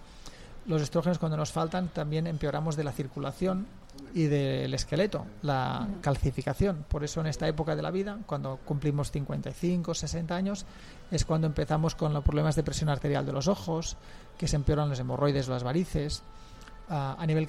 Los 0.68 0.82
estrógenos 0.82 1.20
cuando 1.20 1.38
nos 1.38 1.52
faltan 1.52 1.90
también 1.90 2.26
empeoramos 2.26 2.76
de 2.76 2.84
la 2.84 2.92
circulación 2.92 3.68
y 4.16 4.24
del 4.24 4.74
esqueleto, 4.74 5.26
la 5.44 5.88
calcificación. 6.02 6.86
Por 6.90 7.04
eso 7.04 7.22
en 7.22 7.28
esta 7.28 7.48
época 7.48 7.76
de 7.76 7.84
la 7.84 7.92
vida, 7.92 8.18
cuando 8.26 8.58
cumplimos 8.66 9.12
55, 9.12 9.94
60 9.94 10.36
años, 10.36 10.66
es 11.12 11.24
cuando 11.24 11.46
empezamos 11.46 11.94
con 11.94 12.14
los 12.14 12.24
problemas 12.24 12.56
de 12.56 12.64
presión 12.64 12.90
arterial 12.90 13.26
de 13.26 13.32
los 13.32 13.48
ojos, 13.48 13.96
que 14.38 14.48
se 14.48 14.56
empeoran 14.56 14.90
los 14.90 15.00
hemorroides, 15.00 15.48
las 15.48 15.64
varices, 15.64 16.24
a, 16.90 17.16
a 17.20 17.26
nivel 17.26 17.48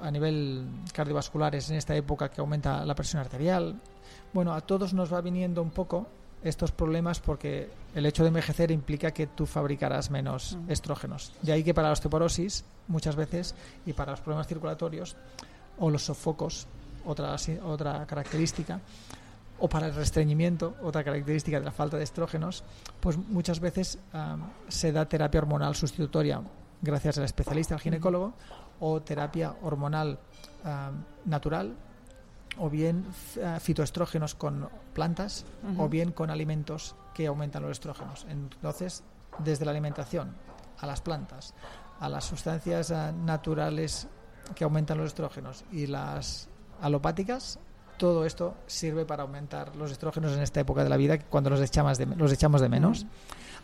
a 0.00 0.10
nivel 0.10 0.66
cardiovascular 0.92 1.54
es 1.54 1.70
en 1.70 1.76
esta 1.76 1.94
época 1.94 2.30
que 2.30 2.40
aumenta 2.40 2.84
la 2.84 2.94
presión 2.94 3.20
arterial. 3.20 3.80
Bueno, 4.32 4.52
a 4.52 4.60
todos 4.60 4.92
nos 4.92 5.12
va 5.12 5.20
viniendo 5.20 5.62
un 5.62 5.70
poco 5.70 6.06
estos 6.42 6.72
problemas 6.72 7.20
porque 7.20 7.70
el 7.94 8.06
hecho 8.06 8.22
de 8.22 8.28
envejecer 8.28 8.70
implica 8.70 9.10
que 9.10 9.26
tú 9.26 9.46
fabricarás 9.46 10.10
menos 10.10 10.56
mm. 10.56 10.70
estrógenos. 10.70 11.32
De 11.42 11.52
ahí 11.52 11.62
que 11.62 11.74
para 11.74 11.88
la 11.88 11.92
osteoporosis, 11.92 12.64
muchas 12.88 13.16
veces, 13.16 13.54
y 13.86 13.92
para 13.92 14.12
los 14.12 14.20
problemas 14.20 14.46
circulatorios 14.46 15.16
o 15.78 15.90
los 15.90 16.04
sofocos, 16.04 16.66
otra, 17.04 17.36
otra 17.64 18.06
característica, 18.06 18.80
o 19.58 19.68
para 19.68 19.86
el 19.86 19.94
restreñimiento, 19.94 20.74
otra 20.82 21.04
característica 21.04 21.58
de 21.58 21.66
la 21.66 21.72
falta 21.72 21.98
de 21.98 22.04
estrógenos, 22.04 22.64
pues 23.00 23.16
muchas 23.16 23.60
veces 23.60 23.98
se 24.68 24.92
da 24.92 25.06
terapia 25.06 25.40
hormonal 25.40 25.74
sustitutoria 25.74 26.40
gracias 26.82 27.18
al 27.18 27.24
especialista, 27.24 27.74
al 27.74 27.80
ginecólogo, 27.80 28.32
o 28.80 29.02
terapia 29.02 29.54
hormonal 29.62 30.18
natural, 31.26 31.74
o 32.60 32.68
bien 32.68 33.06
fitoestrógenos 33.58 34.34
con 34.34 34.68
plantas, 34.92 35.46
o 35.78 35.88
bien 35.88 36.12
con 36.12 36.30
alimentos 36.30 36.94
que 37.14 37.26
aumentan 37.26 37.62
los 37.62 37.72
estrógenos. 37.72 38.26
Entonces, 38.28 39.02
desde 39.38 39.64
la 39.64 39.70
alimentación 39.70 40.34
a 40.78 40.86
las 40.86 41.00
plantas, 41.00 41.54
a 41.98 42.08
las 42.08 42.24
sustancias 42.24 42.90
naturales 42.90 44.08
que 44.54 44.64
aumentan 44.64 44.98
los 44.98 45.08
estrógenos 45.08 45.64
y 45.72 45.86
las 45.86 46.48
alopáticas, 46.82 47.58
todo 47.96 48.24
esto 48.24 48.54
sirve 48.66 49.04
para 49.04 49.22
aumentar 49.22 49.76
los 49.76 49.90
estrógenos 49.90 50.32
en 50.32 50.42
esta 50.42 50.60
época 50.60 50.84
de 50.84 50.90
la 50.90 50.96
vida 50.96 51.18
cuando 51.18 51.50
los 51.50 51.60
echamos 51.60 51.98
de, 51.98 52.06
los 52.06 52.32
echamos 52.32 52.60
de 52.60 52.68
menos. 52.68 53.06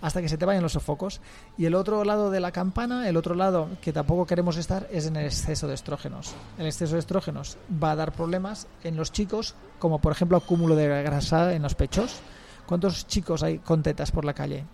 Hasta 0.03 0.21
que 0.21 0.29
se 0.29 0.37
te 0.37 0.45
vayan 0.45 0.63
los 0.63 0.73
sofocos. 0.73 1.21
Y 1.57 1.65
el 1.65 1.75
otro 1.75 2.05
lado 2.05 2.31
de 2.31 2.41
la 2.41 2.53
campana, 2.53 3.09
el 3.09 3.17
otro 3.17 3.35
lado 3.35 3.69
que 3.81 3.93
tampoco 3.93 4.27
queremos 4.27 4.57
estar, 4.57 4.87
es 4.93 5.07
en 5.07 5.17
el 5.17 5.27
exceso 5.27 5.67
de 5.69 5.75
estrógenos. 5.75 6.35
El 6.59 6.67
exceso 6.67 6.95
de 6.95 7.01
estrógenos 7.01 7.57
va 7.83 7.93
a 7.93 7.97
dar 7.97 8.13
problemas 8.13 8.67
en 8.85 8.97
los 8.97 9.13
chicos, 9.13 9.55
como 9.79 10.01
por 10.01 10.13
ejemplo 10.13 10.37
acúmulo 10.37 10.77
de 10.77 11.03
grasa 11.03 11.55
en 11.55 11.63
los 11.63 11.75
pechos. 11.75 12.21
¿Cuántos 12.67 13.07
chicos 13.07 13.43
hay 13.43 13.59
con 13.59 13.83
tetas 13.83 14.11
por 14.11 14.25
la 14.25 14.35
calle, 14.35 14.65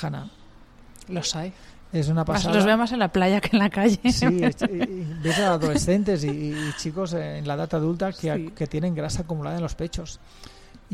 Hanna? 0.00 0.30
Los 1.08 1.36
hay. 1.36 1.52
Es 1.92 2.08
una 2.08 2.24
pasada. 2.24 2.56
Los 2.56 2.64
veo 2.64 2.76
más 2.76 2.90
en 2.90 2.98
la 2.98 3.12
playa 3.12 3.40
que 3.40 3.50
en 3.52 3.60
la 3.60 3.70
calle. 3.70 4.00
Sí, 4.10 4.26
ves 5.22 5.38
a 5.38 5.52
adolescentes 5.52 6.24
y, 6.24 6.52
chicos 6.76 7.12
en 7.12 7.46
la 7.46 7.54
edad 7.54 7.72
adulta 7.72 8.12
que, 8.12 8.52
que, 8.52 8.66
tienen 8.66 8.96
grasa 8.96 9.22
acumulada 9.22 9.56
en 9.56 9.62
los 9.62 9.76
pechos. 9.76 10.18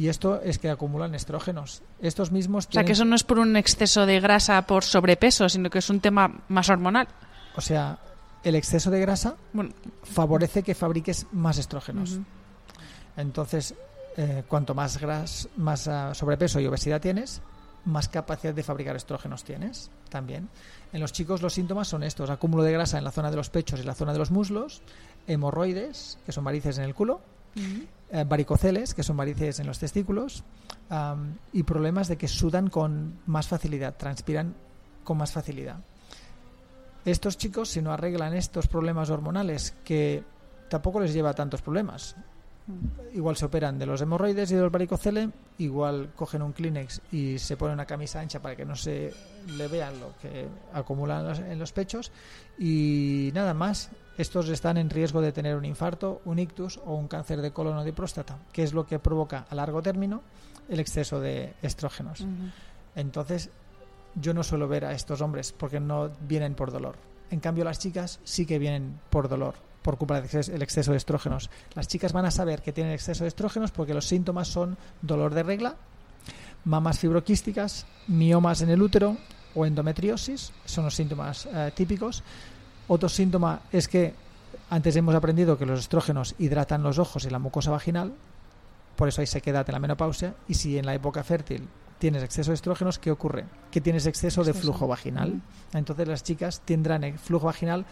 Y 0.01 0.09
esto 0.09 0.41
es 0.41 0.59
que 0.59 0.71
acumulan 0.71 1.15
estrógenos. 1.15 1.83
Estos 2.01 2.33
mismos. 2.33 2.67
O 2.67 2.73
sea, 2.73 2.85
que 2.85 2.93
eso 2.93 3.05
no 3.05 3.15
es 3.15 3.23
por 3.23 3.39
un 3.39 3.55
exceso 3.55 4.07
de 4.07 4.19
grasa 4.19 4.63
por 4.63 4.83
sobrepeso, 4.83 5.47
sino 5.51 5.69
que 5.69 5.81
es 5.81 5.91
un 5.91 6.01
tema 6.01 6.41
más 6.49 6.71
hormonal. 6.71 7.07
O 7.55 7.61
sea, 7.61 7.99
el 8.43 8.55
exceso 8.55 8.91
de 8.91 8.99
grasa 8.99 9.37
favorece 10.03 10.63
que 10.63 10.75
fabriques 10.75 11.27
más 11.33 11.59
estrógenos. 11.59 12.19
Entonces, 13.15 13.75
eh, 14.17 14.43
cuanto 14.49 14.75
más, 14.75 14.99
gras, 14.99 15.51
más 15.59 15.87
ah, 15.87 16.15
sobrepeso 16.15 16.61
y 16.61 16.67
obesidad 16.67 17.03
tienes, 17.03 17.43
más 17.85 18.09
capacidad 18.09 18.55
de 18.55 18.63
fabricar 18.63 18.97
estrógenos 18.97 19.45
tienes 19.45 19.91
también. 20.09 20.49
En 20.95 21.01
los 21.03 21.13
chicos 21.13 21.43
los 21.43 21.53
síntomas 21.53 21.89
son 21.89 22.05
estos, 22.05 22.31
acúmulo 22.31 22.63
de 22.63 22.73
grasa 22.73 22.97
en 22.97 23.05
la 23.05 23.13
zona 23.13 23.31
de 23.31 23.37
los 23.37 23.51
pechos 23.51 23.79
y 23.79 23.83
la 23.83 23.95
zona 23.95 24.15
de 24.15 24.19
los 24.19 24.31
muslos, 24.31 24.81
hemorroides, 25.27 26.17
que 26.25 26.33
son 26.33 26.45
varices 26.45 26.79
en 26.79 26.85
el 26.85 26.95
culo, 26.95 27.21
eh, 27.55 28.25
varicoceles, 28.27 28.95
que 28.95 29.03
son 29.03 29.17
varices 29.17 29.61
en 29.61 29.67
los 29.67 29.79
testículos, 29.79 30.45
y 31.53 31.63
problemas 31.63 32.09
de 32.09 32.17
que 32.17 32.27
sudan 32.27 32.69
con 32.69 33.21
más 33.27 33.47
facilidad, 33.47 33.97
transpiran 33.97 34.55
con 35.05 35.19
más 35.19 35.33
facilidad. 35.33 35.79
Estos 37.05 37.39
chicos, 37.39 37.69
si 37.69 37.81
no 37.81 37.93
arreglan 37.93 38.35
estos 38.35 38.67
problemas 38.67 39.09
hormonales, 39.09 39.75
que 39.85 40.23
tampoco 40.69 41.01
les 41.01 41.15
lleva 41.15 41.33
tantos 41.33 41.63
problemas, 41.63 42.17
igual 43.15 43.37
se 43.37 43.47
operan 43.47 43.79
de 43.79 43.87
los 43.87 44.01
hemorroides 44.01 44.51
y 44.51 44.55
de 44.55 44.61
los 44.61 44.73
varicoceles, 44.73 45.29
igual 45.59 46.13
cogen 46.15 46.43
un 46.43 46.53
Kleenex 46.53 47.01
y 47.13 47.39
se 47.39 47.57
ponen 47.57 47.75
una 47.75 47.87
camisa 47.87 48.21
ancha 48.21 48.41
para 48.41 48.57
que 48.57 48.65
no 48.65 48.77
se 48.77 49.13
le 49.57 49.69
vean 49.69 49.99
lo 49.99 50.17
que 50.21 50.47
acumulan 50.73 51.51
en 51.51 51.59
los 51.59 51.73
pechos 51.73 52.13
y 52.59 53.31
nada 53.35 53.55
más. 53.55 53.91
Estos 54.21 54.51
están 54.51 54.77
en 54.77 54.91
riesgo 54.91 55.23
de 55.23 55.33
tener 55.33 55.57
un 55.57 55.65
infarto, 55.65 56.21
un 56.27 56.39
ictus 56.39 56.79
o 56.85 56.95
un 56.95 57.09
cáncer 57.09 57.41
de 57.41 57.53
colon 57.53 57.79
o 57.79 57.85
de 57.85 57.95
próstata, 57.95 58.37
que 58.53 58.63
es 58.63 58.75
lo 58.75 58.85
que 58.85 58.99
provoca 58.99 59.47
a 59.49 59.55
largo 59.55 59.81
término 59.81 60.21
el 60.69 60.79
exceso 60.79 61.21
de 61.21 61.55
estrógenos. 61.63 62.27
Entonces, 62.95 63.49
yo 64.15 64.35
no 64.35 64.43
suelo 64.43 64.69
ver 64.69 64.85
a 64.85 64.93
estos 64.93 65.23
hombres 65.23 65.53
porque 65.53 65.81
no 65.81 66.11
vienen 66.29 66.55
por 66.55 66.71
dolor. 66.71 66.97
En 67.31 67.41
cambio, 67.41 67.65
las 67.65 67.79
chicas 67.79 68.21
sí 68.23 68.45
que 68.45 68.59
vienen 68.59 69.01
por 69.09 69.27
dolor 69.27 69.55
por 69.81 69.97
culpa 69.97 70.21
del 70.21 70.63
exceso 70.63 70.91
de 70.91 70.99
estrógenos. 70.99 71.49
Las 71.73 71.89
chicas 71.89 72.13
van 72.13 72.27
a 72.27 72.31
saber 72.31 72.61
que 72.61 72.75
tienen 72.75 72.93
exceso 72.93 73.25
de 73.25 73.29
estrógenos 73.29 73.71
porque 73.71 73.95
los 73.95 74.05
síntomas 74.05 74.49
son 74.49 74.77
dolor 75.01 75.33
de 75.33 75.45
regla, 75.45 75.77
mamas 76.67 76.99
fibroquísticas, 76.99 77.87
miomas 78.07 78.61
en 78.61 78.69
el 78.69 78.83
útero 78.83 79.17
o 79.55 79.65
endometriosis, 79.65 80.53
son 80.67 80.85
los 80.85 80.95
síntomas 80.95 81.47
eh, 81.47 81.73
típicos. 81.75 82.23
Otro 82.92 83.09
síntoma 83.09 83.61
es 83.70 83.87
que 83.87 84.14
antes 84.68 84.96
hemos 84.96 85.14
aprendido 85.14 85.57
que 85.57 85.64
los 85.64 85.79
estrógenos 85.79 86.35
hidratan 86.40 86.83
los 86.83 86.98
ojos 86.98 87.24
y 87.24 87.31
la 87.31 87.38
mucosa 87.38 87.70
vaginal, 87.70 88.12
por 88.96 89.07
eso 89.07 89.20
hay 89.20 89.29
sequedad 89.29 89.64
en 89.68 89.74
la 89.74 89.79
menopausia, 89.79 90.35
y 90.48 90.55
si 90.55 90.76
en 90.76 90.87
la 90.87 90.94
época 90.94 91.22
fértil 91.22 91.68
tienes 92.00 92.24
exceso 92.24 92.50
de 92.50 92.57
estrógenos, 92.57 92.98
¿qué 92.98 93.12
ocurre? 93.12 93.44
Que 93.70 93.81
tienes 93.81 94.07
exceso 94.07 94.42
de 94.42 94.55
flujo 94.55 94.88
vaginal. 94.88 95.40
Entonces 95.72 96.09
las 96.09 96.24
chicas 96.24 96.62
tendrán 96.64 97.05
el 97.05 97.16
flujo 97.16 97.46
vaginal 97.46 97.87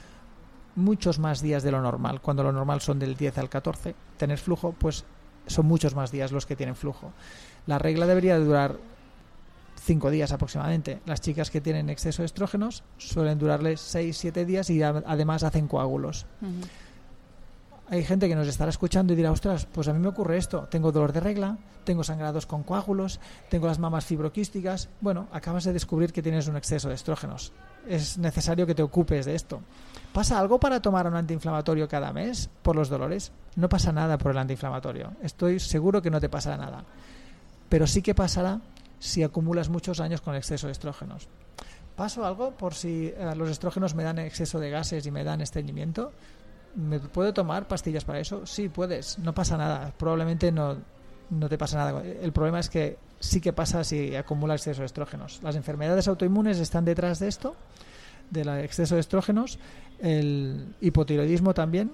muchos 0.74 1.20
más 1.20 1.42
días 1.42 1.62
de 1.62 1.70
lo 1.70 1.80
normal. 1.80 2.20
Cuando 2.20 2.42
lo 2.42 2.50
normal 2.50 2.80
son 2.80 2.98
del 2.98 3.16
10 3.16 3.38
al 3.38 3.48
14, 3.48 3.94
tener 4.16 4.38
flujo, 4.38 4.74
pues 4.76 5.04
son 5.46 5.66
muchos 5.66 5.94
más 5.94 6.11
días 6.11 6.32
los 6.32 6.44
que 6.44 6.56
tienen 6.56 6.74
flujo. 6.74 7.12
La 7.68 7.78
regla 7.78 8.04
debería 8.04 8.37
durar 8.37 8.78
5 9.88 10.11
días 10.11 10.33
aproximadamente. 10.33 11.01
Las 11.07 11.22
chicas 11.22 11.51
que 11.51 11.62
tienen 11.62 11.88
exceso 11.88 12.20
de 12.20 12.27
estrógenos 12.27 12.85
suelen 12.98 13.38
durarles 13.38 13.81
6-7 13.94 14.44
días 14.44 14.68
y 14.68 14.83
además 14.83 15.44
hacen 15.44 15.66
coágulos. 15.66 16.27
Hay 17.88 18.05
gente 18.05 18.29
que 18.29 18.37
nos 18.37 18.46
estará 18.46 18.68
escuchando 18.68 19.14
y 19.14 19.16
dirá, 19.16 19.33
ostras, 19.33 19.64
pues 19.64 19.88
a 19.88 19.94
mí 19.94 19.98
me 19.98 20.09
ocurre 20.09 20.37
esto. 20.37 20.68
Tengo 20.70 20.92
dolor 20.92 21.14
de 21.14 21.20
regla, 21.20 21.57
tengo 21.85 22.05
sangrados 22.05 22.44
con 22.44 22.64
coágulos, 22.64 23.18
tengo 23.48 23.66
las 23.66 23.79
mamas 23.79 24.05
fibroquísticas. 24.05 24.90
Bueno, 25.01 25.27
acabas 25.33 25.64
de 25.64 25.72
descubrir 25.72 26.12
que 26.12 26.22
tienes 26.22 26.48
un 26.48 26.59
exceso 26.59 26.90
de 26.90 26.94
estrógenos. 26.94 27.55
Es 27.88 28.18
necesario 28.18 28.66
que 28.66 28.74
te 28.74 28.83
ocupes 28.83 29.24
de 29.24 29.35
esto. 29.35 29.62
¿Pasa 30.12 30.38
algo 30.38 30.61
para 30.61 30.83
tomar 30.83 31.07
un 31.07 31.16
antiinflamatorio 31.16 31.88
cada 31.88 32.12
mes 32.12 32.51
por 32.61 32.77
los 32.77 32.90
dolores? 32.90 33.33
No 33.57 33.70
pasa 33.70 33.90
nada 33.90 34.18
por 34.18 34.33
el 34.33 34.38
antiinflamatorio. 34.38 35.12
Estoy 35.22 35.59
seguro 35.59 36.03
que 36.03 36.11
no 36.11 36.20
te 36.20 36.29
pasará 36.29 36.59
nada. 36.59 36.85
Pero 37.70 37.87
sí 37.87 38.03
que 38.03 38.14
pasará 38.14 38.61
si 38.98 39.22
acumulas 39.22 39.68
muchos 39.68 40.00
años 40.00 40.20
con 40.20 40.34
exceso 40.34 40.66
de 40.66 40.72
estrógenos. 40.72 41.28
¿Paso 41.96 42.24
algo 42.24 42.52
por 42.52 42.74
si 42.74 43.12
eh, 43.16 43.34
los 43.37 43.50
estrógenos 43.50 43.94
me 43.94 44.04
dan 44.04 44.18
exceso 44.18 44.61
de 44.61 44.70
gases 44.70 45.06
y 45.06 45.11
me 45.11 45.24
dan 45.24 45.40
estreñimiento? 45.40 46.12
¿Me 46.76 47.00
puedo 47.00 47.32
tomar 47.34 47.66
pastillas 47.66 48.04
para 48.04 48.20
eso? 48.20 48.46
Sí, 48.46 48.68
puedes. 48.68 49.18
No 49.18 49.34
pasa 49.34 49.56
nada. 49.56 49.92
Probablemente 49.96 50.52
no, 50.52 50.76
no 51.30 51.48
te 51.48 51.58
pasa 51.58 51.78
nada. 51.78 52.02
El 52.02 52.32
problema 52.32 52.61
es 52.61 52.68
que 52.68 52.98
sí 53.18 53.40
que 53.40 53.52
pasa 53.52 53.82
si 53.82 54.14
acumulas 54.14 54.61
exceso 54.61 54.82
de 54.82 54.87
estrógenos. 54.87 55.40
Las 55.42 55.56
enfermedades 55.56 56.06
autoinmunes 56.06 56.61
están 56.61 56.84
detrás 56.84 57.18
de 57.18 57.28
esto 57.28 57.56
del 58.30 58.48
exceso 58.61 58.94
de 58.94 59.00
estrógenos, 59.00 59.58
el 60.00 60.74
hipotiroidismo 60.80 61.54
también, 61.54 61.90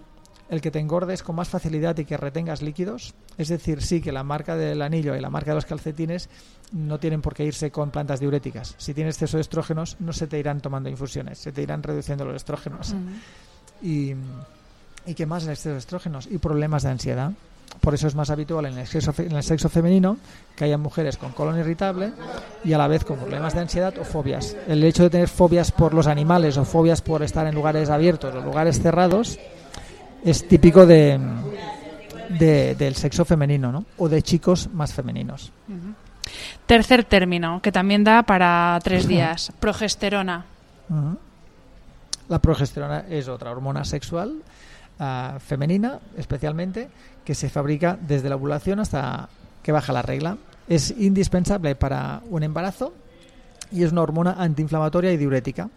el 0.50 0.60
que 0.60 0.70
te 0.70 0.78
engordes 0.78 1.22
con 1.22 1.36
más 1.36 1.48
facilidad 1.48 1.96
y 1.98 2.04
que 2.04 2.16
retengas 2.16 2.62
líquidos. 2.62 3.14
Es 3.38 3.48
decir, 3.48 3.82
sí 3.82 4.00
que 4.00 4.12
la 4.12 4.22
marca 4.22 4.56
del 4.56 4.82
anillo 4.82 5.16
y 5.16 5.20
la 5.20 5.30
marca 5.30 5.52
de 5.52 5.56
los 5.56 5.64
calcetines 5.64 6.28
no 6.72 6.98
tienen 6.98 7.22
por 7.22 7.34
qué 7.34 7.44
irse 7.44 7.70
con 7.70 7.90
plantas 7.90 8.20
diuréticas. 8.20 8.74
Si 8.78 8.94
tienes 8.94 9.16
exceso 9.16 9.36
de 9.36 9.42
estrógenos, 9.42 9.96
no 10.00 10.12
se 10.12 10.26
te 10.26 10.38
irán 10.38 10.60
tomando 10.60 10.88
infusiones, 10.88 11.38
se 11.38 11.52
te 11.52 11.62
irán 11.62 11.82
reduciendo 11.82 12.24
los 12.24 12.36
estrógenos. 12.36 12.94
y, 13.82 14.14
¿Y 15.06 15.14
qué 15.14 15.26
más 15.26 15.44
el 15.44 15.50
exceso 15.50 15.72
de 15.72 15.78
estrógenos? 15.78 16.28
Y 16.30 16.38
problemas 16.38 16.82
de 16.82 16.90
ansiedad 16.90 17.32
por 17.80 17.94
eso 17.94 18.06
es 18.06 18.14
más 18.14 18.30
habitual 18.30 18.66
en 18.66 18.78
el, 18.78 18.86
sexo, 18.86 19.12
en 19.18 19.32
el 19.32 19.42
sexo 19.42 19.68
femenino 19.68 20.16
que 20.56 20.64
haya 20.64 20.78
mujeres 20.78 21.16
con 21.16 21.32
colon 21.32 21.58
irritable 21.58 22.12
y 22.64 22.72
a 22.72 22.78
la 22.78 22.88
vez 22.88 23.04
con 23.04 23.18
problemas 23.18 23.54
de 23.54 23.60
ansiedad 23.60 23.94
o 23.98 24.04
fobias. 24.04 24.56
El 24.68 24.82
hecho 24.84 25.02
de 25.02 25.10
tener 25.10 25.28
fobias 25.28 25.72
por 25.72 25.92
los 25.92 26.06
animales 26.06 26.56
o 26.56 26.64
fobias 26.64 27.02
por 27.02 27.22
estar 27.22 27.46
en 27.46 27.54
lugares 27.54 27.90
abiertos 27.90 28.34
o 28.34 28.40
lugares 28.40 28.80
cerrados 28.80 29.38
es 30.24 30.48
típico 30.48 30.86
de, 30.86 31.18
del 32.38 32.96
sexo 32.96 33.24
femenino 33.24 33.70
¿no? 33.70 33.84
o 33.98 34.08
de 34.08 34.22
chicos 34.22 34.68
más 34.72 34.92
femeninos. 34.92 35.52
Tercer 36.66 37.04
término, 37.04 37.60
que 37.60 37.70
también 37.70 38.04
da 38.04 38.22
para 38.22 38.78
tres 38.82 39.06
días, 39.06 39.52
progesterona. 39.60 40.46
La 42.28 42.38
progesterona 42.38 43.04
es 43.08 43.28
otra 43.28 43.50
hormona 43.50 43.84
sexual 43.84 44.42
ah, 44.98 45.36
femenina, 45.44 46.00
especialmente, 46.16 46.88
que 47.24 47.34
se 47.34 47.50
fabrica 47.50 47.98
desde 48.00 48.30
la 48.30 48.36
ovulación 48.36 48.80
hasta 48.80 49.28
que 49.62 49.72
baja 49.72 49.92
la 49.92 50.02
regla. 50.02 50.38
Es 50.66 50.94
indispensable 50.96 51.74
para 51.74 52.22
un 52.30 52.42
embarazo 52.42 52.94
y 53.70 53.82
es 53.82 53.92
una 53.92 54.02
hormona 54.02 54.36
antiinflamatoria 54.38 55.12
y 55.12 55.18
diurética. 55.18 55.68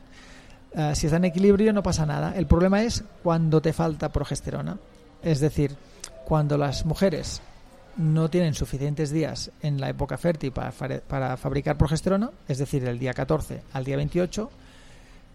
Eh, 0.74 0.94
si 0.96 1.08
está 1.08 1.18
en 1.18 1.26
equilibrio 1.26 1.74
no 1.74 1.84
pasa 1.84 2.06
nada. 2.06 2.34
El 2.36 2.48
problema 2.48 2.84
es 2.84 3.04
cuando 3.24 3.62
te 3.62 3.74
falta 3.74 4.12
progesterona. 4.12 4.78
Es 5.24 5.40
decir, 5.40 5.76
cuando 6.26 6.58
las 6.58 6.86
mujeres 6.86 7.42
no 7.98 8.30
tienen 8.30 8.54
suficientes 8.54 9.10
días 9.10 9.52
en 9.62 9.82
la 9.82 9.90
época 9.90 10.18
fértil 10.18 10.52
para, 10.52 10.72
para 10.72 11.38
fabricar 11.38 11.78
progesterona, 11.78 12.32
es 12.48 12.60
decir, 12.60 12.86
el 12.86 13.00
día 13.00 13.14
14 13.14 13.62
al 13.74 13.84
día 13.84 13.98
28, 13.98 14.52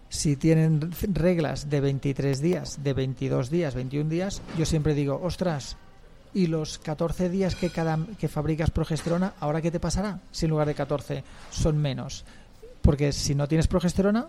si 0.09 0.37
tienen 0.37 0.93
reglas 1.15 1.71
de 1.71 1.81
23 1.81 2.41
días, 2.41 2.85
de 2.85 2.93
22 2.93 3.51
días, 3.51 3.75
21 3.75 4.11
días, 4.11 4.43
yo 4.59 4.67
siempre 4.67 4.95
digo, 4.95 5.19
ostras, 5.23 5.77
¿y 6.35 6.47
los 6.47 6.79
14 6.79 7.31
días 7.31 7.55
que, 7.55 7.71
cada, 7.71 7.99
que 8.19 8.29
fabricas 8.29 8.71
progesterona, 8.71 9.33
ahora 9.41 9.63
qué 9.63 9.71
te 9.71 9.81
pasará? 9.81 10.21
Si 10.31 10.45
en 10.45 10.51
lugar 10.51 10.69
de 10.69 10.75
14 10.75 11.25
son 11.51 11.79
menos. 11.79 12.27
Porque 12.83 13.13
si 13.13 13.35
no 13.35 13.49
tienes 13.49 13.69
progesterona, 13.69 14.27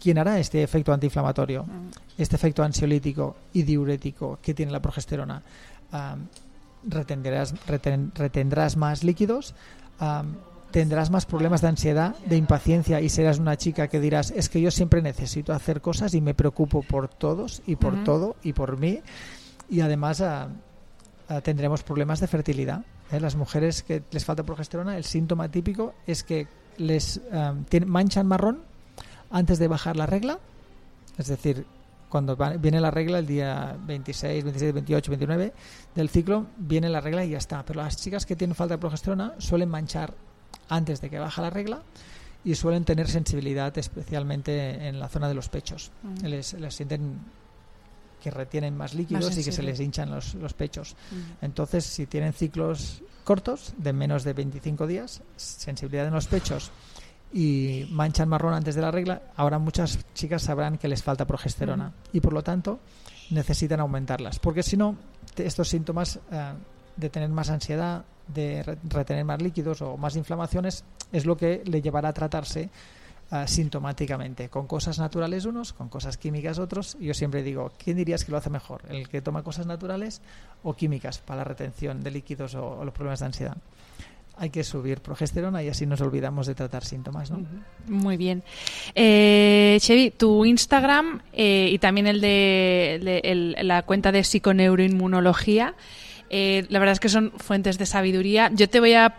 ¿quién 0.00 0.18
hará 0.18 0.38
este 0.38 0.62
efecto 0.62 0.92
antiinflamatorio? 0.92 1.64
Mm. 1.64 1.90
Este 2.18 2.36
efecto 2.36 2.62
ansiolítico 2.62 3.36
y 3.52 3.62
diurético 3.62 4.38
que 4.42 4.54
tiene 4.54 4.72
la 4.72 4.80
progesterona 4.80 5.42
retendrás, 6.84 7.54
retendrás 7.66 8.76
más 8.76 9.04
líquidos, 9.04 9.54
tendrás 10.70 11.10
más 11.10 11.26
problemas 11.26 11.60
de 11.60 11.68
ansiedad, 11.68 12.16
de 12.26 12.36
impaciencia 12.36 13.00
y 13.00 13.08
serás 13.08 13.38
una 13.38 13.56
chica 13.56 13.88
que 13.88 14.00
dirás, 14.00 14.30
es 14.30 14.48
que 14.48 14.60
yo 14.60 14.70
siempre 14.70 15.02
necesito 15.02 15.52
hacer 15.52 15.80
cosas 15.80 16.14
y 16.14 16.20
me 16.20 16.34
preocupo 16.34 16.82
por 16.82 17.08
todos 17.08 17.62
y 17.66 17.76
por 17.76 18.04
todo 18.04 18.36
y 18.42 18.52
por 18.52 18.78
mí. 18.78 19.00
Y 19.68 19.80
además 19.80 20.22
tendremos 21.42 21.82
problemas 21.82 22.20
de 22.20 22.26
fertilidad. 22.26 22.84
¿eh? 23.12 23.20
Las 23.20 23.36
mujeres 23.36 23.82
que 23.82 24.02
les 24.10 24.24
falta 24.24 24.42
progesterona, 24.42 24.96
el 24.96 25.04
síntoma 25.04 25.50
típico 25.50 25.94
es 26.06 26.22
que 26.22 26.46
les 26.78 27.20
manchan 27.86 28.26
marrón 28.26 28.62
antes 29.30 29.58
de 29.58 29.68
bajar 29.68 29.96
la 29.96 30.06
regla, 30.06 30.38
es 31.16 31.26
decir, 31.26 31.66
cuando 32.08 32.36
viene 32.58 32.80
la 32.80 32.90
regla 32.90 33.18
el 33.18 33.26
día 33.26 33.76
26, 33.86 34.44
27, 34.44 34.72
28, 34.72 35.10
29 35.10 35.52
del 35.94 36.08
ciclo, 36.08 36.46
viene 36.56 36.88
la 36.88 37.00
regla 37.00 37.24
y 37.24 37.30
ya 37.30 37.38
está. 37.38 37.64
Pero 37.64 37.82
las 37.82 37.96
chicas 37.96 38.24
que 38.24 38.36
tienen 38.36 38.54
falta 38.54 38.74
de 38.74 38.78
progesterona 38.78 39.34
suelen 39.38 39.68
manchar 39.68 40.14
antes 40.68 41.00
de 41.00 41.10
que 41.10 41.18
baja 41.18 41.42
la 41.42 41.50
regla 41.50 41.82
y 42.44 42.54
suelen 42.54 42.84
tener 42.84 43.08
sensibilidad 43.08 43.76
especialmente 43.76 44.88
en 44.88 44.98
la 44.98 45.08
zona 45.08 45.28
de 45.28 45.34
los 45.34 45.48
pechos. 45.48 45.90
Mm. 46.02 46.26
Les, 46.26 46.56
sienten 46.70 47.18
que 48.22 48.30
retienen 48.30 48.76
más 48.76 48.94
líquidos 48.94 49.36
y 49.36 49.44
que 49.44 49.52
se 49.52 49.62
les 49.62 49.78
hinchan 49.78 50.10
los, 50.10 50.34
los 50.34 50.54
pechos. 50.54 50.96
Mm. 51.10 51.44
Entonces, 51.44 51.84
si 51.84 52.06
tienen 52.06 52.32
ciclos 52.32 53.02
cortos, 53.22 53.74
de 53.76 53.92
menos 53.92 54.24
de 54.24 54.32
25 54.32 54.86
días, 54.86 55.22
sensibilidad 55.36 56.06
en 56.06 56.14
los 56.14 56.26
pechos 56.26 56.72
y 57.32 57.86
manchan 57.90 58.28
marrón 58.28 58.54
antes 58.54 58.74
de 58.74 58.82
la 58.82 58.90
regla, 58.90 59.22
ahora 59.36 59.58
muchas 59.58 59.98
chicas 60.14 60.42
sabrán 60.42 60.78
que 60.78 60.88
les 60.88 61.02
falta 61.02 61.26
progesterona 61.26 61.92
y 62.12 62.20
por 62.20 62.32
lo 62.32 62.42
tanto 62.42 62.80
necesitan 63.30 63.80
aumentarlas. 63.80 64.38
Porque 64.38 64.62
si 64.62 64.76
no, 64.76 64.96
estos 65.36 65.68
síntomas 65.68 66.18
eh, 66.30 66.52
de 66.96 67.10
tener 67.10 67.28
más 67.28 67.50
ansiedad, 67.50 68.04
de 68.26 68.78
retener 68.84 69.24
más 69.24 69.40
líquidos 69.40 69.82
o 69.82 69.96
más 69.96 70.16
inflamaciones, 70.16 70.84
es 71.12 71.26
lo 71.26 71.36
que 71.36 71.62
le 71.64 71.80
llevará 71.80 72.10
a 72.10 72.12
tratarse 72.12 72.68
uh, 73.30 73.46
sintomáticamente, 73.46 74.48
con 74.48 74.66
cosas 74.66 74.98
naturales 74.98 75.46
unos, 75.46 75.72
con 75.72 75.88
cosas 75.88 76.18
químicas 76.18 76.58
otros. 76.58 76.96
Yo 77.00 77.14
siempre 77.14 77.42
digo, 77.42 77.72
¿quién 77.82 77.96
dirías 77.96 78.24
que 78.24 78.32
lo 78.32 78.38
hace 78.38 78.50
mejor? 78.50 78.82
¿El 78.88 79.08
que 79.08 79.22
toma 79.22 79.42
cosas 79.42 79.66
naturales 79.66 80.20
o 80.62 80.74
químicas 80.74 81.18
para 81.18 81.38
la 81.38 81.44
retención 81.44 82.02
de 82.02 82.10
líquidos 82.10 82.54
o 82.54 82.84
los 82.84 82.92
problemas 82.92 83.20
de 83.20 83.26
ansiedad? 83.26 83.56
Hay 84.38 84.50
que 84.50 84.64
subir 84.64 85.00
progesterona 85.00 85.62
y 85.62 85.68
así 85.68 85.86
nos 85.86 86.00
olvidamos 86.00 86.46
de 86.46 86.54
tratar 86.54 86.84
síntomas. 86.84 87.30
¿no? 87.30 87.44
Muy 87.86 88.16
bien. 88.16 88.42
Eh, 88.94 89.78
Chevy, 89.80 90.10
tu 90.10 90.44
Instagram 90.44 91.20
eh, 91.32 91.68
y 91.72 91.78
también 91.78 92.06
el 92.06 92.20
de, 92.20 93.54
la 93.62 93.82
cuenta 93.82 94.12
de 94.12 94.24
psiconeuroinmunología, 94.24 95.74
eh, 96.30 96.66
la 96.68 96.78
verdad 96.78 96.92
es 96.92 97.00
que 97.00 97.08
son 97.08 97.32
fuentes 97.36 97.78
de 97.78 97.86
sabiduría. 97.86 98.50
Yo 98.54 98.68
te 98.68 98.80
voy 98.80 98.94
a 98.94 99.16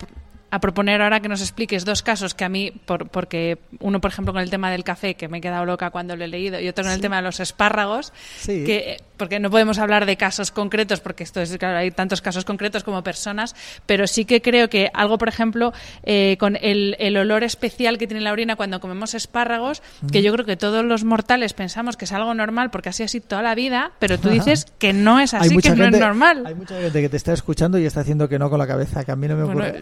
a 0.51 0.59
proponer 0.59 1.01
ahora 1.01 1.19
que 1.19 1.29
nos 1.29 1.41
expliques 1.41 1.85
dos 1.85 2.01
casos 2.01 2.33
que 2.33 2.43
a 2.43 2.49
mí, 2.49 2.71
por, 2.85 3.09
porque 3.09 3.59
uno, 3.79 4.01
por 4.01 4.11
ejemplo, 4.11 4.33
con 4.33 4.41
el 4.41 4.49
tema 4.49 4.71
del 4.71 4.83
café, 4.83 5.15
que 5.15 5.27
me 5.27 5.37
he 5.37 5.41
quedado 5.41 5.65
loca 5.65 5.89
cuando 5.91 6.15
lo 6.15 6.23
he 6.23 6.27
leído, 6.27 6.59
y 6.59 6.67
otro 6.67 6.83
con 6.83 6.93
el 6.93 7.01
tema 7.01 7.17
de 7.17 7.21
los 7.23 7.39
espárragos, 7.39 8.13
que, 8.45 8.97
porque 9.17 9.39
no 9.39 9.49
podemos 9.49 9.77
hablar 9.77 10.05
de 10.05 10.17
casos 10.17 10.51
concretos, 10.51 10.99
porque 11.01 11.23
esto 11.23 11.41
es, 11.41 11.55
claro, 11.57 11.77
hay 11.77 11.91
tantos 11.91 12.21
casos 12.21 12.45
concretos 12.45 12.83
como 12.83 13.03
personas, 13.03 13.55
pero 13.85 14.07
sí 14.07 14.25
que 14.25 14.41
creo 14.41 14.69
que 14.69 14.89
algo, 14.93 15.17
por 15.17 15.27
ejemplo, 15.27 15.73
eh, 16.03 16.37
con 16.39 16.57
el, 16.61 16.95
el, 16.99 17.17
olor 17.17 17.43
especial 17.43 17.97
que 17.97 18.07
tiene 18.07 18.21
la 18.21 18.31
orina 18.31 18.55
cuando 18.55 18.79
comemos 18.79 19.13
espárragos, 19.13 19.83
que 20.11 20.21
yo 20.21 20.31
creo 20.33 20.45
que 20.45 20.57
todos 20.57 20.83
los 20.83 21.03
mortales 21.03 21.53
pensamos 21.53 21.97
que 21.97 22.05
es 22.05 22.11
algo 22.11 22.33
normal, 22.33 22.71
porque 22.71 22.89
así 22.89 23.03
ha 23.03 23.07
sido 23.07 23.27
toda 23.27 23.41
la 23.41 23.55
vida, 23.55 23.91
pero 23.99 24.17
tú 24.17 24.29
dices 24.29 24.65
que 24.79 24.93
no 24.93 25.19
es 25.19 25.33
así, 25.33 25.57
que 25.57 25.71
no 25.71 25.85
es 25.85 25.99
normal. 25.99 26.45
Hay 26.45 26.55
mucha 26.55 26.79
gente 26.79 27.01
que 27.01 27.09
te 27.09 27.17
está 27.17 27.33
escuchando 27.33 27.77
y 27.77 27.85
está 27.85 28.01
haciendo 28.01 28.27
que 28.29 28.39
no 28.39 28.49
con 28.49 28.59
la 28.59 28.67
cabeza, 28.67 29.03
que 29.03 29.11
a 29.11 29.15
mí 29.15 29.27
no 29.27 29.35
me 29.35 29.43
ocurre. 29.43 29.79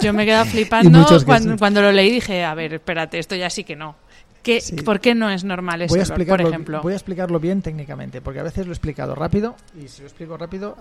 Yo 0.00 0.07
me 0.12 0.22
he 0.22 0.26
quedado 0.26 0.44
flipando 0.50 1.06
cuando, 1.56 1.82
lo 1.82 1.92
leí 1.92 2.10
dije, 2.10 2.44
a 2.44 2.54
ver, 2.54 2.74
espérate, 2.74 3.18
esto 3.18 3.34
ya 3.34 3.50
sí 3.50 3.64
que 3.64 3.76
no. 3.76 3.96
¿Qué, 4.42 4.62
¿Por 4.84 5.00
qué 5.00 5.14
no 5.14 5.28
es 5.30 5.44
normal 5.44 5.82
eso, 5.82 5.94
por 6.26 6.40
ejemplo? 6.40 6.80
Voy 6.80 6.92
a 6.92 6.96
explicarlo 6.96 7.40
bien 7.40 7.60
técnicamente, 7.60 8.20
porque 8.20 8.40
a 8.40 8.42
veces 8.42 8.66
lo 8.66 8.72
he 8.72 8.74
explicado 8.74 9.14
rápido 9.14 9.56
y 9.78 9.88
si 9.88 10.02
lo 10.02 10.08
explico 10.08 10.36
rápido 10.36 10.76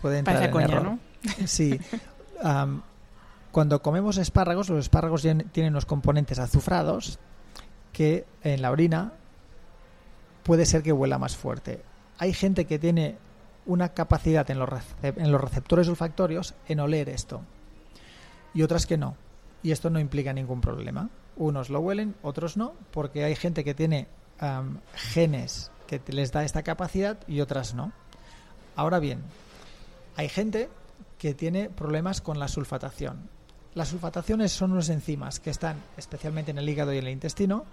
puede 0.00 0.18
entrar 0.18 0.42
en 0.42 0.60
error. 0.60 0.82
¿no? 0.82 0.98
Sí. 1.46 1.78
cuando 3.52 3.82
comemos 3.82 4.16
espárragos, 4.16 4.68
los 4.68 4.80
espárragos 4.80 5.22
tienen 5.22 5.72
unos 5.72 5.86
componentes 5.86 6.38
azufrados 6.38 7.18
que 7.92 8.24
en 8.42 8.62
la 8.62 8.70
orina 8.70 9.12
puede 10.42 10.66
ser 10.66 10.82
que 10.82 10.92
huela 10.92 11.18
más 11.18 11.36
fuerte. 11.36 11.82
Hay 12.18 12.32
gente 12.32 12.64
que 12.64 12.78
tiene 12.78 13.16
una 13.66 13.90
capacidad 13.90 14.50
en 14.50 14.58
los, 14.58 14.68
en 15.02 15.30
los 15.30 15.40
receptores 15.40 15.88
olfactorios 15.88 16.54
en 16.68 16.80
oler 16.80 17.08
esto 17.08 17.42
y 18.54 18.62
otras 18.62 18.86
que 18.86 18.96
no. 18.96 19.16
Y 19.62 19.72
esto 19.72 19.90
no 19.90 19.98
implica 19.98 20.32
ningún 20.32 20.60
problema. 20.60 21.10
Unos 21.36 21.68
lo 21.68 21.80
huelen, 21.80 22.14
otros 22.22 22.56
no, 22.56 22.72
porque 22.92 23.24
hay 23.24 23.34
gente 23.34 23.64
que 23.64 23.74
tiene 23.74 24.06
genes 24.94 25.70
que 25.86 26.00
les 26.08 26.32
da 26.32 26.44
esta 26.44 26.62
capacidad 26.62 27.18
y 27.26 27.40
otras 27.40 27.74
no. 27.74 27.92
Ahora 28.76 28.98
bien, 28.98 29.22
hay 30.16 30.28
gente 30.28 30.68
que 31.18 31.34
tiene 31.34 31.70
problemas 31.70 32.20
con 32.20 32.38
la 32.38 32.48
sulfatación. 32.48 33.28
Las 33.74 33.88
sulfataciones 33.88 34.52
son 34.52 34.72
unas 34.72 34.88
enzimas 34.88 35.40
que 35.40 35.50
están 35.50 35.76
especialmente 35.96 36.50
en 36.50 36.58
el 36.58 36.68
hígado 36.68 36.92
y 36.92 36.98
en 36.98 37.06
el 37.06 37.12
intestino 37.12 37.64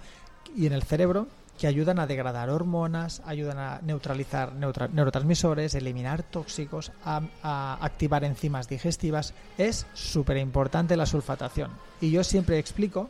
y 0.55 0.65
en 0.65 0.73
el 0.73 0.83
cerebro 0.83 1.27
que 1.57 1.67
ayudan 1.67 1.99
a 1.99 2.07
degradar 2.07 2.49
hormonas, 2.49 3.21
ayudan 3.25 3.59
a 3.59 3.79
neutralizar 3.83 4.53
neurotransmisores, 4.53 5.75
eliminar 5.75 6.23
tóxicos, 6.23 6.91
a, 7.03 7.77
activar 7.81 8.23
enzimas 8.23 8.67
digestivas. 8.67 9.33
Es 9.57 9.85
súper 9.93 10.37
importante 10.37 10.97
la 10.97 11.05
sulfatación. 11.05 11.71
Y 11.99 12.11
yo 12.11 12.23
siempre 12.23 12.57
explico 12.57 13.09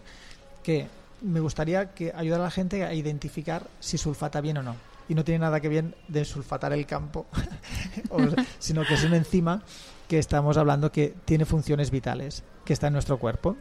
que 0.63 0.87
me 1.21 1.39
gustaría 1.39 1.93
que 1.93 2.11
ayudar 2.15 2.41
a 2.41 2.45
la 2.45 2.51
gente 2.51 2.83
a 2.83 2.93
identificar 2.93 3.67
si 3.79 3.97
sulfata 3.97 4.41
bien 4.41 4.57
o 4.57 4.63
no. 4.63 4.75
Y 5.07 5.15
no 5.15 5.23
tiene 5.23 5.39
nada 5.39 5.59
que 5.59 5.69
ver 5.69 5.95
de 6.07 6.25
sulfatar 6.25 6.73
el 6.73 6.85
campo, 6.85 7.27
sino 8.59 8.85
que 8.85 8.93
es 8.93 9.03
una 9.03 9.17
enzima 9.17 9.61
que 10.11 10.19
estamos 10.19 10.57
hablando 10.57 10.91
que 10.91 11.15
tiene 11.23 11.45
funciones 11.45 11.89
vitales, 11.89 12.43
que 12.65 12.73
está 12.73 12.87
en 12.87 12.93
nuestro 12.93 13.17
cuerpo. 13.17 13.55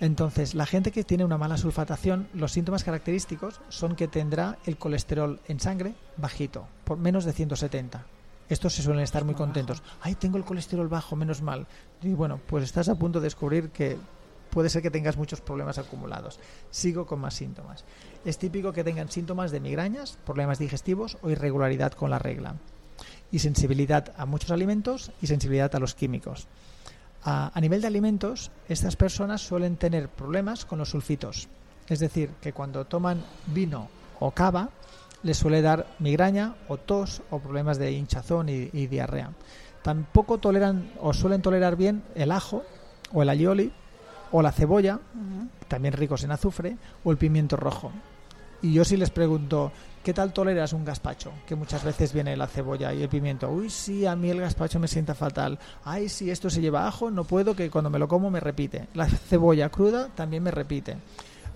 Entonces, 0.00 0.54
la 0.54 0.64
gente 0.64 0.92
que 0.92 1.04
tiene 1.04 1.26
una 1.26 1.36
mala 1.36 1.58
sulfatación, 1.58 2.26
los 2.32 2.52
síntomas 2.52 2.84
característicos 2.84 3.60
son 3.68 3.96
que 3.96 4.08
tendrá 4.08 4.56
el 4.64 4.78
colesterol 4.78 5.40
en 5.46 5.60
sangre 5.60 5.92
bajito, 6.16 6.66
por 6.84 6.96
menos 6.96 7.26
de 7.26 7.34
170. 7.34 8.06
Estos 8.48 8.72
se 8.72 8.82
suelen 8.82 9.02
estar 9.02 9.26
muy 9.26 9.34
contentos. 9.34 9.82
Ay, 10.00 10.14
tengo 10.14 10.38
el 10.38 10.44
colesterol 10.44 10.88
bajo, 10.88 11.16
menos 11.16 11.42
mal. 11.42 11.66
Y 12.00 12.14
bueno, 12.14 12.40
pues 12.46 12.64
estás 12.64 12.88
a 12.88 12.94
punto 12.94 13.20
de 13.20 13.24
descubrir 13.24 13.68
que 13.68 13.98
puede 14.48 14.70
ser 14.70 14.80
que 14.80 14.90
tengas 14.90 15.18
muchos 15.18 15.42
problemas 15.42 15.76
acumulados. 15.76 16.40
Sigo 16.70 17.04
con 17.04 17.20
más 17.20 17.34
síntomas. 17.34 17.84
Es 18.24 18.38
típico 18.38 18.72
que 18.72 18.84
tengan 18.84 19.10
síntomas 19.10 19.50
de 19.50 19.60
migrañas, 19.60 20.16
problemas 20.24 20.58
digestivos 20.58 21.18
o 21.20 21.28
irregularidad 21.28 21.92
con 21.92 22.08
la 22.08 22.18
regla 22.18 22.56
y 23.32 23.38
sensibilidad 23.38 24.12
a 24.16 24.26
muchos 24.26 24.50
alimentos 24.50 25.12
y 25.22 25.26
sensibilidad 25.26 25.74
a 25.74 25.78
los 25.78 25.94
químicos. 25.94 26.46
A, 27.22 27.52
nivel 27.60 27.82
de 27.82 27.86
alimentos, 27.86 28.50
estas 28.68 28.96
personas 28.96 29.42
suelen 29.42 29.76
tener 29.76 30.08
problemas 30.08 30.64
con 30.64 30.78
los 30.78 30.90
sulfitos. 30.90 31.48
Es 31.88 31.98
decir, 31.98 32.30
que 32.40 32.52
cuando 32.52 32.86
toman 32.86 33.22
vino 33.46 33.88
o 34.20 34.30
cava, 34.30 34.70
les 35.22 35.36
suele 35.36 35.60
dar 35.60 35.86
migraña 35.98 36.54
o 36.68 36.78
tos 36.78 37.20
o 37.30 37.38
problemas 37.38 37.76
de 37.76 37.92
hinchazón 37.92 38.48
y, 38.48 38.86
diarrea. 38.86 39.32
Tampoco 39.82 40.38
toleran 40.38 40.92
o 41.00 41.12
suelen 41.12 41.42
tolerar 41.42 41.76
bien 41.76 42.02
el 42.14 42.32
ajo 42.32 42.64
o 43.12 43.22
el 43.22 43.28
alioli 43.28 43.72
o 44.32 44.40
la 44.40 44.52
cebolla, 44.52 45.00
también 45.68 45.92
ricos 45.94 46.22
en 46.22 46.30
azufre, 46.30 46.76
o 47.02 47.10
el 47.10 47.18
pimiento 47.18 47.56
rojo. 47.56 47.90
Y 48.62 48.72
yo 48.72 48.84
si 48.84 48.96
les 48.96 49.10
pregunto, 49.10 49.72
¿qué 50.02 50.12
tal 50.12 50.32
toleras 50.32 50.72
un 50.72 50.84
gazpacho? 50.84 51.32
Que 51.46 51.54
muchas 51.54 51.82
veces 51.82 52.12
viene 52.12 52.36
la 52.36 52.46
cebolla 52.46 52.92
y 52.92 53.02
el 53.02 53.08
pimiento. 53.08 53.50
Uy, 53.50 53.70
sí, 53.70 54.04
a 54.04 54.14
mí 54.14 54.28
el 54.28 54.40
gazpacho 54.40 54.78
me 54.78 54.88
sienta 54.88 55.14
fatal. 55.14 55.58
Ay, 55.84 56.08
sí, 56.08 56.30
esto 56.30 56.50
se 56.50 56.60
lleva 56.60 56.86
ajo, 56.86 57.10
no 57.10 57.24
puedo, 57.24 57.56
que 57.56 57.70
cuando 57.70 57.90
me 57.90 57.98
lo 57.98 58.08
como 58.08 58.30
me 58.30 58.40
repite. 58.40 58.88
La 58.94 59.06
cebolla 59.06 59.70
cruda 59.70 60.08
también 60.14 60.42
me 60.42 60.50
repite. 60.50 60.96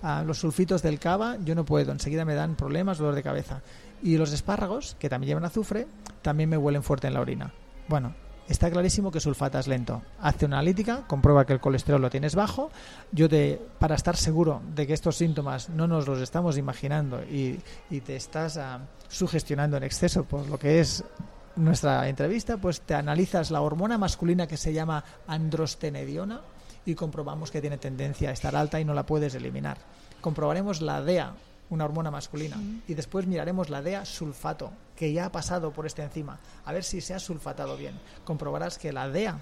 Ah, 0.01 0.23
los 0.25 0.39
sulfitos 0.39 0.81
del 0.81 0.99
cava, 0.99 1.37
yo 1.43 1.55
no 1.55 1.65
puedo, 1.65 1.91
enseguida 1.91 2.25
me 2.25 2.35
dan 2.35 2.55
problemas, 2.55 2.97
dolor 2.97 3.15
de 3.15 3.23
cabeza. 3.23 3.61
Y 4.03 4.17
los 4.17 4.33
espárragos, 4.33 4.95
que 4.99 5.09
también 5.09 5.29
llevan 5.29 5.45
azufre, 5.45 5.87
también 6.21 6.49
me 6.49 6.57
huelen 6.57 6.83
fuerte 6.83 7.07
en 7.07 7.13
la 7.13 7.21
orina. 7.21 7.53
Bueno, 7.87 8.13
está 8.47 8.69
clarísimo 8.69 9.11
que 9.11 9.19
sulfatas 9.19 9.67
lento. 9.67 10.01
Hazte 10.21 10.45
una 10.45 10.57
analítica, 10.57 11.03
comprueba 11.07 11.45
que 11.45 11.53
el 11.53 11.59
colesterol 11.59 12.01
lo 12.01 12.09
tienes 12.09 12.35
bajo. 12.35 12.71
Yo 13.11 13.29
te, 13.29 13.59
para 13.79 13.95
estar 13.95 14.15
seguro 14.15 14.61
de 14.75 14.85
que 14.87 14.93
estos 14.93 15.17
síntomas 15.17 15.69
no 15.69 15.87
nos 15.87 16.07
los 16.07 16.19
estamos 16.19 16.57
imaginando 16.57 17.23
y, 17.23 17.59
te 18.05 18.15
estás 18.15 18.57
ah, 18.57 18.81
sugestionando 19.07 19.77
en 19.77 19.83
exceso 19.83 20.25
por 20.25 20.47
lo 20.47 20.59
que 20.59 20.79
es 20.79 21.03
nuestra 21.55 22.07
entrevista, 22.07 22.57
pues 22.57 22.81
te 22.81 22.93
analizas 22.93 23.51
la 23.51 23.61
hormona 23.61 23.97
masculina 23.97 24.47
que 24.47 24.57
se 24.57 24.73
llama 24.73 25.03
androstenediona 25.27 26.41
y 26.85 26.95
comprobamos 26.95 27.51
que 27.51 27.61
tiene 27.61 27.77
tendencia 27.77 28.29
a 28.29 28.33
estar 28.33 28.55
alta 28.55 28.79
y 28.79 28.85
no 28.85 28.93
la 28.93 29.05
puedes 29.05 29.33
eliminar. 29.35 29.77
Comprobaremos 30.21 30.81
la 30.81 31.01
DEA, 31.01 31.33
una 31.69 31.85
hormona 31.85 32.11
masculina, 32.11 32.57
y 32.87 32.93
después 32.93 33.27
miraremos 33.27 33.69
la 33.69 33.81
DEA 33.81 34.05
sulfato, 34.05 34.71
que 34.95 35.11
ya 35.11 35.25
ha 35.25 35.31
pasado 35.31 35.71
por 35.71 35.85
este 35.85 36.03
enzima, 36.03 36.39
a 36.63 36.73
ver 36.73 36.83
si 36.83 37.01
se 37.01 37.13
ha 37.13 37.19
sulfatado 37.19 37.75
bien. 37.77 37.99
Comprobarás 38.23 38.77
que 38.77 38.93
la 38.93 39.09
DEA, 39.09 39.39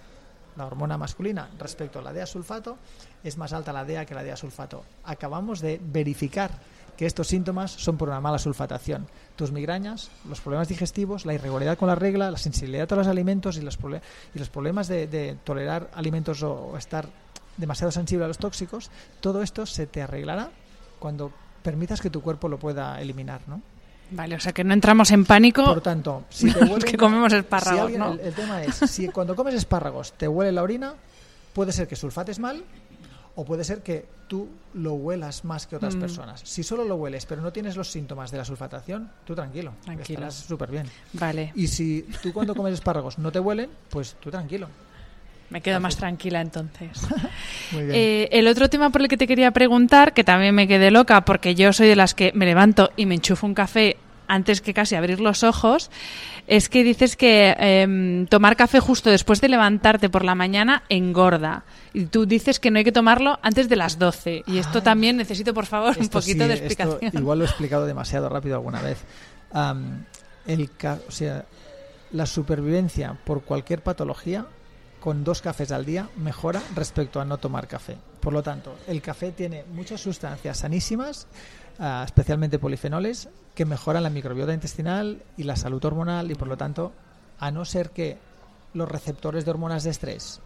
la 0.55 0.65
hormona 0.65 0.97
masculina, 0.97 1.49
respecto 1.59 1.99
a 1.99 2.01
la 2.01 2.13
DEA 2.13 2.25
sulfato, 2.25 2.77
es 3.23 3.37
más 3.37 3.53
alta 3.53 3.73
la 3.73 3.85
DEA 3.85 4.05
que 4.05 4.15
la 4.15 4.23
DEA 4.23 4.37
sulfato. 4.37 4.83
Acabamos 5.03 5.59
de 5.59 5.79
verificar 5.83 6.51
que 6.97 7.05
estos 7.05 7.27
síntomas 7.27 7.71
son 7.71 7.97
por 7.97 8.09
una 8.09 8.21
mala 8.21 8.37
sulfatación. 8.37 9.07
Tus 9.35 9.51
migrañas, 9.51 10.11
los 10.27 10.41
problemas 10.41 10.67
digestivos, 10.67 11.25
la 11.25 11.33
irregularidad 11.33 11.77
con 11.77 11.87
la 11.87 11.95
regla, 11.95 12.31
la 12.31 12.37
sensibilidad 12.37 12.91
a 12.91 12.95
los 12.95 13.07
alimentos 13.07 13.57
y 13.57 13.61
los, 13.61 13.77
y 14.33 14.39
los 14.39 14.49
problemas 14.49 14.87
de, 14.87 15.37
tolerar 15.43 15.89
alimentos 15.93 16.43
o, 16.43 16.77
estar 16.77 17.07
demasiado 17.57 17.91
sensible 17.91 18.25
a 18.25 18.27
los 18.27 18.37
tóxicos, 18.37 18.89
todo 19.21 19.41
esto 19.41 19.65
se 19.65 19.87
te 19.87 20.01
arreglará 20.01 20.51
cuando 20.99 21.31
permitas 21.63 22.01
que 22.01 22.09
tu 22.09 22.21
cuerpo 22.21 22.47
lo 22.49 22.59
pueda 22.59 23.01
eliminar, 23.01 23.41
¿no? 23.47 23.61
Vale, 24.11 24.35
o 24.35 24.39
sea 24.39 24.51
que 24.51 24.63
no 24.63 24.73
entramos 24.73 25.09
en 25.11 25.25
pánico. 25.25 25.63
Por 25.65 25.81
tanto, 25.81 26.25
si 26.29 26.51
te 26.51 26.59
huele, 26.65 26.85
que 26.85 26.97
comemos 26.97 27.33
espárragos, 27.33 27.91
¿no? 27.93 28.13
el, 28.13 28.33
tema 28.33 28.61
es, 28.61 28.75
si 28.75 29.07
cuando 29.07 29.35
comes 29.35 29.55
espárragos 29.55 30.13
te 30.13 30.27
huele 30.27 30.51
la 30.51 30.61
orina, 30.61 30.93
puede 31.53 31.71
ser 31.71 31.87
que 31.87 31.95
sulfates 31.95 32.37
mal 32.39 32.63
o 33.35 33.45
puede 33.45 33.63
ser 33.63 33.81
que 33.81 34.05
tú 34.27 34.47
lo 34.75 34.93
huelas 34.93 35.43
más 35.43 35.65
que 35.65 35.75
otras 35.75 35.95
mm. 35.95 35.99
personas. 35.99 36.41
Si 36.43 36.61
solo 36.61 36.83
lo 36.83 36.95
hueles, 36.95 37.25
pero 37.25 37.41
no 37.41 37.51
tienes 37.51 37.75
los 37.75 37.89
síntomas 37.89 38.29
de 38.29 38.37
la 38.37 38.45
sulfatación, 38.45 39.09
tú 39.25 39.33
tranquilo, 39.33 39.73
tranquilo. 39.83 40.19
estarás 40.19 40.35
súper 40.35 40.69
bien. 40.69 40.87
Vale. 41.13 41.51
Y 41.55 41.67
si 41.67 42.03
tú 42.21 42.31
cuando 42.31 42.53
comes 42.53 42.73
espárragos 42.73 43.17
no 43.17 43.31
te 43.31 43.39
huelen, 43.39 43.69
pues 43.89 44.15
tú 44.19 44.29
tranquilo. 44.29 44.67
Me 45.49 45.61
quedo 45.61 45.79
más 45.79 45.97
tranquila 45.97 46.41
entonces. 46.41 46.89
Muy 47.71 47.83
bien. 47.83 47.95
Eh, 47.95 48.29
el 48.31 48.47
otro 48.47 48.69
tema 48.69 48.89
por 48.89 49.01
el 49.01 49.07
que 49.07 49.17
te 49.17 49.27
quería 49.27 49.51
preguntar, 49.51 50.13
que 50.13 50.23
también 50.23 50.55
me 50.55 50.67
quedé 50.67 50.89
loca 50.89 51.25
porque 51.25 51.55
yo 51.55 51.73
soy 51.73 51.87
de 51.87 51.95
las 51.95 52.13
que 52.13 52.31
me 52.33 52.45
levanto 52.45 52.91
y 52.95 53.05
me 53.05 53.15
enchufo 53.15 53.45
un 53.45 53.53
café 53.53 53.97
antes 54.27 54.61
que 54.61 54.73
casi 54.73 54.95
abrir 54.95 55.19
los 55.19 55.43
ojos, 55.43 55.91
es 56.47 56.69
que 56.69 56.83
dices 56.83 57.15
que 57.15 57.55
em, 57.57 58.25
tomar 58.27 58.55
café 58.55 58.79
justo 58.79 59.09
después 59.09 59.41
de 59.41 59.49
levantarte 59.49 60.09
por 60.09 60.25
la 60.25 60.35
mañana 60.35 60.83
engorda. 60.89 61.63
Y 61.93 62.05
tú 62.05 62.25
dices 62.25 62.59
que 62.59 62.71
no 62.71 62.79
hay 62.79 62.83
que 62.83 62.91
tomarlo 62.91 63.39
antes 63.41 63.69
de 63.69 63.75
las 63.75 63.99
12. 63.99 64.43
Y 64.47 64.57
esto 64.57 64.81
también 64.81 65.17
necesito, 65.17 65.53
por 65.53 65.65
favor, 65.65 65.95
un 65.99 66.09
poquito 66.09 66.47
de 66.47 66.55
explicación. 66.55 67.11
igual 67.13 67.39
lo 67.39 67.45
he 67.45 67.47
explicado 67.49 67.85
demasiado 67.85 68.29
rápido 68.29 68.55
alguna 68.55 68.81
vez. 68.81 68.97
el 70.47 70.69
o 71.07 71.11
sea, 71.11 71.45
la 72.11 72.25
supervivencia 72.25 73.15
por 73.23 73.43
cualquier 73.43 73.81
patología 73.81 74.45
con 75.03 75.25
dos 75.25 75.41
cafés 75.41 75.73
al 75.73 75.83
día 75.83 76.07
mejora 76.15 76.61
respecto 76.75 77.19
a 77.19 77.25
no 77.25 77.37
tomar 77.37 77.67
café. 77.67 77.97
Por 78.21 78.31
lo 78.31 78.41
tanto, 78.41 78.77
el 78.87 79.01
café 79.01 79.33
tiene 79.33 79.65
muchas 79.73 79.99
sustancias 79.99 80.59
sanísimas, 80.59 81.27
ah, 81.77 82.03
especialmente 82.05 82.57
polifenoles, 82.57 83.27
que 83.53 83.65
mejoran 83.65 84.03
la 84.03 84.09
microbiota 84.09 84.53
intestinal 84.53 85.21
y 85.35 85.43
la 85.43 85.57
salud 85.57 85.83
hormonal 85.83 86.31
y 86.31 86.35
por 86.35 86.47
lo 86.47 86.55
tanto, 86.55 86.93
a 87.37 87.51
no 87.51 87.65
ser 87.65 87.89
que 87.89 88.17
los 88.73 88.87
receptores 88.87 89.43
de 89.43 89.51
hormonas 89.51 89.83
de 89.83 89.89
estrés 89.89 90.39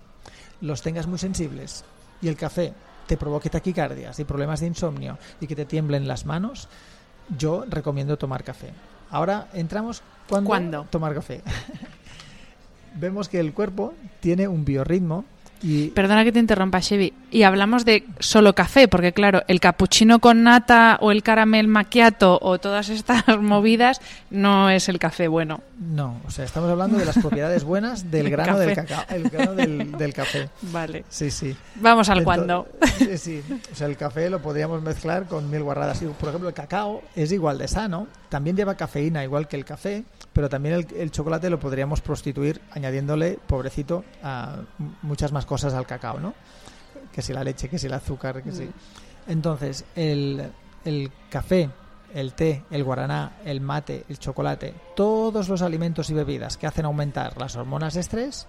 los 0.60 0.82
tengas 0.82 1.06
muy 1.06 1.20
sensibles 1.20 1.86
y 2.20 2.28
el 2.28 2.36
café 2.36 2.74
te 3.06 3.16
provoque 3.16 3.52
taquicardias 3.52 4.18
y 4.18 4.24
problemas 4.24 4.62
de 4.62 4.66
insomnio 4.66 5.20
y 5.40 5.46
que 5.46 5.56
te 5.56 5.66
tiemblen 5.66 6.08
las 6.08 6.26
manos, 6.26 6.68
yo 7.38 7.64
recomiendo 7.70 8.18
tomar 8.18 8.44
café. 8.44 8.74
Ahora 9.12 9.50
entramos 9.54 10.02
cuando 10.28 10.48
¿Cuándo? 10.48 10.88
tomar 10.90 11.14
café. 11.14 11.44
Vemos 13.00 13.30
que 13.30 13.40
el 13.40 13.54
cuerpo 13.54 13.94
tiene 14.20 14.48
un 14.48 14.66
biorritmo 14.66 15.26
Perdona 15.94 16.24
que 16.24 16.32
te 16.32 16.40
interrumpa, 16.40 16.82
Chevy. 16.82 17.14
Y 17.32 17.44
hablamos 17.44 17.84
de 17.84 18.06
solo 18.20 18.54
café, 18.54 18.88
porque 18.88 19.12
claro, 19.12 19.42
el 19.48 19.60
cappuccino 19.60 20.20
con 20.20 20.44
nata 20.44 20.98
o 21.02 21.12
el 21.12 21.24
caramel 21.24 21.68
macchiato 21.68 22.40
o 22.42 22.60
todas 22.60 22.90
estas 22.90 23.24
movidas 23.42 24.00
no 24.30 24.70
es 24.70 24.88
el 24.88 25.00
café 25.00 25.28
bueno. 25.28 25.62
No, 25.80 26.22
o 26.26 26.32
sea, 26.32 26.46
estamos 26.46 26.70
hablando 26.70 26.98
de 26.98 27.06
las 27.06 27.18
propiedades 27.18 27.64
buenas 27.64 28.10
del 28.10 28.30
grano 28.30 28.58
del 28.58 28.76
cacao, 28.76 29.04
el 29.10 29.30
grano 29.30 29.54
del, 29.54 30.14
café. 30.14 30.50
Vale. 30.62 31.06
Sí, 31.10 31.32
sí. 31.32 31.56
Vamos 31.76 32.10
al 32.10 32.24
cuando. 32.24 32.68
Sí, 32.98 33.18
sí. 33.18 33.44
O 33.72 33.76
sea, 33.76 33.88
el 33.88 33.98
café 33.98 34.30
lo 34.30 34.42
podríamos 34.42 34.82
mezclar 34.82 35.26
con 35.26 35.50
mil 35.50 35.64
guarradas. 35.64 36.02
Por 36.20 36.30
ejemplo, 36.30 36.50
el 36.50 36.56
cacao 36.56 37.04
es 37.16 37.32
igual 37.32 37.58
de 37.58 37.68
sano, 37.68 38.08
también 38.30 38.56
lleva 38.56 38.76
cafeína 38.76 39.24
igual 39.24 39.48
que 39.48 39.56
el 39.56 39.66
café, 39.66 40.04
pero 40.34 40.50
también 40.50 40.86
el, 40.96 41.12
chocolate 41.12 41.50
lo 41.50 41.60
podríamos 41.60 42.02
prostituir 42.02 42.62
añadiéndole, 42.72 43.40
pobrecito, 43.48 44.04
a 44.24 44.58
muchas 45.02 45.32
más 45.32 45.46
cosas 45.46 45.74
al 45.74 45.86
cacao, 45.86 46.20
¿no? 46.20 46.34
Que 47.12 47.22
si 47.22 47.34
la 47.34 47.44
leche, 47.44 47.70
que 47.70 47.80
si 47.80 47.88
el 47.88 47.94
azúcar, 47.94 48.44
que 48.44 48.52
si... 48.52 48.66
Mm. 48.66 48.74
Entonces, 49.30 49.86
el, 49.96 50.52
el 50.86 51.12
café, 51.30 51.70
el 52.14 52.34
té, 52.34 52.64
el 52.72 52.84
guaraná, 52.84 53.38
el 53.46 53.62
mate, 53.62 54.06
el 54.08 54.20
chocolate, 54.20 54.74
todos 54.96 55.50
los 55.50 55.62
alimentos 55.62 56.10
y 56.10 56.14
bebidas 56.14 56.58
que 56.58 56.68
hacen 56.68 56.86
aumentar 56.86 57.38
las 57.38 57.56
hormonas 57.56 57.94
de 57.94 58.02
estrés 58.02 58.48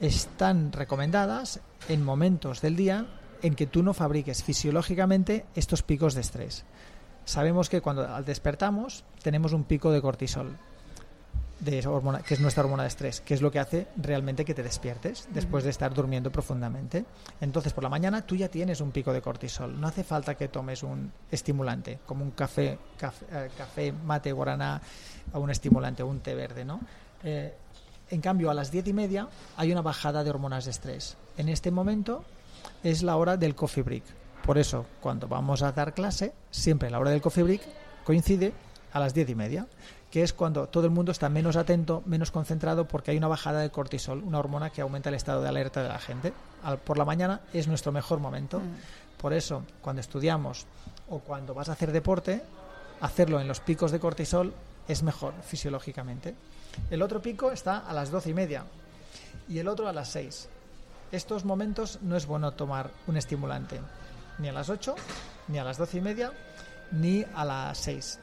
están 0.00 0.72
recomendadas 0.72 1.60
en 1.88 2.04
momentos 2.04 2.60
del 2.60 2.76
día 2.76 3.06
en 3.42 3.54
que 3.54 3.66
tú 3.66 3.82
no 3.82 3.94
fabriques 3.94 4.42
fisiológicamente 4.42 5.46
estos 5.54 5.82
picos 5.82 6.14
de 6.14 6.20
estrés. 6.20 6.64
Sabemos 7.26 7.68
que 7.68 7.80
cuando 7.80 8.06
despertamos 8.22 9.04
tenemos 9.20 9.52
un 9.52 9.64
pico 9.64 9.90
de 9.90 10.00
cortisol 10.00 10.56
de 11.58 11.80
esa 11.80 11.90
hormona, 11.90 12.20
que 12.20 12.34
es 12.34 12.40
nuestra 12.40 12.62
hormona 12.62 12.84
de 12.84 12.88
estrés, 12.88 13.20
que 13.20 13.34
es 13.34 13.42
lo 13.42 13.50
que 13.50 13.58
hace 13.58 13.88
realmente 13.96 14.44
que 14.44 14.54
te 14.54 14.62
despiertes 14.62 15.28
después 15.32 15.64
de 15.64 15.70
estar 15.70 15.92
durmiendo 15.92 16.30
profundamente. 16.30 17.04
Entonces, 17.40 17.72
por 17.72 17.82
la 17.82 17.90
mañana 17.90 18.24
tú 18.24 18.36
ya 18.36 18.48
tienes 18.48 18.80
un 18.80 18.92
pico 18.92 19.12
de 19.12 19.22
cortisol. 19.22 19.80
No 19.80 19.88
hace 19.88 20.04
falta 20.04 20.36
que 20.36 20.46
tomes 20.46 20.84
un 20.84 21.10
estimulante, 21.28 21.98
como 22.06 22.24
un 22.24 22.30
café, 22.30 22.78
café, 22.96 23.88
eh, 23.88 23.92
mate, 23.92 24.30
guaraná, 24.30 24.80
o 25.32 25.40
un 25.40 25.50
estimulante, 25.50 26.04
o 26.04 26.06
un 26.06 26.20
té 26.20 26.32
verde, 26.36 26.64
¿no? 26.64 26.78
Eh, 27.24 27.52
en 28.08 28.20
cambio, 28.20 28.50
a 28.50 28.54
las 28.54 28.70
diez 28.70 28.86
y 28.86 28.92
media 28.92 29.26
hay 29.56 29.72
una 29.72 29.82
bajada 29.82 30.22
de 30.22 30.30
hormonas 30.30 30.66
de 30.66 30.70
estrés. 30.70 31.16
En 31.36 31.48
este 31.48 31.72
momento 31.72 32.24
es 32.84 33.02
la 33.02 33.16
hora 33.16 33.36
del 33.36 33.56
coffee 33.56 33.82
break. 33.82 34.04
Por 34.46 34.58
eso, 34.58 34.86
cuando 35.00 35.28
vamos 35.28 35.62
a 35.62 35.72
dar 35.72 35.92
clase, 35.92 36.32
siempre 36.50 36.88
la 36.88 37.00
hora 37.00 37.10
del 37.10 37.20
coffee 37.20 37.42
break 37.42 37.62
coincide 38.04 38.52
a 38.92 39.00
las 39.00 39.12
diez 39.12 39.28
y 39.28 39.34
media 39.34 39.66
que 40.10 40.22
es 40.22 40.32
cuando 40.32 40.68
todo 40.68 40.84
el 40.84 40.92
mundo 40.92 41.12
está 41.12 41.28
menos 41.28 41.56
atento, 41.56 42.02
menos 42.06 42.30
concentrado, 42.30 42.86
porque 42.86 43.10
hay 43.10 43.18
una 43.18 43.28
bajada 43.28 43.60
de 43.60 43.70
cortisol, 43.70 44.22
una 44.22 44.38
hormona 44.38 44.70
que 44.70 44.80
aumenta 44.80 45.08
el 45.08 45.14
estado 45.14 45.42
de 45.42 45.48
alerta 45.48 45.82
de 45.82 45.88
la 45.88 45.98
gente. 45.98 46.32
por 46.84 46.96
la 46.96 47.04
mañana 47.04 47.40
es 47.52 47.68
nuestro 47.68 47.92
mejor 47.92 48.18
momento. 48.18 48.60
Mm. 48.60 49.20
Por 49.20 49.32
eso, 49.32 49.62
cuando 49.82 50.00
estudiamos 50.00 50.66
o 51.10 51.18
cuando 51.18 51.54
vas 51.54 51.68
a 51.68 51.72
hacer 51.72 51.92
deporte, 51.92 52.42
hacerlo 53.00 53.40
en 53.40 53.48
los 53.48 53.60
picos 53.60 53.90
de 53.90 54.00
cortisol 54.00 54.54
es 54.88 55.02
mejor 55.02 55.34
fisiológicamente. 55.42 56.34
El 56.90 57.02
otro 57.02 57.20
pico 57.20 57.50
está 57.50 57.78
a 57.78 57.92
las 57.92 58.10
doce 58.10 58.30
y 58.30 58.34
media 58.34 58.64
y 59.48 59.58
el 59.58 59.68
otro 59.68 59.88
a 59.88 59.92
las 59.92 60.08
seis. 60.08 60.48
Estos 61.12 61.44
momentos 61.44 61.98
no 62.02 62.16
es 62.16 62.26
bueno 62.26 62.52
tomar 62.52 62.90
un 63.06 63.16
estimulante, 63.16 63.80
ni 64.38 64.48
a 64.48 64.52
las 64.52 64.68
ocho, 64.68 64.94
ni 65.48 65.58
a 65.58 65.64
las 65.64 65.78
doce 65.78 65.98
y 65.98 66.00
media, 66.00 66.32
ni 66.92 67.24
a 67.34 67.44
las 67.44 67.78
seis 67.78 68.18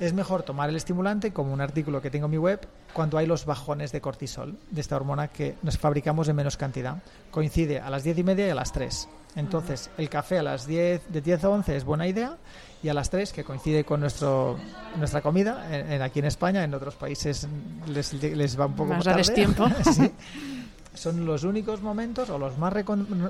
es 0.00 0.12
mejor 0.12 0.42
tomar 0.42 0.68
el 0.68 0.76
estimulante, 0.76 1.32
como 1.32 1.52
un 1.52 1.60
artículo 1.60 2.02
que 2.02 2.10
tengo 2.10 2.26
en 2.26 2.32
mi 2.32 2.38
web, 2.38 2.60
cuando 2.92 3.18
hay 3.18 3.26
los 3.26 3.44
bajones 3.44 3.92
de 3.92 4.00
cortisol, 4.00 4.56
de 4.70 4.80
esta 4.80 4.96
hormona 4.96 5.28
que 5.28 5.56
nos 5.62 5.78
fabricamos 5.78 6.28
en 6.28 6.36
menos 6.36 6.56
cantidad. 6.56 7.02
Coincide 7.30 7.80
a 7.80 7.90
las 7.90 8.02
10 8.02 8.18
y 8.18 8.24
media 8.24 8.46
y 8.46 8.50
a 8.50 8.54
las 8.54 8.72
3. 8.72 9.08
Entonces, 9.36 9.90
el 9.98 10.08
café 10.08 10.38
a 10.38 10.42
las 10.42 10.66
10, 10.66 11.12
de 11.12 11.20
10 11.20 11.44
a 11.44 11.48
11 11.48 11.76
es 11.76 11.84
buena 11.84 12.06
idea 12.06 12.36
y 12.82 12.88
a 12.88 12.94
las 12.94 13.10
3, 13.10 13.32
que 13.32 13.44
coincide 13.44 13.84
con 13.84 14.00
nuestro, 14.00 14.58
nuestra 14.96 15.22
comida, 15.22 15.66
en, 15.76 16.02
aquí 16.02 16.20
en 16.20 16.26
España, 16.26 16.62
en 16.62 16.74
otros 16.74 16.94
países 16.94 17.48
les, 17.86 18.12
les 18.22 18.58
va 18.58 18.66
un 18.66 18.74
poco 18.74 18.94
más, 18.94 19.04
tarde. 19.04 19.22
tiempo. 19.32 19.66
Son 20.94 21.26
los 21.26 21.44
únicos 21.44 21.82
momentos 21.82 22.30
o 22.30 22.38
los 22.38 22.56
más, 22.56 22.72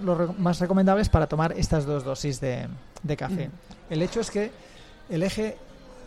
los 0.03 0.39
más 0.39 0.61
recomendables 0.61 1.09
para 1.09 1.27
tomar 1.27 1.53
estas 1.53 1.87
dos 1.87 2.05
dosis 2.05 2.41
de, 2.41 2.69
de 3.03 3.17
café. 3.17 3.51
El 3.91 4.03
hecho 4.03 4.21
es 4.21 4.31
que 4.31 4.51
el 5.09 5.23
eje 5.23 5.57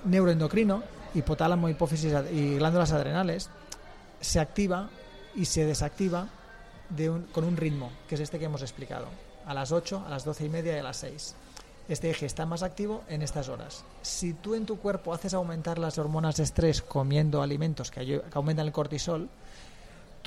neuroendocrino, 0.06 0.84
hipotálamo, 1.14 1.70
hipófisis 1.70 2.14
y 2.32 2.56
glándulas 2.58 2.92
adrenales, 2.92 3.50
se 4.22 4.40
activa 4.40 4.90
y 5.36 5.46
se 5.46 5.66
desactiva 5.66 6.28
de 6.90 7.12
con 7.32 7.44
un 7.44 7.58
ritmo, 7.58 7.92
que 8.08 8.16
es 8.16 8.22
este 8.22 8.40
que 8.40 8.46
hemos 8.46 8.62
explicado, 8.62 9.08
a 9.46 9.54
las 9.54 9.72
8, 9.72 10.04
a 10.06 10.10
las 10.10 10.24
12 10.26 10.46
y 10.46 10.50
media 10.50 10.76
y 10.76 10.80
a 10.80 10.84
las 10.84 10.98
6. 10.98 11.36
este 11.90 12.10
eje 12.10 12.26
está 12.26 12.46
más 12.46 12.64
activo 12.64 13.04
en 13.08 13.22
estas 13.22 13.50
horas. 13.50 13.84
Si 14.02 14.34
tú 14.34 14.56
en 14.56 14.66
tu 14.66 14.78
cuerpo 14.78 15.14
haces 15.14 15.34
aumentar 15.34 15.80
las 15.80 15.98
hormonas 15.98 16.38
de 16.38 16.44
estrés 16.44 16.82
comiendo 16.82 17.42
alimentos 17.42 17.92
que, 17.92 18.06
que 18.06 18.22
aumentan 18.34 18.66
el 18.66 18.74
cortisol, 18.74 19.30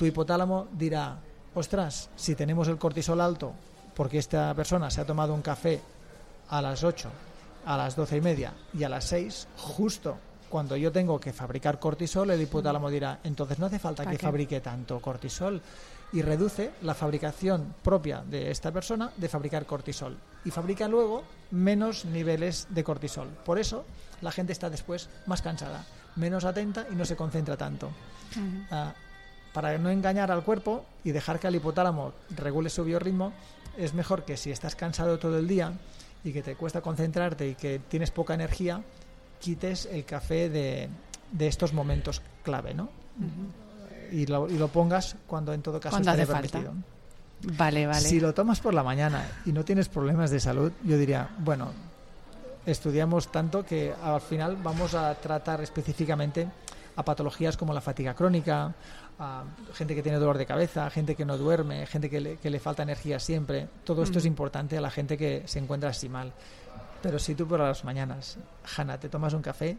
tu 0.01 0.07
hipotálamo 0.07 0.67
dirá, 0.73 1.15
ostras, 1.53 2.09
si 2.15 2.33
tenemos 2.33 2.67
el 2.67 2.79
cortisol 2.79 3.21
alto 3.21 3.53
porque 3.93 4.17
esta 4.17 4.51
persona 4.55 4.89
se 4.89 4.99
ha 4.99 5.05
tomado 5.05 5.31
un 5.31 5.43
café 5.43 5.79
a 6.49 6.59
las 6.59 6.83
8, 6.83 7.07
a 7.67 7.77
las 7.77 7.95
12 7.95 8.17
y 8.17 8.21
media 8.21 8.51
y 8.73 8.83
a 8.83 8.89
las 8.89 9.03
6, 9.05 9.47
justo 9.57 10.17
cuando 10.49 10.75
yo 10.75 10.91
tengo 10.91 11.19
que 11.19 11.31
fabricar 11.31 11.77
cortisol, 11.77 12.31
el 12.31 12.41
hipotálamo 12.41 12.89
dirá, 12.89 13.19
entonces 13.23 13.59
no 13.59 13.67
hace 13.67 13.77
falta 13.77 14.07
que 14.07 14.17
fabrique 14.17 14.59
tanto 14.59 14.99
cortisol 14.99 15.61
y 16.13 16.23
reduce 16.23 16.71
la 16.81 16.95
fabricación 16.95 17.75
propia 17.83 18.23
de 18.25 18.49
esta 18.49 18.71
persona 18.71 19.11
de 19.15 19.29
fabricar 19.29 19.67
cortisol. 19.67 20.17
Y 20.43 20.49
fabrica 20.49 20.87
luego 20.87 21.21
menos 21.51 22.05
niveles 22.05 22.65
de 22.71 22.83
cortisol. 22.83 23.27
Por 23.45 23.59
eso 23.59 23.85
la 24.21 24.31
gente 24.31 24.51
está 24.51 24.67
después 24.67 25.09
más 25.27 25.43
cansada, 25.43 25.85
menos 26.15 26.43
atenta 26.43 26.87
y 26.91 26.95
no 26.95 27.05
se 27.05 27.15
concentra 27.15 27.55
tanto. 27.55 27.91
Para 29.53 29.77
no 29.77 29.89
engañar 29.89 30.31
al 30.31 30.43
cuerpo 30.43 30.85
y 31.03 31.11
dejar 31.11 31.39
que 31.39 31.47
el 31.47 31.55
hipotálamo 31.55 32.13
regule 32.35 32.69
su 32.69 32.83
biorritmo, 32.83 33.33
es 33.77 33.93
mejor 33.93 34.23
que 34.23 34.37
si 34.37 34.51
estás 34.51 34.75
cansado 34.75 35.19
todo 35.19 35.37
el 35.37 35.47
día 35.47 35.73
y 36.23 36.33
que 36.33 36.41
te 36.41 36.55
cuesta 36.55 36.81
concentrarte 36.81 37.47
y 37.47 37.55
que 37.55 37.79
tienes 37.79 38.11
poca 38.11 38.33
energía, 38.33 38.81
quites 39.39 39.87
el 39.87 40.05
café 40.05 40.49
de, 40.49 40.89
de 41.31 41.47
estos 41.47 41.73
momentos 41.73 42.21
clave, 42.43 42.73
¿no? 42.73 42.89
y, 44.11 44.25
lo, 44.25 44.49
y, 44.49 44.57
lo, 44.57 44.67
pongas 44.67 45.15
cuando 45.25 45.53
en 45.53 45.61
todo 45.61 45.79
caso 45.79 45.97
esté 45.97 46.25
permitido. 46.27 46.73
Vale, 47.57 47.87
vale. 47.87 48.01
Si 48.01 48.19
lo 48.19 48.33
tomas 48.33 48.59
por 48.59 48.73
la 48.73 48.83
mañana 48.83 49.25
y 49.45 49.51
no 49.51 49.65
tienes 49.65 49.89
problemas 49.89 50.29
de 50.29 50.39
salud, 50.39 50.71
yo 50.83 50.97
diría, 50.97 51.29
bueno, 51.39 51.71
estudiamos 52.65 53.31
tanto 53.31 53.65
que 53.65 53.93
al 54.03 54.21
final 54.21 54.57
vamos 54.61 54.93
a 54.93 55.15
tratar 55.15 55.61
específicamente 55.61 56.47
a 56.95 57.03
patologías 57.03 57.57
como 57.57 57.73
la 57.73 57.81
fatiga 57.81 58.13
crónica, 58.13 58.73
a 59.21 59.43
gente 59.75 59.93
que 59.93 60.01
tiene 60.01 60.17
dolor 60.17 60.37
de 60.39 60.47
cabeza, 60.47 60.89
gente 60.89 61.15
que 61.15 61.25
no 61.25 61.37
duerme, 61.37 61.85
gente 61.85 62.09
que 62.09 62.19
le, 62.19 62.37
que 62.37 62.49
le 62.49 62.59
falta 62.59 62.81
energía 62.81 63.19
siempre. 63.19 63.67
Todo 63.83 64.01
esto 64.01 64.17
es 64.17 64.25
importante 64.25 64.77
a 64.77 64.81
la 64.81 64.89
gente 64.89 65.15
que 65.15 65.43
se 65.45 65.59
encuentra 65.59 65.91
así 65.91 66.09
mal. 66.09 66.33
Pero 67.03 67.19
si 67.19 67.35
tú 67.35 67.47
por 67.47 67.59
las 67.59 67.83
mañanas, 67.83 68.37
Hanna, 68.75 68.99
te 68.99 69.09
tomas 69.09 69.33
un 69.33 69.43
café 69.43 69.77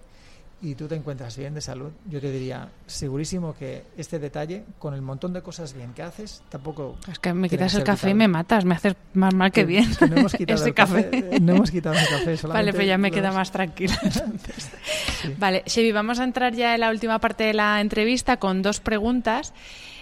y 0.63 0.77
tú 0.77 0.87
te 0.87 0.95
encuentras 0.95 1.37
bien 1.37 1.55
de 1.55 1.61
salud, 1.61 1.91
yo 2.09 2.21
te 2.21 2.31
diría 2.31 2.69
segurísimo 2.87 3.55
que 3.59 3.83
este 3.97 4.19
detalle, 4.21 4.65
con 4.79 4.95
el 4.95 5.03
montón 5.03 5.33
de 5.33 5.43
cosas 5.43 5.75
bien 5.75 5.93
que 5.93 6.03
haces, 6.03 6.43
tampoco. 6.49 6.97
Es 7.11 7.19
que 7.19 7.33
me 7.35 7.49
quitas 7.51 7.75
el 7.75 7.83
café 7.83 8.11
y 8.11 8.15
me 8.15 8.29
matas, 8.29 8.65
me 8.65 8.77
haces 8.77 8.95
más 9.15 9.35
mal 9.35 9.51
que, 9.51 9.65
bien. 9.65 9.91
no 10.09 10.17
hemos 10.17 10.33
quitado 10.37 10.61
Ese 10.61 10.69
el 10.69 10.75
café. 10.75 11.11
café. 11.11 11.41
No 11.41 11.55
hemos 11.55 11.71
quitado 11.71 11.97
el 11.97 12.07
café. 12.09 12.47
Vale, 12.47 12.73
pues 12.73 12.87
ya 12.87 12.97
me 12.97 13.11
queda 13.11 13.33
más 13.33 13.51
tranquila. 13.51 13.95
sí. 15.23 15.35
Vale, 15.39 15.65
Chevy, 15.67 15.91
vamos 15.93 16.21
a 16.21 16.25
entrar 16.25 16.55
ya 16.55 16.75
en 16.75 16.81
la 16.81 16.91
última 16.91 17.19
parte 17.19 17.45
de 17.45 17.55
la 17.55 17.81
entrevista 17.81 18.37
con 18.39 18.63
dos 18.63 18.81
preguntas. 18.81 19.53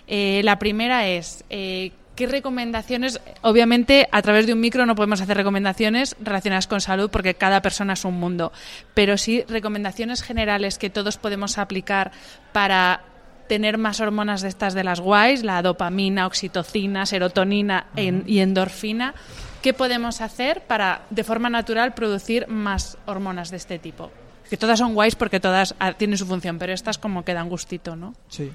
Eh, 0.07 0.43
la 0.45 0.59
primera 0.59 1.07
es, 1.07 1.45
eh, 1.51 1.93
¿qué 2.21 2.27
recomendaciones? 2.27 3.18
Obviamente, 3.41 4.07
a 4.12 4.21
través 4.21 4.47
de 4.47 4.53
un 4.53 4.61
micro 4.61 4.85
no 4.85 4.95
podemos 4.95 5.23
hacer 5.23 5.39
recomendaciones 5.39 6.16
relacionadas 6.21 6.66
con 6.66 6.83
salud 6.83 7.09
porque 7.09 7.33
cada 7.33 7.62
persona 7.62 7.95
es 7.95 8.05
un 8.05 8.21
mundo, 8.21 8.53
pero 8.93 9.16
sí 9.16 9.43
recomendaciones 9.49 10.23
generales 10.23 10.77
que 10.77 10.91
todos 10.91 11.16
podemos 11.16 11.57
aplicar 11.57 12.12
para 12.53 13.01
tener 13.49 13.79
más 13.79 14.01
hormonas 14.01 14.43
de 14.43 14.49
estas 14.49 14.75
de 14.75 14.85
las 14.85 15.01
guays, 15.01 15.45
la 15.45 15.62
dopamina, 15.62 16.27
oxitocina, 16.27 17.07
serotonina 17.07 17.87
uh 17.95 17.99
-huh. 17.99 18.23
y 18.27 18.41
endorfina. 18.41 19.14
¿Qué 19.62 19.73
podemos 19.73 20.21
hacer 20.21 20.61
para, 20.66 21.07
de 21.09 21.25
forma 21.25 21.49
natural, 21.49 21.95
producir 21.95 22.49
más 22.49 22.99
hormonas 23.07 23.51
de 23.51 23.57
este 23.57 23.79
tipo? 23.79 24.11
Que 24.51 24.59
todas 24.59 24.79
son 24.79 24.93
guays 24.93 25.14
porque 25.14 25.41
todas 25.41 25.75
tienen 25.97 26.18
su 26.18 26.27
función, 26.27 26.59
pero 26.59 26.75
estas 26.75 26.99
como 26.99 27.25
que 27.25 27.33
dan 27.33 27.49
gustito, 27.49 27.97
¿no? 27.97 28.12
Sí. 28.29 28.53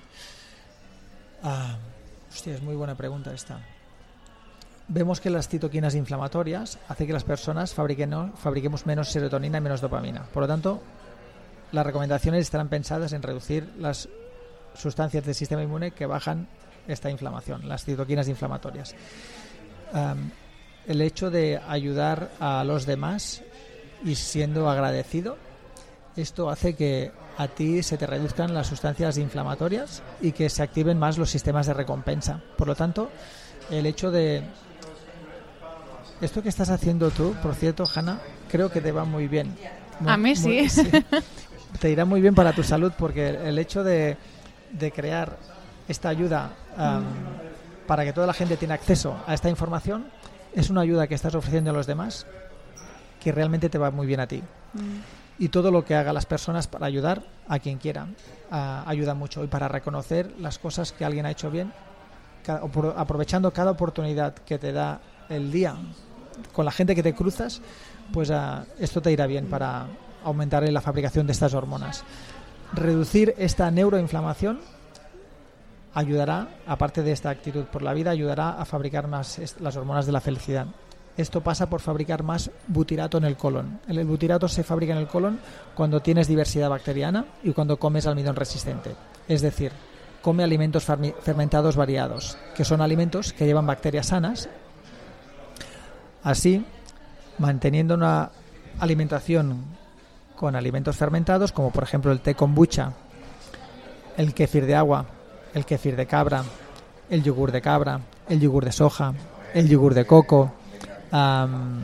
Ah. 1.41 1.77
Hostia, 2.35 2.55
es 2.55 2.61
muy 2.61 2.75
buena 2.75 2.95
pregunta 2.95 3.33
esta. 3.33 3.61
Vemos 4.89 5.21
que 5.21 5.29
las 5.29 5.47
citoquinas 5.47 5.95
inflamatorias 5.95 6.77
hacen 6.89 7.07
que 7.07 7.13
las 7.13 7.23
personas 7.23 7.73
fabriquemos 7.73 8.85
menos 8.85 9.09
serotonina 9.09 9.59
y 9.59 9.61
menos 9.61 9.79
dopamina. 9.79 10.23
Por 10.23 10.43
lo 10.43 10.47
tanto, 10.47 10.81
las 11.71 11.85
recomendaciones 11.85 12.41
estarán 12.41 12.67
pensadas 12.67 13.13
en 13.13 13.21
reducir 13.21 13.71
las 13.79 14.09
sustancias 14.73 15.23
del 15.23 15.33
sistema 15.33 15.63
inmune 15.63 15.91
que 15.91 16.05
bajan 16.05 16.49
esta 16.89 17.09
inflamación, 17.09 17.69
las 17.69 17.85
citoquinas 17.85 18.27
inflamatorias. 18.27 18.93
El 20.85 21.01
hecho 21.01 21.31
de 21.31 21.61
ayudar 21.65 22.31
a 22.41 22.65
los 22.65 22.85
demás 22.85 23.43
y 24.03 24.15
siendo 24.15 24.69
agradecido, 24.69 25.37
esto 26.17 26.49
hace 26.49 26.75
que 26.75 27.11
a 27.37 27.47
ti 27.47 27.83
se 27.83 27.97
te 27.97 28.07
reduzcan 28.07 28.53
las 28.53 28.67
sustancias 28.67 29.17
inflamatorias 29.17 30.01
y 30.21 30.31
que 30.31 30.49
se 30.49 30.63
activen 30.63 30.97
más 30.97 31.17
los 31.17 31.29
sistemas 31.29 31.67
de 31.67 31.73
recompensa. 31.73 32.41
Por 32.57 32.67
lo 32.67 32.75
tanto, 32.75 33.09
el 33.69 33.85
hecho 33.85 34.11
de... 34.11 34.43
Esto 36.21 36.41
que 36.41 36.49
estás 36.49 36.69
haciendo 36.69 37.11
tú, 37.11 37.35
por 37.43 37.55
cierto, 37.55 37.83
Hanna, 37.93 38.19
creo 38.49 38.71
que 38.71 38.79
te 38.79 38.93
va 38.93 39.03
muy 39.03 39.27
bien. 39.27 39.53
Muy, 39.99 40.11
a 40.11 40.17
mí 40.17 40.35
sí. 40.35 40.69
Sí. 40.69 40.89
Te 41.79 41.91
irá 41.91 42.05
muy 42.05 42.21
bien 42.21 42.33
para 42.33 42.53
tu 42.53 42.63
salud 42.63 42.93
porque 42.97 43.27
el 43.27 43.59
hecho 43.59 43.83
de, 43.83 44.15
de 44.71 44.91
crear 44.93 45.37
esta 45.89 46.07
ayuda 46.07 46.53
um, 46.77 47.03
para 47.85 48.05
que 48.05 48.13
toda 48.13 48.25
la 48.25 48.33
gente 48.33 48.55
tenga 48.55 48.75
acceso 48.75 49.17
a 49.27 49.33
esta 49.33 49.49
información 49.49 50.07
es 50.53 50.69
una 50.69 50.81
ayuda 50.81 51.07
que 51.07 51.15
estás 51.15 51.35
ofreciendo 51.35 51.71
a 51.71 51.73
los 51.73 51.85
demás 51.85 52.25
que 53.19 53.33
realmente 53.33 53.67
te 53.67 53.77
va 53.77 53.91
muy 53.91 54.07
bien 54.07 54.21
a 54.21 54.27
ti. 54.27 54.41
Mm 54.73 55.24
y 55.37 55.49
todo 55.49 55.71
lo 55.71 55.83
que 55.83 55.95
haga 55.95 56.13
las 56.13 56.25
personas 56.25 56.67
para 56.67 56.85
ayudar 56.85 57.23
a 57.47 57.59
quien 57.59 57.77
quiera 57.77 58.05
uh, 58.05 58.87
ayuda 58.87 59.13
mucho 59.13 59.43
y 59.43 59.47
para 59.47 59.67
reconocer 59.67 60.31
las 60.39 60.59
cosas 60.59 60.91
que 60.91 61.05
alguien 61.05 61.25
ha 61.25 61.31
hecho 61.31 61.51
bien 61.51 61.73
aprovechando 62.95 63.51
cada 63.51 63.71
oportunidad 63.71 64.35
que 64.35 64.59
te 64.59 64.71
da 64.71 65.01
el 65.29 65.51
día 65.51 65.75
con 66.53 66.63
la 66.63 66.71
gente 66.71 66.93
que 66.93 67.03
te 67.03 67.15
cruzas 67.15 67.61
pues 68.13 68.29
uh, 68.29 68.65
esto 68.79 69.01
te 69.01 69.11
irá 69.11 69.25
bien 69.25 69.47
para 69.47 69.87
aumentar 70.23 70.63
la 70.63 70.81
fabricación 70.81 71.27
de 71.27 71.33
estas 71.33 71.53
hormonas. 71.53 72.03
Reducir 72.73 73.35
esta 73.37 73.69
neuroinflamación 73.69 74.59
ayudará 75.93 76.49
aparte 76.67 77.03
de 77.03 77.11
esta 77.11 77.29
actitud 77.29 77.65
por 77.65 77.81
la 77.81 77.93
vida 77.93 78.11
ayudará 78.11 78.59
a 78.59 78.65
fabricar 78.65 79.07
más 79.07 79.39
las 79.59 79.75
hormonas 79.75 80.05
de 80.05 80.11
la 80.11 80.19
felicidad 80.19 80.67
esto 81.17 81.41
pasa 81.41 81.69
por 81.69 81.79
fabricar 81.79 82.23
más 82.23 82.51
butirato 82.67 83.17
en 83.17 83.23
el 83.23 83.37
colon. 83.37 83.79
El 83.87 84.03
butirato 84.05 84.47
se 84.47 84.63
fabrica 84.63 84.93
en 84.93 84.99
el 84.99 85.07
colon 85.07 85.39
cuando 85.73 86.01
tienes 86.01 86.27
diversidad 86.27 86.69
bacteriana 86.69 87.25
y 87.43 87.53
cuando 87.53 87.77
comes 87.77 88.05
almidón 88.05 88.35
resistente. 88.35 88.95
Es 89.27 89.41
decir, 89.41 89.71
come 90.21 90.43
alimentos 90.43 90.83
fermentados 90.83 91.75
variados, 91.75 92.37
que 92.55 92.65
son 92.65 92.81
alimentos 92.81 93.31
que 93.31 93.45
llevan 93.45 93.65
bacterias 93.65 94.07
sanas. 94.07 94.49
Así, 96.23 96.65
manteniendo 97.37 97.93
una 97.93 98.31
alimentación 98.79 99.63
con 100.35 100.55
alimentos 100.55 100.97
fermentados, 100.97 101.51
como 101.51 101.71
por 101.71 101.83
ejemplo 101.83 102.11
el 102.11 102.19
té 102.19 102.35
kombucha, 102.35 102.91
el 104.17 104.33
kéfir 104.33 104.65
de 104.65 104.75
agua, 104.75 105.05
el 105.53 105.65
kéfir 105.65 105.95
de 105.95 106.07
cabra, 106.07 106.43
el 107.09 107.23
yogur 107.23 107.51
de 107.51 107.61
cabra, 107.61 108.01
el 108.27 108.39
yogur 108.41 108.65
de 108.65 108.71
soja, 108.71 109.13
el 109.53 109.69
yogur 109.69 109.93
de 109.93 110.05
coco, 110.05 110.53
um, 111.15 111.79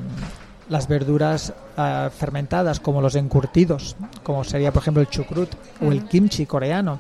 las 0.70 0.88
verduras 0.88 1.54
uh, 1.78 2.10
fermentadas 2.10 2.80
como 2.80 3.02
los 3.02 3.16
encurtidos, 3.16 3.96
como 4.24 4.44
sería 4.44 4.72
por 4.72 4.82
ejemplo 4.82 5.02
el 5.02 5.10
chucrut 5.10 5.54
uh 5.54 5.58
-huh. 5.58 5.88
o 5.88 5.92
el 5.92 6.06
kimchi 6.06 6.46
coreano, 6.46 7.00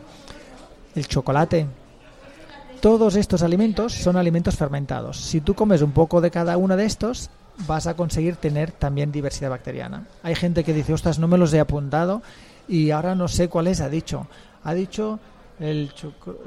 el 0.95 1.07
chocolate. 1.07 1.67
Todos 2.81 3.15
estos 3.15 3.43
alimentos 3.43 3.93
son 3.93 4.17
alimentos 4.17 4.55
fermentados. 4.55 5.17
Si 5.17 5.39
tú 5.39 5.53
comes 5.53 5.81
un 5.83 5.91
poco 5.91 6.19
de 6.19 6.31
cada 6.31 6.57
uno 6.57 6.75
de 6.75 6.85
estos, 6.85 7.29
vas 7.67 7.85
a 7.85 7.93
conseguir 7.93 8.37
tener 8.37 8.71
también 8.71 9.11
diversidad 9.11 9.51
bacteriana. 9.51 10.05
Hay 10.23 10.33
gente 10.33 10.63
que 10.63 10.73
dice, 10.73 10.93
ostras, 10.93 11.19
no 11.19 11.27
me 11.27 11.37
los 11.37 11.53
he 11.53 11.59
apuntado 11.59 12.23
y 12.67 12.89
ahora 12.89 13.13
no 13.13 13.27
sé 13.27 13.49
cuáles 13.49 13.81
ha 13.81 13.89
dicho. 13.89 14.25
Ha 14.63 14.73
dicho 14.73 15.19
el, 15.61 15.91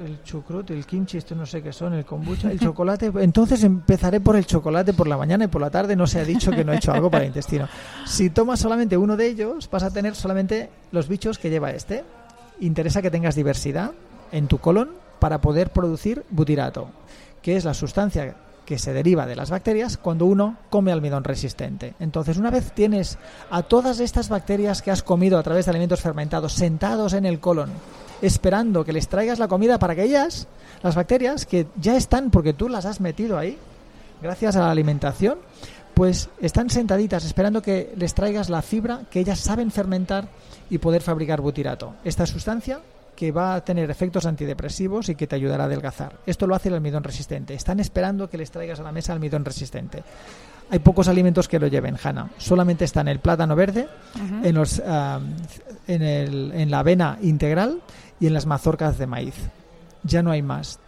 el 0.04 0.22
chucrut, 0.24 0.70
el 0.70 0.84
kimchi, 0.84 1.18
esto 1.18 1.34
no 1.34 1.46
sé 1.46 1.62
qué 1.62 1.72
son, 1.72 1.94
el 1.94 2.04
kombucha, 2.04 2.50
el 2.50 2.58
chocolate. 2.60 3.12
Entonces 3.20 3.62
empezaré 3.62 4.20
por 4.20 4.36
el 4.36 4.46
chocolate 4.46 4.92
por 4.92 5.06
la 5.06 5.16
mañana 5.16 5.44
y 5.44 5.48
por 5.48 5.60
la 5.60 5.70
tarde 5.70 5.96
no 5.96 6.06
se 6.06 6.20
ha 6.20 6.24
dicho 6.24 6.50
que 6.50 6.64
no 6.64 6.72
he 6.72 6.76
hecho 6.76 6.92
algo 6.92 7.10
para 7.10 7.24
el 7.24 7.28
intestino. 7.28 7.68
Si 8.06 8.30
tomas 8.30 8.60
solamente 8.60 8.96
uno 8.96 9.16
de 9.16 9.26
ellos, 9.26 9.68
vas 9.70 9.82
a 9.82 9.90
tener 9.90 10.14
solamente 10.14 10.70
los 10.92 11.08
bichos 11.08 11.38
que 11.38 11.50
lleva 11.50 11.70
este. 11.70 12.04
Interesa 12.60 13.02
que 13.02 13.10
tengas 13.10 13.34
diversidad 13.34 13.92
en 14.32 14.48
tu 14.48 14.58
colon 14.58 14.90
para 15.18 15.40
poder 15.40 15.70
producir 15.70 16.24
butirato, 16.30 16.88
que 17.40 17.56
es 17.56 17.64
la 17.64 17.74
sustancia 17.74 18.36
que 18.64 18.78
se 18.78 18.92
deriva 18.92 19.26
de 19.26 19.36
las 19.36 19.50
bacterias 19.50 19.96
cuando 19.96 20.26
uno 20.26 20.56
come 20.70 20.92
almidón 20.92 21.24
resistente. 21.24 21.94
Entonces, 22.00 22.38
una 22.38 22.50
vez 22.50 22.72
tienes 22.72 23.18
a 23.50 23.62
todas 23.62 24.00
estas 24.00 24.28
bacterias 24.28 24.82
que 24.82 24.90
has 24.90 25.02
comido 25.02 25.38
a 25.38 25.42
través 25.42 25.66
de 25.66 25.70
alimentos 25.70 26.00
fermentados 26.00 26.54
sentados 26.54 27.12
en 27.12 27.26
el 27.26 27.40
colon, 27.40 27.70
esperando 28.22 28.84
que 28.84 28.92
les 28.92 29.08
traigas 29.08 29.38
la 29.38 29.48
comida 29.48 29.78
para 29.78 29.94
que 29.94 30.04
ellas, 30.04 30.46
las 30.82 30.94
bacterias, 30.94 31.46
que 31.46 31.66
ya 31.80 31.96
están 31.96 32.30
porque 32.30 32.52
tú 32.52 32.68
las 32.68 32.86
has 32.86 33.00
metido 33.00 33.38
ahí, 33.38 33.58
gracias 34.22 34.56
a 34.56 34.60
la 34.60 34.70
alimentación, 34.70 35.38
pues 35.94 36.28
están 36.40 36.70
sentaditas 36.70 37.24
esperando 37.24 37.62
que 37.62 37.92
les 37.96 38.14
traigas 38.14 38.50
la 38.50 38.62
fibra 38.62 39.02
que 39.10 39.20
ellas 39.20 39.38
saben 39.38 39.70
fermentar 39.70 40.28
y 40.70 40.78
poder 40.78 41.02
fabricar 41.02 41.40
butirato. 41.40 41.94
Esta 42.04 42.26
sustancia 42.26 42.80
que 43.14 43.32
va 43.32 43.54
a 43.54 43.64
tener 43.64 43.90
efectos 43.90 44.26
antidepresivos 44.26 45.08
y 45.08 45.14
que 45.14 45.26
te 45.26 45.36
ayudará 45.36 45.64
a 45.64 45.66
adelgazar. 45.66 46.18
Esto 46.26 46.46
lo 46.46 46.54
hace 46.54 46.68
el 46.68 46.74
almidón 46.74 47.04
resistente. 47.04 47.54
Están 47.54 47.80
esperando 47.80 48.28
que 48.28 48.38
les 48.38 48.50
traigas 48.50 48.80
a 48.80 48.82
la 48.82 48.92
mesa 48.92 49.12
almidón 49.12 49.44
resistente. 49.44 50.02
Hay 50.70 50.78
pocos 50.78 51.08
alimentos 51.08 51.46
que 51.46 51.58
lo 51.58 51.66
lleven, 51.66 51.96
Hanna. 52.02 52.30
Solamente 52.38 52.84
está 52.84 53.02
en 53.02 53.08
el 53.08 53.18
plátano 53.18 53.54
verde, 53.54 53.86
en, 54.42 54.54
los, 54.54 54.82
en, 55.86 56.02
el, 56.02 56.52
en 56.52 56.70
la 56.70 56.78
avena 56.78 57.18
integral 57.22 57.82
y 58.18 58.26
en 58.26 58.34
las 58.34 58.46
mazorcas 58.46 58.98
de 58.98 59.06
maíz. 59.06 59.34
Ya 60.02 60.22
no 60.22 60.30
hay 60.30 60.42
más. 60.42 60.78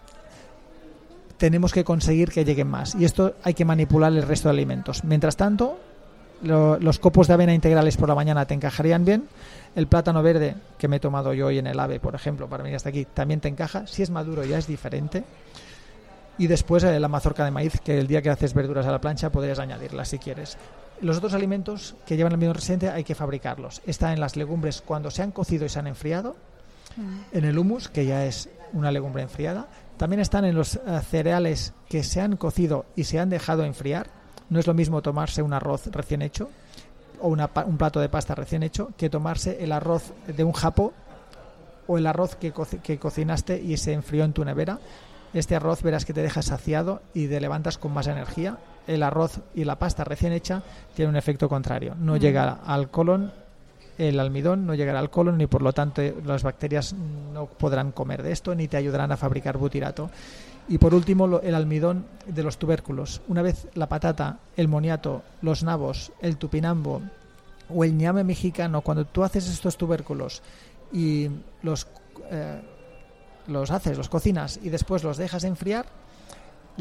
Tenemos 1.37 1.73
que 1.73 1.85
conseguir 1.85 2.31
que 2.31 2.45
lleguen 2.45 2.69
más. 2.69 2.95
Y 2.95 3.05
esto 3.05 3.35
hay 3.43 3.53
que 3.55 3.65
manipular 3.65 4.13
el 4.13 4.23
resto 4.23 4.49
de 4.49 4.55
alimentos. 4.55 5.05
Mientras 5.05 5.37
tanto, 5.37 5.79
los 6.43 6.99
copos 6.99 7.29
de 7.29 7.35
avena 7.35 7.55
integrales 7.55 7.97
por 7.97 8.09
la 8.09 8.15
mañana 8.15 8.47
te 8.47 8.55
encajarían 8.55 9.05
bien. 9.05 9.29
El 9.77 9.89
plátano 9.89 10.23
verde 10.23 10.57
que 10.79 10.89
me 10.89 10.97
he 10.97 11.01
tomado 11.01 11.35
yo 11.35 11.49
hoy 11.49 11.59
en 11.59 11.67
el 11.67 11.79
AVE, 11.79 12.01
por 12.01 12.15
ejemplo, 12.15 12.49
para 12.49 12.63
venir 12.63 12.77
hasta 12.77 12.89
aquí, 12.89 13.05
también 13.05 13.41
te 13.41 13.49
encaja. 13.49 13.87
Si 13.87 14.03
es 14.03 14.09
maduro 14.09 14.43
ya 14.43 14.57
es 14.57 14.67
diferente. 14.67 15.23
Y 16.39 16.47
después 16.47 16.83
eh, 16.83 16.99
la 16.99 17.09
mazorca 17.09 17.45
de 17.45 17.51
maíz, 17.51 17.79
que 17.85 17.99
el 17.99 18.07
día 18.07 18.23
que 18.23 18.31
haces 18.31 18.55
verduras 18.55 18.87
a 18.87 18.91
la 18.91 19.03
plancha 19.03 19.31
podrías 19.31 19.59
añadirla 19.59 20.07
si 20.07 20.19
quieres. 20.19 20.57
Los 21.03 21.19
otros 21.19 21.35
alimentos 21.35 21.95
que 22.07 22.17
llevan 22.17 22.33
el 22.33 22.37
almidón 22.37 22.55
resistente 22.55 22.89
hay 22.89 23.05
que 23.05 23.15
fabricarlos. 23.15 23.83
Está 23.87 24.15
en 24.15 24.21
las 24.21 24.35
legumbres 24.35 24.81
cuando 24.81 25.11
se 25.11 25.23
han 25.23 25.31
cocido 25.31 25.67
y 25.67 25.69
se 25.69 25.79
han 25.79 25.89
enfriado. 25.89 26.37
Mm. 26.97 27.19
En 27.33 27.45
el 27.45 27.59
humus, 27.59 27.91
que 27.91 28.07
ya 28.07 28.25
es 28.25 28.49
una 28.73 28.91
legumbre 28.91 29.23
enfriada. 29.23 29.67
También 29.99 30.21
están 30.21 30.47
en 30.47 30.55
los 30.55 30.77
eh, 30.77 30.81
cereales 31.07 31.75
que 31.91 32.03
se 32.03 32.23
han 32.23 32.39
cocido 32.39 32.87
y 32.97 33.05
se 33.05 33.21
han 33.21 33.29
dejado 33.29 33.63
enfriar. 33.65 34.09
No 34.49 34.59
es 34.59 34.67
lo 34.67 34.73
mismo 34.73 35.03
tomarse 35.03 35.43
un 35.43 35.53
arroz 35.53 35.87
recién 35.89 36.23
hecho 36.23 36.49
o 37.21 37.29
un 37.29 37.79
plato 37.79 38.01
de 38.01 38.09
pasta 38.09 38.35
recién 38.35 38.63
hecho 38.63 38.91
que 38.97 39.11
tomarse 39.11 39.63
el 39.63 39.73
arroz 39.73 40.13
de 40.27 40.45
un 40.45 40.53
japo 40.53 40.93
o 41.87 41.99
el 41.99 42.07
arroz 42.07 42.37
que, 42.37 42.53
que 42.83 42.99
cocinaste 42.99 43.61
y 43.61 43.77
se 43.77 43.93
enfrió 43.93 44.25
en 44.25 44.33
tu 44.33 44.45
nevera 44.45 44.79
este 45.37 45.55
arroz 45.55 45.83
verás 45.83 46.07
que 46.07 46.15
te 46.15 46.23
deja 46.23 46.41
saciado 46.41 47.03
y 47.13 47.29
te 47.29 47.41
levantas 47.41 47.77
con 47.77 47.93
más 47.93 48.07
energía. 48.07 48.57
El 48.87 49.03
arroz 49.03 49.41
y 49.55 49.65
la 49.65 49.79
pasta 49.79 50.03
recién 50.03 50.33
hecha 50.33 50.63
tiene 50.95 51.11
un 51.11 51.17
efecto 51.17 51.49
contrario. 51.49 51.95
No 51.99 52.15
mm. 52.15 52.19
llega 52.19 52.59
al 52.65 52.91
colon, 52.91 53.33
el 53.99 54.19
almidón 54.19 54.67
no 54.67 54.75
llegará 54.75 54.99
al 54.99 55.11
colon 55.11 55.39
y 55.41 55.47
por 55.47 55.61
lo 55.61 55.75
tanto 55.75 56.03
las 56.25 56.43
bacterias 56.43 56.95
no 56.95 57.47
podrán 57.47 57.93
comer 57.93 58.23
de 58.23 58.33
esto 58.33 58.55
ni 58.55 58.67
te 58.67 58.79
ayudarán 58.79 59.13
a 59.13 59.19
fabricar 59.19 59.59
butirato. 59.59 60.11
Y 60.69 60.79
por 60.79 60.95
último, 60.95 61.41
el 61.41 61.55
almidón 61.55 62.07
de 62.27 62.43
los 62.43 62.59
tubérculos. 62.59 63.21
Una 63.29 63.43
vez 63.43 63.69
la 63.75 63.89
patata, 63.89 64.41
el 64.57 64.69
moniato, 64.69 65.23
los 65.43 65.63
nabos, 65.63 66.13
el 66.21 66.37
tupinambo 66.37 67.03
o 67.69 67.85
el 67.85 67.97
ñame 67.97 68.25
mexicano, 68.25 68.81
cuando 68.81 69.05
tú 69.05 69.23
haces 69.23 69.49
estos 69.49 69.77
tubérculos 69.77 70.43
y 70.93 71.29
los 71.63 71.87
eh, 72.31 72.61
los 73.49 73.71
haces, 73.71 73.97
los 73.97 74.09
cocinas 74.09 74.59
y 74.63 74.71
después 74.71 75.05
los 75.05 75.17
dejas 75.17 75.45
enfriar, 75.45 75.87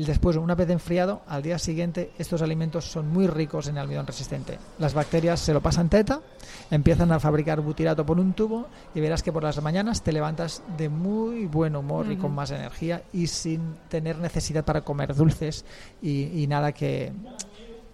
después, 0.03 0.35
una 0.35 0.55
vez 0.55 0.69
enfriado, 0.69 1.21
al 1.27 1.41
día 1.41 1.57
siguiente 1.57 2.11
estos 2.17 2.41
alimentos 2.41 2.85
son 2.85 3.07
muy 3.07 3.27
ricos 3.27 3.67
en 3.67 3.77
almidón 3.77 4.05
resistente. 4.05 4.59
Las 4.79 4.93
bacterias 4.93 5.39
se 5.39 5.53
lo 5.53 5.61
pasan 5.61 5.89
teta, 5.89 6.21
empiezan 6.69 7.11
a 7.11 7.19
fabricar 7.19 7.61
butirato 7.61 8.05
por 8.05 8.19
un 8.19 8.33
tubo 8.33 8.67
y 8.93 8.99
verás 8.99 9.23
que 9.23 9.31
por 9.31 9.43
las 9.43 9.61
mañanas 9.61 10.03
te 10.03 10.11
levantas 10.11 10.63
de 10.77 10.89
muy 10.89 11.45
buen 11.45 11.75
humor 11.75 12.11
y 12.11 12.17
con 12.17 12.35
más 12.35 12.51
energía 12.51 13.03
y 13.13 13.27
sin 13.27 13.75
tener 13.87 14.17
necesidad 14.17 14.65
para 14.65 14.81
comer 14.81 15.15
dulces 15.15 15.63
y, 16.01 16.45
nada 16.47 16.73
que, 16.73 17.13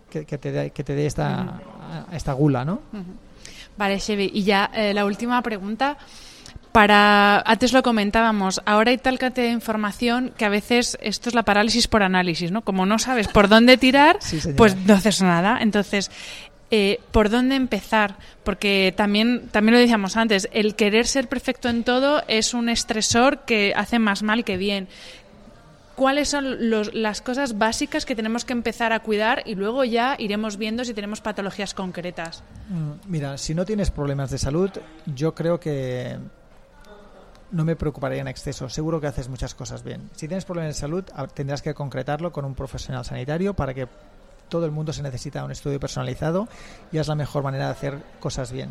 que, 0.10 0.26
te 0.26 0.52
dé, 0.52 0.72
que 0.72 0.84
te 0.84 0.96
dé 0.96 1.06
esta, 1.06 1.62
esta 2.12 2.34
gula, 2.34 2.66
¿no? 2.66 2.82
Vale, 3.78 4.00
Chevy. 4.00 4.32
Y 4.34 4.44
ya 4.44 4.72
eh, 4.74 4.94
la 4.94 5.06
última 5.06 5.42
pregunta 5.42 5.98
para 6.72 7.42
antes 7.42 7.74
lo 7.74 7.84
comentábamos 7.84 8.62
ahora 8.66 8.92
hay 8.92 8.98
tal 8.98 9.20
cantidad 9.20 9.48
de 9.48 9.54
información 9.54 10.32
que 10.38 10.46
a 10.46 10.50
veces 10.50 10.98
esto 11.02 11.30
es 11.30 11.36
la 11.36 11.44
parálisis 11.44 11.88
por 11.88 12.02
análisis 12.04 12.52
no 12.52 12.62
como 12.62 12.86
no 12.86 12.98
sabes 12.98 13.28
por 13.28 13.50
dónde 13.50 13.78
tirar 13.78 14.20
pues 14.56 14.76
no 14.76 14.94
haces 14.94 15.22
nada. 15.22 15.60
Entonces 15.62 16.12
eh, 16.74 17.02
por 17.12 17.30
dónde 17.30 17.56
empezar 17.56 18.16
porque 18.44 18.94
también 18.96 19.50
también 19.52 19.74
lo 19.74 19.80
decíamos 19.80 20.16
antes 20.16 20.48
el 20.54 20.76
querer 20.76 21.06
ser 21.06 21.28
perfecto 21.28 21.68
en 21.68 21.84
todo 21.84 22.24
es 22.30 22.54
un 22.54 22.70
estresor 22.70 23.40
que 23.40 23.74
hace 23.76 24.00
más 24.00 24.24
mal 24.24 24.46
que 24.46 24.58
bien. 24.58 24.88
Cuáles 25.96 26.30
son 26.30 26.70
las 26.94 27.22
cosas 27.22 27.58
básicas 27.58 28.06
que 28.06 28.16
tenemos 28.16 28.46
que 28.46 28.54
empezar 28.54 28.94
a 28.94 29.02
cuidar 29.02 29.44
y 29.46 29.56
luego 29.56 29.84
ya 29.84 30.16
iremos 30.18 30.58
viendo 30.58 30.86
si 30.86 30.94
tenemos 30.94 31.20
patologías 31.20 31.74
concretas. 31.74 32.44
Mm, 32.70 32.92
mira, 33.08 33.38
si 33.38 33.54
no 33.54 33.66
tienes 33.66 33.92
problemas 33.92 34.32
de 34.32 34.38
salud, 34.38 34.72
yo 35.06 35.36
creo 35.36 35.60
que 35.60 36.18
no 37.52 37.66
me 37.66 37.76
preocuparía 37.76 38.22
en 38.22 38.28
exceso. 38.28 38.70
Seguro 38.70 39.02
que 39.02 39.08
haces 39.08 39.30
muchas 39.30 39.54
cosas 39.54 39.84
bien. 39.84 40.10
Si 40.16 40.28
tienes 40.28 40.46
problemas 40.46 40.76
de 40.76 40.80
salud, 40.80 41.04
tendrás 41.34 41.62
que 41.62 41.74
concretarlo 41.74 42.32
con 42.32 42.46
un 42.46 42.56
profesional 42.56 43.06
sanitario 43.06 43.54
para 43.54 43.74
que 43.74 43.88
todo 44.50 44.66
el 44.66 44.72
mundo 44.72 44.92
se 44.92 45.02
necesita 45.02 45.44
un 45.44 45.52
estudio 45.52 45.80
personalizado 45.80 46.48
y 46.92 46.98
es 46.98 47.08
la 47.08 47.16
mejor 47.16 47.44
manera 47.44 47.66
de 47.66 47.72
hacer 47.72 48.00
cosas 48.20 48.52
bien. 48.52 48.70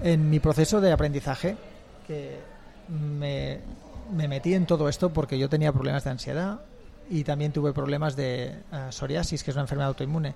En 0.00 0.30
mi 0.30 0.40
proceso 0.40 0.80
de 0.80 0.92
aprendizaje, 0.92 1.56
que 2.06 2.40
me, 2.88 3.60
metí 4.10 4.54
en 4.54 4.66
todo 4.66 4.88
esto 4.88 5.12
porque 5.12 5.38
yo 5.38 5.48
tenía 5.48 5.72
problemas 5.72 6.04
de 6.04 6.10
ansiedad 6.10 6.60
y 7.10 7.24
también 7.24 7.52
tuve 7.52 7.72
problemas 7.72 8.16
de 8.16 8.46
eh, 8.46 8.86
psoriasis, 8.90 9.44
que 9.44 9.50
es 9.50 9.56
una 9.56 9.64
enfermedad 9.64 9.88
autoinmune. 9.88 10.34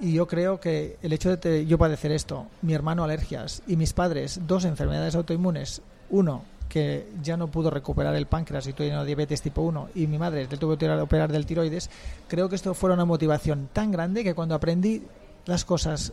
Y 0.00 0.14
yo 0.14 0.26
creo 0.26 0.60
que 0.60 0.96
el 1.02 1.12
hecho 1.12 1.36
de 1.36 1.66
yo 1.66 1.76
padecer 1.76 2.10
esto, 2.10 2.46
mi 2.62 2.72
hermano 2.72 3.04
alergias 3.04 3.62
y 3.66 3.76
mis 3.76 3.92
padres 3.92 4.40
dos 4.46 4.64
enfermedades 4.64 5.14
autoinmunes, 5.14 5.82
uno 6.08 6.42
que 6.70 7.08
ya 7.20 7.36
no 7.36 7.48
pudo 7.48 7.68
recuperar 7.68 8.14
el 8.14 8.26
páncreas 8.26 8.66
y 8.68 8.72
tuvo 8.72 9.04
diabetes 9.04 9.42
tipo 9.42 9.60
1 9.60 9.90
y 9.96 10.06
mi 10.06 10.16
madre 10.16 10.46
le 10.48 10.56
tuvo 10.56 10.78
que 10.78 10.88
operar 10.88 11.30
del 11.30 11.44
tiroides, 11.44 11.90
creo 12.28 12.48
que 12.48 12.54
esto 12.54 12.72
fue 12.72 12.92
una 12.92 13.04
motivación 13.04 13.68
tan 13.72 13.90
grande 13.90 14.24
que 14.24 14.34
cuando 14.34 14.54
aprendí 14.54 15.02
las 15.46 15.64
cosas 15.64 16.12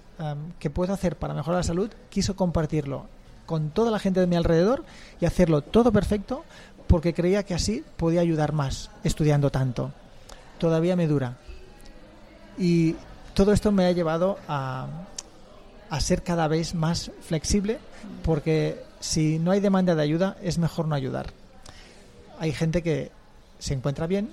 que 0.59 0.69
puedo 0.69 0.93
hacer 0.93 1.15
para 1.15 1.33
mejorar 1.33 1.59
la 1.59 1.63
salud, 1.63 1.91
quiso 2.09 2.35
compartirlo 2.35 3.05
con 3.45 3.69
toda 3.69 3.91
la 3.91 3.99
gente 3.99 4.19
de 4.19 4.27
mi 4.27 4.35
alrededor 4.35 4.83
y 5.21 5.25
hacerlo 5.25 5.61
todo 5.61 5.91
perfecto 5.91 6.43
porque 6.87 7.13
creía 7.13 7.43
que 7.43 7.53
así 7.53 7.83
podía 7.95 8.21
ayudar 8.21 8.51
más 8.51 8.89
estudiando 9.03 9.51
tanto. 9.51 9.91
Todavía 10.57 10.95
me 10.95 11.07
dura. 11.07 11.37
Y 12.57 12.95
todo 13.33 13.53
esto 13.53 13.71
me 13.71 13.85
ha 13.85 13.91
llevado 13.91 14.39
a, 14.47 14.87
a 15.89 15.99
ser 15.99 16.23
cada 16.23 16.47
vez 16.47 16.75
más 16.75 17.11
flexible 17.21 17.79
porque 18.23 18.81
si 18.99 19.39
no 19.39 19.51
hay 19.51 19.59
demanda 19.59 19.95
de 19.95 20.01
ayuda, 20.01 20.37
es 20.41 20.57
mejor 20.57 20.87
no 20.87 20.95
ayudar. 20.95 21.27
Hay 22.39 22.51
gente 22.51 22.83
que 22.83 23.11
se 23.59 23.73
encuentra 23.73 24.07
bien 24.07 24.29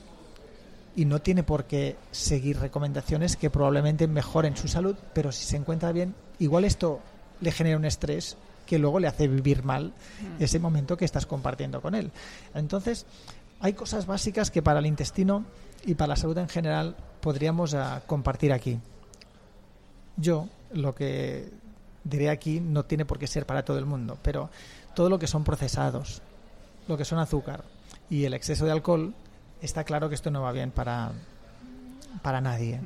y 0.97 1.05
no 1.05 1.21
tiene 1.21 1.43
por 1.43 1.65
qué 1.65 1.97
seguir 2.13 2.59
recomendaciones 2.59 3.37
que 3.37 3.51
probablemente 3.51 4.07
mejoren 4.07 4.57
su 4.57 4.69
salud, 4.69 4.97
pero 5.13 5.33
si 5.33 5.45
se 5.45 5.57
encuentra 5.57 5.93
bien, 5.93 6.15
igual 6.39 6.65
esto 6.65 7.01
le 7.41 7.53
genera 7.53 7.77
un 7.77 7.85
estrés 7.85 8.37
que 8.67 8.79
luego 8.79 8.99
le 8.99 9.09
hace 9.09 9.29
vivir 9.29 9.65
mal 9.65 9.93
ese 10.39 10.59
momento 10.59 10.97
que 10.97 11.05
estás 11.05 11.27
compartiendo 11.27 11.83
con 11.83 11.95
él. 11.95 12.11
Entonces, 12.55 13.07
hay 13.61 13.75
cosas 13.75 14.07
básicas 14.07 14.51
que 14.51 14.63
para 14.63 14.79
el 14.79 14.87
intestino 14.87 15.45
y 15.85 15.95
para 15.95 16.09
la 16.09 16.17
salud 16.17 16.39
en 16.39 16.49
general 16.49 16.97
podríamos 17.21 17.75
ah, 17.75 18.03
compartir 18.07 18.53
aquí. 18.53 18.79
Yo 20.17 20.49
lo 20.75 20.95
que 20.95 21.51
diré 22.05 22.31
aquí, 22.31 22.61
no 22.61 22.85
tiene 22.85 23.05
por 23.05 23.19
qué 23.19 23.27
ser 23.27 23.47
para 23.47 23.65
todo 23.65 23.79
el 23.79 23.87
mundo, 23.87 24.19
pero 24.23 24.51
todo 24.95 25.09
lo 25.09 25.19
que 25.19 25.27
son 25.27 25.45
procesados, 25.45 26.23
lo 26.87 26.97
que 26.97 27.05
son 27.05 27.19
azúcar 27.19 27.65
y 28.11 28.25
el 28.25 28.35
exceso 28.35 28.67
de 28.67 28.73
alcohol, 28.73 29.15
está 29.61 29.85
claro 29.85 30.09
que 30.09 30.15
esto 30.15 30.31
no 30.31 30.43
va 30.43 30.53
bien 30.53 30.71
para, 30.71 31.13
para 32.23 32.41
nadie. 32.41 32.81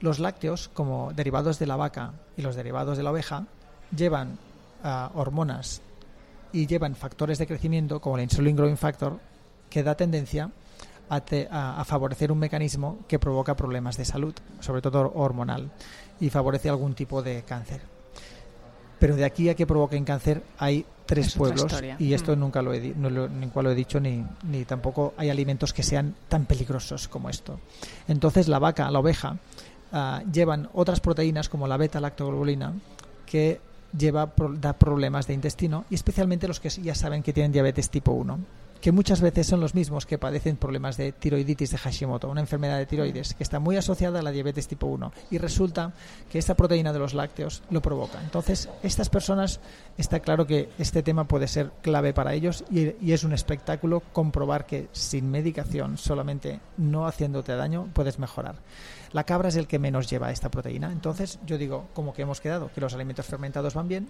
Los 0.00 0.18
lácteos, 0.18 0.68
como 0.68 1.12
derivados 1.14 1.58
de 1.58 1.66
la 1.66 1.76
vaca 1.76 2.12
y 2.36 2.42
los 2.42 2.56
derivados 2.56 2.96
de 2.96 3.02
la 3.02 3.10
oveja, 3.10 3.44
llevan 3.94 4.38
ah, 4.82 5.10
hormonas 5.14 5.82
y 6.52 6.66
llevan 6.66 6.94
factores 6.94 7.38
de 7.38 7.46
crecimiento, 7.46 8.00
como 8.00 8.16
el 8.16 8.24
insulin 8.24 8.56
growing 8.56 8.76
factor, 8.76 9.18
que 9.68 9.82
da 9.82 9.94
tendencia 9.94 10.50
a, 11.08 11.20
a, 11.80 11.84
favorecer 11.84 12.32
un 12.32 12.38
mecanismo 12.38 12.98
que 13.06 13.18
provoca 13.18 13.56
problemas 13.56 13.96
de 13.96 14.04
salud, 14.04 14.34
sobre 14.60 14.82
todo 14.82 15.12
hormonal 15.14 15.70
y 16.20 16.30
favorece 16.30 16.68
algún 16.68 16.94
tipo 16.94 17.22
de 17.22 17.42
cáncer. 17.42 17.80
Pero 18.98 19.16
de 19.16 19.24
aquí 19.24 19.48
a 19.48 19.54
que 19.54 19.66
provoquen 19.66 20.04
cáncer 20.04 20.42
hay 20.58 20.84
tres 21.04 21.34
pueblos 21.34 21.66
y 21.98 22.14
esto 22.14 22.34
mm. 22.34 22.40
nunca 22.40 22.62
lo 22.62 22.72
he, 22.72 22.94
no 22.96 23.10
lo, 23.10 23.28
lo 23.28 23.70
he 23.70 23.74
dicho 23.74 24.00
ni, 24.00 24.24
ni 24.44 24.64
tampoco 24.64 25.14
hay 25.16 25.30
alimentos 25.30 25.72
que 25.72 25.82
sean 25.82 26.14
tan 26.28 26.46
peligrosos 26.46 27.08
como 27.08 27.28
esto. 27.28 27.60
Entonces 28.08 28.48
la 28.48 28.58
vaca, 28.58 28.90
la 28.90 28.98
oveja, 28.98 29.36
ah, 29.92 30.22
llevan 30.32 30.68
otras 30.72 31.00
proteínas 31.00 31.48
como 31.48 31.68
la 31.68 31.76
beta-lactoglobulina 31.76 32.72
que 33.26 33.60
lleva 33.96 34.32
da 34.60 34.72
problemas 34.72 35.26
de 35.26 35.34
intestino 35.34 35.84
y 35.90 35.94
especialmente 35.94 36.48
los 36.48 36.60
que 36.60 36.70
ya 36.70 36.94
saben 36.94 37.22
que 37.22 37.32
tienen 37.32 37.52
diabetes 37.52 37.90
tipo 37.90 38.12
1 38.12 38.38
que 38.86 38.92
muchas 38.92 39.20
veces 39.20 39.48
son 39.48 39.58
los 39.58 39.74
mismos 39.74 40.06
que 40.06 40.16
padecen 40.16 40.56
problemas 40.56 40.96
de 40.96 41.10
tiroiditis 41.10 41.72
de 41.72 41.76
Hashimoto, 41.76 42.30
una 42.30 42.40
enfermedad 42.40 42.78
de 42.78 42.86
tiroides 42.86 43.34
que 43.34 43.42
está 43.42 43.58
muy 43.58 43.76
asociada 43.76 44.20
a 44.20 44.22
la 44.22 44.30
diabetes 44.30 44.68
tipo 44.68 44.86
1 44.86 45.12
y 45.32 45.38
resulta 45.38 45.92
que 46.30 46.38
esta 46.38 46.54
proteína 46.54 46.92
de 46.92 47.00
los 47.00 47.12
lácteos 47.12 47.64
lo 47.68 47.82
provoca. 47.82 48.20
Entonces, 48.22 48.68
estas 48.84 49.08
personas 49.08 49.58
está 49.98 50.20
claro 50.20 50.46
que 50.46 50.68
este 50.78 51.02
tema 51.02 51.26
puede 51.26 51.48
ser 51.48 51.72
clave 51.82 52.12
para 52.12 52.34
ellos 52.34 52.62
y, 52.70 52.94
y 53.04 53.10
es 53.10 53.24
un 53.24 53.32
espectáculo 53.32 54.04
comprobar 54.12 54.66
que 54.66 54.86
sin 54.92 55.32
medicación, 55.32 55.98
solamente 55.98 56.60
no 56.76 57.08
haciéndote 57.08 57.56
daño, 57.56 57.88
puedes 57.92 58.20
mejorar. 58.20 58.54
La 59.12 59.24
cabra 59.24 59.48
es 59.48 59.56
el 59.56 59.66
que 59.66 59.78
menos 59.78 60.08
lleva 60.08 60.30
esta 60.30 60.50
proteína. 60.50 60.90
Entonces, 60.92 61.38
yo 61.46 61.58
digo, 61.58 61.88
como 61.94 62.12
que 62.12 62.22
hemos 62.22 62.40
quedado, 62.40 62.70
que 62.74 62.80
los 62.80 62.94
alimentos 62.94 63.26
fermentados 63.26 63.74
van 63.74 63.88
bien, 63.88 64.08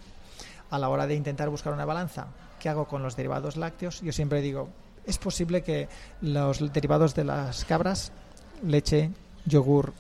a 0.71 0.79
la 0.79 0.89
hora 0.89 1.07
de 1.07 1.15
intentar 1.15 1.49
buscar 1.49 1.73
una 1.73 1.85
balanza, 1.85 2.27
¿qué 2.61 2.69
hago 2.69 2.87
con 2.87 3.03
los 3.03 3.17
derivados 3.17 3.57
lácteos? 3.57 4.01
Yo 4.01 4.13
siempre 4.13 4.41
digo, 4.41 4.69
es 5.05 5.19
posible 5.19 5.63
que 5.63 5.89
los 6.21 6.73
derivados 6.73 7.15
de 7.15 7.25
las 7.25 7.65
cabras, 7.65 8.11
leche, 8.65 9.11
yogur, 9.45 9.93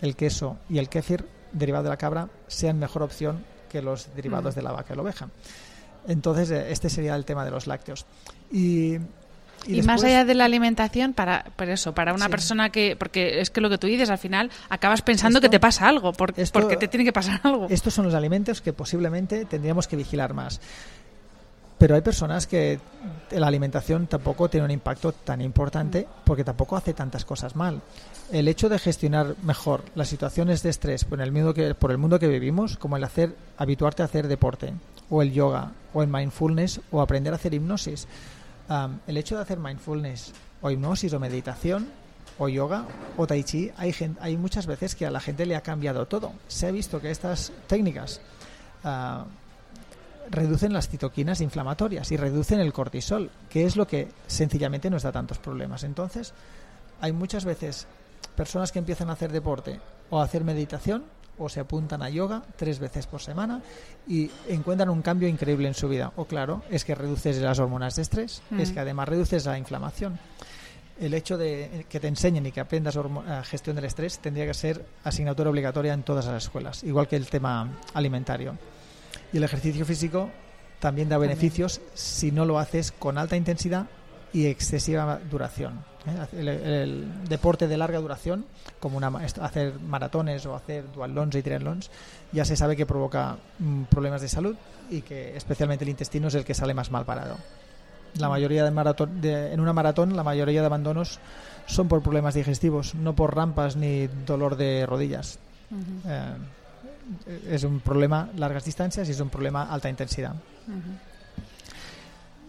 el 0.00 0.16
queso 0.16 0.56
y 0.68 0.78
el 0.78 0.88
kéfir 0.88 1.26
derivado 1.52 1.84
de 1.84 1.90
la 1.90 1.96
cabra 1.96 2.28
sean 2.46 2.78
mejor 2.78 3.02
opción 3.02 3.44
que 3.68 3.82
los 3.82 4.08
derivados 4.14 4.54
Mm. 4.54 4.56
de 4.56 4.62
la 4.62 4.72
vaca 4.72 4.92
y 4.94 4.96
la 4.96 5.02
oveja. 5.02 5.28
Entonces, 6.06 6.50
eh, 6.50 6.70
este 6.70 6.88
sería 6.90 7.16
el 7.16 7.24
tema 7.24 7.44
de 7.44 7.50
los 7.50 7.66
lácteos. 7.66 8.06
Y, 8.52 8.98
Y, 9.66 9.76
más 9.82 10.00
después- 10.00 10.04
allá 10.04 10.24
de 10.24 10.34
la 10.34 10.44
alimentación, 10.44 11.12
para, 11.14 11.44
por 11.56 11.68
eso, 11.68 11.94
para 11.94 12.12
una 12.14 12.26
Sí. 12.26 12.30
persona 12.30 12.70
que, 12.70 12.96
porque 12.98 13.40
es 13.40 13.50
que 13.50 13.60
lo 13.60 13.70
que 13.70 13.78
tú 13.78 13.86
dices, 13.86 14.10
al 14.10 14.18
final 14.18 14.50
acabas 14.68 15.02
pensando 15.02 15.38
Esto- 15.38 15.46
que 15.46 15.50
te 15.50 15.60
pasa 15.60 15.88
algo, 15.88 16.12
por- 16.12 16.34
esto- 16.36 16.60
porque 16.60 16.76
te 16.76 16.88
tiene 16.88 17.04
que 17.04 17.12
pasar 17.12 17.40
algo. 17.44 17.66
Estos 17.70 17.94
son 17.94 18.04
los 18.04 18.14
alimentos 18.14 18.60
que 18.60 18.72
posiblemente 18.72 19.44
tendríamos 19.46 19.88
que 19.88 19.96
vigilar 19.96 20.34
más. 20.34 20.60
Pero 21.76 21.96
hay 21.96 22.02
personas 22.02 22.46
que 22.46 22.78
la 23.32 23.48
alimentación 23.48 24.06
tampoco 24.06 24.48
tiene 24.48 24.64
un 24.64 24.70
impacto 24.70 25.12
tan 25.12 25.40
importante 25.40 26.06
porque 26.24 26.44
tampoco 26.44 26.76
hace 26.76 26.94
tantas 26.94 27.24
cosas 27.24 27.56
mal. 27.56 27.82
El 28.30 28.46
hecho 28.48 28.68
de 28.68 28.78
gestionar 28.78 29.34
mejor 29.42 29.82
las 29.96 30.08
situaciones 30.08 30.62
de 30.62 30.70
estrés 30.70 31.04
por 31.04 31.20
el 31.20 31.32
mundo 31.32 31.52
que, 31.52 31.74
por 31.74 31.90
el 31.90 31.98
mundo 31.98 32.18
que 32.20 32.28
vivimos, 32.28 32.76
como 32.78 32.96
el 32.96 33.04
hacer, 33.04 33.34
habituarte 33.58 34.02
a 34.02 34.06
hacer 34.06 34.28
deporte, 34.28 34.72
o 35.10 35.20
el 35.20 35.32
yoga, 35.32 35.72
o 35.92 36.02
el 36.02 36.08
mindfulness, 36.08 36.80
o 36.92 37.02
aprender 37.02 37.32
a 37.32 37.36
hacer 37.36 37.52
hipnosis. 37.52 38.06
Am, 38.68 39.00
el 39.06 39.16
hecho 39.16 39.36
de 39.36 39.42
hacer 39.42 39.58
mindfulness, 39.58 40.32
o 40.62 40.70
hipnosis, 40.70 41.12
o 41.12 41.20
meditación, 41.20 41.88
o 42.38 42.48
yoga, 42.48 42.86
o 43.16 43.26
tai 43.26 43.44
chi, 43.44 43.70
hay, 43.76 43.94
hay 44.20 44.36
muchas 44.36 44.66
veces 44.66 44.94
que 44.94 45.06
a 45.06 45.10
la 45.10 45.20
gente 45.20 45.46
le 45.46 45.56
ha 45.56 45.60
cambiado 45.60 46.06
todo. 46.06 46.32
Se 46.48 46.66
ha 46.66 46.70
visto 46.70 47.00
que 47.00 47.10
estas 47.10 47.52
técnicas 47.66 48.20
ah, 48.82 49.26
reducen 50.30 50.72
las 50.72 50.88
citoquinas 50.88 51.40
inflamatorias 51.40 52.10
y 52.10 52.16
reducen 52.16 52.60
el 52.60 52.72
cortisol, 52.72 53.30
que 53.50 53.64
es 53.64 53.76
lo 53.76 53.86
que 53.86 54.08
sencillamente 54.26 54.90
nos 54.90 55.02
da 55.02 55.12
tantos 55.12 55.38
problemas. 55.38 55.84
Entonces, 55.84 56.32
hay 57.00 57.12
muchas 57.12 57.44
veces 57.44 57.86
personas 58.34 58.72
que 58.72 58.78
empiezan 58.78 59.10
a 59.10 59.12
hacer 59.12 59.30
deporte 59.30 59.80
o 60.10 60.20
a 60.20 60.24
hacer 60.24 60.44
meditación 60.44 61.04
o 61.38 61.48
se 61.48 61.60
apuntan 61.60 62.02
a 62.02 62.08
yoga 62.10 62.42
tres 62.56 62.78
veces 62.78 63.06
por 63.06 63.20
semana 63.20 63.60
y 64.06 64.30
encuentran 64.48 64.88
un 64.90 65.02
cambio 65.02 65.28
increíble 65.28 65.68
en 65.68 65.74
su 65.74 65.88
vida. 65.88 66.12
O 66.16 66.24
claro, 66.26 66.62
es 66.70 66.84
que 66.84 66.94
reduces 66.94 67.38
las 67.38 67.58
hormonas 67.58 67.96
de 67.96 68.02
estrés, 68.02 68.42
es 68.58 68.70
Mm. 68.70 68.74
que 68.74 68.80
además 68.80 69.08
reduces 69.08 69.44
la 69.46 69.58
inflamación. 69.58 70.18
El 71.00 71.12
hecho 71.12 71.36
de 71.36 71.86
que 71.88 71.98
te 71.98 72.06
enseñen 72.06 72.46
y 72.46 72.52
que 72.52 72.60
aprendas 72.60 72.94
eh, 72.96 73.00
gestión 73.44 73.74
del 73.74 73.84
estrés 73.86 74.20
tendría 74.20 74.46
que 74.46 74.54
ser 74.54 74.86
asignatura 75.02 75.50
obligatoria 75.50 75.92
en 75.92 76.04
todas 76.04 76.26
las 76.26 76.44
escuelas, 76.44 76.84
igual 76.84 77.08
que 77.08 77.16
el 77.16 77.26
tema 77.26 77.68
alimentario. 77.94 78.56
Y 79.32 79.38
el 79.38 79.42
ejercicio 79.44 79.84
físico 79.84 80.30
también 80.78 81.08
da 81.08 81.18
beneficios 81.18 81.80
si 81.94 82.30
no 82.30 82.44
lo 82.44 82.58
haces 82.60 82.92
con 82.92 83.18
alta 83.18 83.36
intensidad 83.36 83.86
y 84.32 84.46
excesiva 84.46 85.18
duración. 85.30 85.84
¿Eh? 86.06 86.26
El, 86.38 86.48
el 86.48 87.08
deporte 87.28 87.68
de 87.68 87.76
larga 87.76 87.98
duración, 87.98 88.44
como 88.80 88.96
una, 88.96 89.08
hacer 89.08 89.74
maratones 89.80 90.44
o 90.46 90.54
hacer 90.54 90.84
duatlons 90.92 91.34
y 91.36 91.42
triatlons, 91.42 91.90
ya 92.32 92.44
se 92.44 92.56
sabe 92.56 92.76
que 92.76 92.86
provoca 92.86 93.36
mm, 93.58 93.82
problemas 93.84 94.20
de 94.22 94.28
salud 94.28 94.56
y 94.90 95.02
que 95.02 95.36
especialmente 95.36 95.84
el 95.84 95.90
intestino 95.90 96.28
es 96.28 96.34
el 96.34 96.44
que 96.44 96.54
sale 96.54 96.74
más 96.74 96.90
mal 96.90 97.04
parado. 97.04 97.36
La 98.18 98.28
mayoría 98.28 98.62
de 98.64 98.70
maratón, 98.70 99.20
de- 99.20 99.52
en 99.52 99.60
una 99.60 99.72
maratón, 99.72 100.14
la 100.16 100.22
mayoría 100.22 100.60
de 100.60 100.66
abandonos 100.66 101.18
son 101.66 101.88
por 101.88 102.02
problemas 102.02 102.34
digestivos, 102.34 102.94
no 102.94 103.14
por 103.14 103.34
rampas 103.34 103.74
ni 103.76 104.06
dolor 104.26 104.56
de 104.56 104.86
rodillas. 104.86 105.38
Ujú, 105.70 106.08
Eh, 106.08 106.36
es 107.50 107.64
un 107.64 107.80
problema 107.80 108.28
largas 108.36 108.64
distancias 108.64 109.08
y 109.08 109.10
es 109.12 109.20
un 109.20 109.28
problema 109.30 109.64
alta 109.70 109.90
intensidad. 109.90 110.32
ujú. 110.68 110.80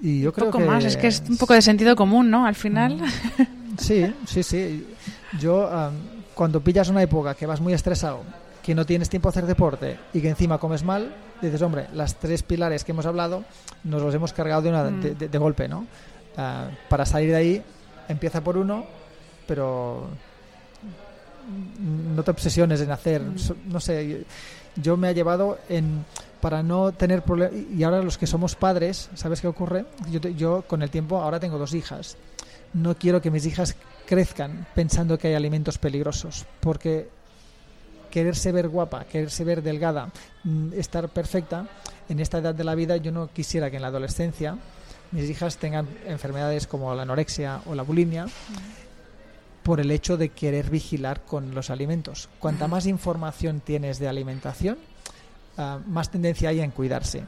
Y 0.02 0.22
yo 0.22 0.30
Un 0.30 0.34
creo 0.36 0.48
poco 0.48 0.58
que 0.60 0.66
más, 0.66 0.84
es 0.86 0.98
que 0.98 1.08
es 1.08 1.24
un 1.28 1.38
poco 1.38 1.54
de 1.54 1.62
sentido 1.62 1.96
común, 1.96 2.30
¿no? 2.30 2.46
Al 2.46 2.56
final. 2.56 3.02
Sí, 3.78 4.06
sí, 4.26 4.43
sí. 4.43 4.88
Yo, 5.39 5.68
am, 5.70 5.93
cuando 6.34 6.62
pillas 6.62 6.89
una 6.89 7.02
época 7.02 7.34
que 7.34 7.46
vas 7.46 7.60
muy 7.62 7.74
estresado, 7.74 8.22
que 8.64 8.74
no 8.76 8.86
tienes 8.86 9.10
tiempo 9.10 9.30
a 9.30 9.32
hacer 9.32 9.46
deporte 9.46 9.98
y 10.14 10.22
que 10.22 10.30
encima 10.30 10.58
comes 10.58 10.84
mal, 10.84 11.14
dices, 11.41 11.62
hombre, 11.62 11.88
las 11.93 12.16
tres 12.16 12.41
pilares 12.43 12.84
que 12.84 12.91
hemos 12.93 13.06
hablado 13.06 13.43
nos 13.84 14.02
los 14.02 14.14
hemos 14.16 14.34
cargado 14.34 14.62
de, 14.62 14.70
una, 14.70 14.84
Mm. 14.86 15.02
de, 15.02 15.16
de- 15.16 15.28
de 15.30 15.38
golpe, 15.38 15.68
¿no? 15.68 15.86
Ah, 16.38 16.70
para 16.89 17.06
salir 17.06 17.30
de 17.30 17.36
ahí, 17.36 17.62
empieza 18.08 18.41
por 18.43 18.58
uno, 18.58 18.86
pero 19.48 20.08
no 22.16 22.24
te 22.24 22.32
obsesiones 22.32 22.82
en 22.82 22.91
hacer, 22.91 23.22
Mm. 23.22 23.36
no 23.72 23.80
sé, 23.80 24.26
yo 24.76 24.98
me 24.98 25.08
ha 25.10 25.12
llevado 25.12 25.60
en 25.70 26.04
para 26.42 26.62
no 26.64 26.92
tener 26.92 27.22
problemas 27.24 27.60
y 27.76 27.84
ahora 27.84 28.02
los 28.02 28.18
que 28.18 28.28
somos 28.28 28.56
padres, 28.56 29.10
¿sabes 29.16 29.42
qué 29.42 29.48
ocurre? 29.48 29.86
Yo, 30.12 30.22
te- 30.22 30.36
yo 30.36 30.64
con 30.68 30.82
el 30.84 30.90
tiempo 30.90 31.22
ahora 31.22 31.40
tengo 31.40 31.58
dos 31.58 31.74
hijas. 31.74 32.18
No 32.74 32.96
quiero 32.96 33.22
que 33.22 33.32
mis 33.32 33.46
hijas 33.46 33.76
crezcan 34.06 34.68
pensando 34.76 35.18
que 35.18 35.30
hay 35.30 35.34
alimentos 35.34 35.78
peligrosos, 35.78 36.46
porque 36.60 37.10
quererse 38.12 38.52
ver 38.52 38.68
guapa, 38.70 39.06
quererse 39.06 39.44
ver 39.44 39.62
delgada, 39.64 40.10
mm, 40.44 40.74
estar 40.74 41.10
perfecta, 41.10 41.68
en 42.08 42.20
esta 42.20 42.38
edad 42.38 42.54
de 42.54 42.64
la 42.64 42.76
vida 42.76 42.98
yo 42.98 43.12
no 43.12 43.28
quisiera 43.34 43.70
que 43.72 43.78
en 43.78 43.82
la 43.82 43.88
adolescencia 43.90 44.58
mis 45.12 45.30
hijas 45.30 45.58
tengan 45.58 45.88
enfermedades 46.06 46.68
como 46.68 46.94
la 46.94 47.02
anorexia 47.04 47.62
o 47.66 47.74
la 47.76 47.84
bulimia 47.84 48.28
por 49.64 49.80
el 49.80 49.90
hecho 49.90 50.16
de 50.18 50.30
querer 50.30 50.70
vigilar 50.70 51.22
con 51.22 51.56
los 51.56 51.70
alimentos. 51.72 52.30
Cuanta 52.40 52.68
más 52.68 52.86
información 52.86 53.62
tienes 53.62 53.98
de 54.00 54.08
alimentación, 54.08 54.78
ah, 55.58 55.80
más 55.88 56.10
tendencia 56.10 56.49
hay 56.49 56.62
en 56.62 56.72
cuidarse. 56.72 57.24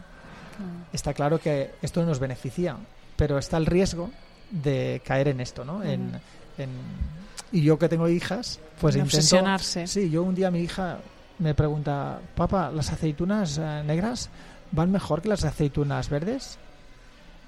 Está 0.92 1.14
claro 1.14 1.40
que 1.40 1.72
esto 1.82 2.04
nos 2.04 2.20
beneficia, 2.20 2.76
pero 3.16 3.38
está 3.38 3.58
el 3.58 3.66
riesgo 3.66 4.10
de 4.50 5.02
caer 5.06 5.28
en 5.28 5.40
esto, 5.42 5.64
¿no? 5.66 5.84
En, 5.84 6.08
Ujú. 6.08 6.18
en- 6.60 7.18
y 7.52 7.62
yo 7.62 7.78
que 7.78 7.88
tengo 7.90 8.10
hijas, 8.10 8.60
pues 8.82 8.96
En 8.96 9.02
intento... 9.02 9.18
obsesionarse. 9.18 9.88
Sí, 9.88 10.10
yo 10.10 10.24
un 10.24 10.36
día 10.36 10.50
mi 10.52 10.60
hija 10.62 10.98
me 11.40 11.54
pregunta, 11.54 12.20
papá, 12.36 12.72
¿las 12.72 12.92
aceitunas 12.92 13.58
eh, 13.58 13.84
negras 13.86 14.30
van 14.72 14.92
mejor 14.92 15.22
que 15.22 15.30
las 15.30 15.44
aceitunas 15.46 16.10
verdes? 16.10 16.58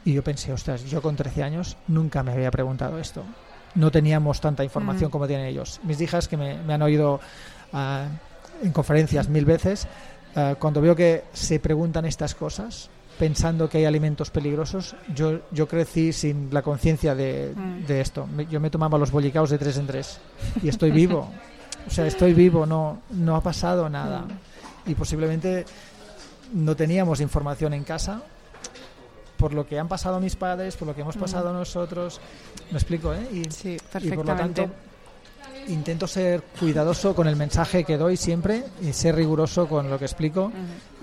Y 0.06 0.14
yo 0.14 0.24
pensé, 0.24 0.54
ostras, 0.54 0.86
yo 0.86 1.02
con 1.02 1.16
13 1.16 1.44
años 1.44 1.76
nunca 1.88 2.24
me 2.24 2.32
había 2.32 2.52
preguntado 2.52 3.00
esto. 3.00 3.24
No 3.76 3.92
teníamos 3.92 4.40
tanta 4.40 4.64
información 4.64 5.10
Mm. 5.10 5.12
como 5.12 5.28
tienen 5.28 5.48
ellos. 5.48 5.80
Mis 5.84 6.00
hijas 6.00 6.28
que 6.28 6.38
me, 6.38 6.62
me 6.64 6.74
han 6.76 6.82
oído 6.82 7.20
ah, 7.74 8.06
en 8.64 8.72
conferencias 8.72 9.28
mil 9.28 9.46
veces, 9.46 9.88
ah, 10.36 10.56
cuando 10.60 10.82
veo 10.82 10.96
que 10.96 11.24
se 11.34 11.60
preguntan 11.60 12.06
estas 12.06 12.36
cosas, 12.36 12.90
pensando 13.18 13.68
que 13.70 13.80
hay 13.80 13.86
alimentos 13.86 14.30
peligrosos, 14.32 14.96
yo, 15.14 15.42
yo 15.52 15.68
crecí 15.68 16.14
sin 16.14 16.50
la 16.54 16.62
conciencia 16.62 17.16
de, 17.16 17.54
Mm. 17.56 17.86
de 17.86 18.02
esto. 18.02 18.28
Yo 18.50 18.60
me 18.60 18.70
tomaba 18.70 18.98
los 18.98 19.12
bollicaos 19.12 19.50
de 19.50 19.58
tres 19.58 19.78
en 19.78 19.88
tres 19.88 20.20
y 20.64 20.70
estoy 20.70 20.92
vivo. 20.92 21.30
O 21.88 21.90
sea, 21.92 22.06
estoy 22.06 22.34
vivo, 22.34 22.66
no, 22.66 23.02
no 23.12 23.36
ha 23.36 23.42
pasado 23.42 23.90
nada. 23.90 24.22
Mm. 24.22 24.92
Y 24.92 24.96
posiblemente 24.96 25.66
no 26.54 26.76
teníamos 26.76 27.20
información 27.20 27.74
en 27.74 27.84
casa 27.84 28.22
por 29.38 29.54
lo 29.54 29.66
que 29.68 29.80
han 29.80 29.88
pasado 29.88 30.20
mis 30.20 30.36
padres, 30.36 30.76
por 30.76 30.88
lo 30.88 30.96
que 30.96 31.02
hemos 31.02 31.16
Mm. 31.16 31.20
pasado 31.20 31.54
nosotros. 31.54 32.20
Me 32.72 32.78
explico, 32.78 33.14
¿eh? 33.14 33.28
Y, 33.34 33.52
Sí, 33.52 33.76
y 33.76 33.78
perfectamente. 33.80 34.16
por 34.16 34.26
lo 34.26 34.36
tanto, 34.36 34.70
intento 35.68 36.08
ser 36.08 36.42
cuidadoso 36.60 37.14
con 37.16 37.28
el 37.28 37.36
mensaje 37.36 37.84
que 37.84 37.98
doy 37.98 38.18
siempre 38.18 38.64
y 38.82 38.94
ser 38.94 39.16
riguroso 39.16 39.68
con 39.68 39.90
lo 39.90 40.00
que 40.00 40.06
explico 40.06 40.52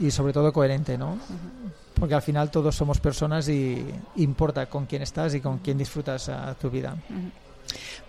y 0.01 0.11
sobre 0.11 0.33
todo 0.33 0.53
coherente, 0.53 0.97
¿no? 0.99 1.19
Porque 1.95 2.15
al 2.15 2.23
final 2.23 2.51
todos 2.51 2.75
somos 2.75 2.99
personas 3.01 3.49
y 3.49 3.85
importa 4.17 4.67
con 4.67 4.87
quién 4.87 5.03
estás 5.03 5.35
y 5.35 5.41
con 5.41 5.59
quién 5.59 5.79
disfrutas 5.79 6.29
a 6.29 6.55
tu 6.55 6.69
vida. 6.71 6.95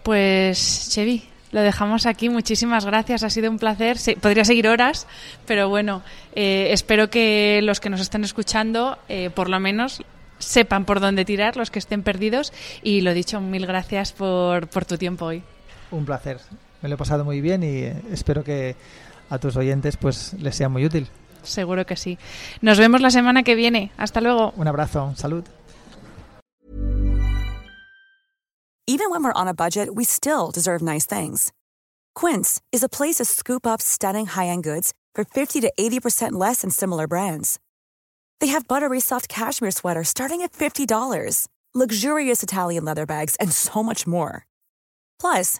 Pues, 0.03 0.89
Chevy, 0.89 1.23
lo 1.51 1.61
dejamos 1.61 2.05
aquí. 2.05 2.29
Muchísimas 2.29 2.85
gracias. 2.85 3.23
Ha 3.23 3.29
sido 3.29 3.49
un 3.49 3.59
placer. 3.59 3.97
Se- 3.97 4.15
podría 4.17 4.45
seguir 4.45 4.67
horas, 4.67 5.07
pero 5.45 5.69
bueno, 5.69 6.01
eh, 6.35 6.69
espero 6.71 7.09
que 7.09 7.61
los 7.63 7.79
que 7.79 7.89
nos 7.89 8.01
estén 8.01 8.23
escuchando, 8.23 8.97
eh, 9.09 9.29
por 9.29 9.49
lo 9.49 9.59
menos, 9.59 10.01
sepan 10.39 10.85
por 10.85 10.99
dónde 10.99 11.25
tirar, 11.25 11.57
los 11.57 11.71
que 11.71 11.79
estén 11.79 12.03
perdidos. 12.03 12.53
Y 12.83 13.01
lo 13.01 13.13
dicho, 13.13 13.39
mil 13.41 13.65
gracias 13.65 14.11
por, 14.11 14.67
por 14.67 14.85
tu 14.85 14.97
tiempo 14.97 15.25
hoy. 15.25 15.43
Un 15.91 16.05
placer. 16.05 16.39
Me 16.81 16.89
lo 16.89 16.95
he 16.95 16.97
pasado 16.97 17.25
muy 17.25 17.41
bien 17.41 17.63
y 17.63 17.83
eh, 17.83 18.01
espero 18.11 18.43
que 18.43 18.75
a 19.29 19.39
tus 19.39 19.55
oyentes 19.55 19.97
pues 19.97 20.33
les 20.33 20.55
sea 20.55 20.69
muy 20.69 20.85
útil. 20.85 21.07
Seguro 21.43 21.85
que 21.85 21.95
sí. 21.95 22.17
Nos 22.61 22.77
vemos 22.77 23.01
la 23.01 23.09
semana 23.09 23.43
que 23.43 23.55
viene. 23.55 23.91
Hasta 23.97 24.21
luego. 24.21 24.53
Un 24.57 24.67
abrazo, 24.67 25.13
salud. 25.15 25.43
Even 28.89 29.09
when 29.09 29.21
we're 29.21 29.33
on 29.33 29.49
a 29.49 29.53
budget, 29.53 29.95
we 29.95 30.05
still 30.05 30.49
deserve 30.49 30.81
nice 30.81 31.05
things. 31.05 31.51
Quince 32.15 32.61
is 32.71 32.83
a 32.83 32.89
place 32.89 33.15
to 33.17 33.25
scoop 33.25 33.67
up 33.67 33.81
stunning 33.81 34.27
high-end 34.27 34.63
goods 34.63 34.93
for 35.13 35.25
50 35.25 35.59
to 35.61 35.73
80% 35.77 36.31
less 36.31 36.61
than 36.61 36.69
similar 36.69 37.05
brands. 37.05 37.59
They 38.39 38.47
have 38.47 38.67
buttery 38.67 39.01
soft 39.01 39.27
cashmere 39.27 39.71
sweaters 39.71 40.07
starting 40.07 40.41
at 40.41 40.53
$50, 40.53 41.47
luxurious 41.75 42.43
Italian 42.43 42.85
leather 42.85 43.05
bags, 43.05 43.35
and 43.41 43.51
so 43.51 43.83
much 43.83 44.07
more. 44.07 44.45
Plus, 45.19 45.59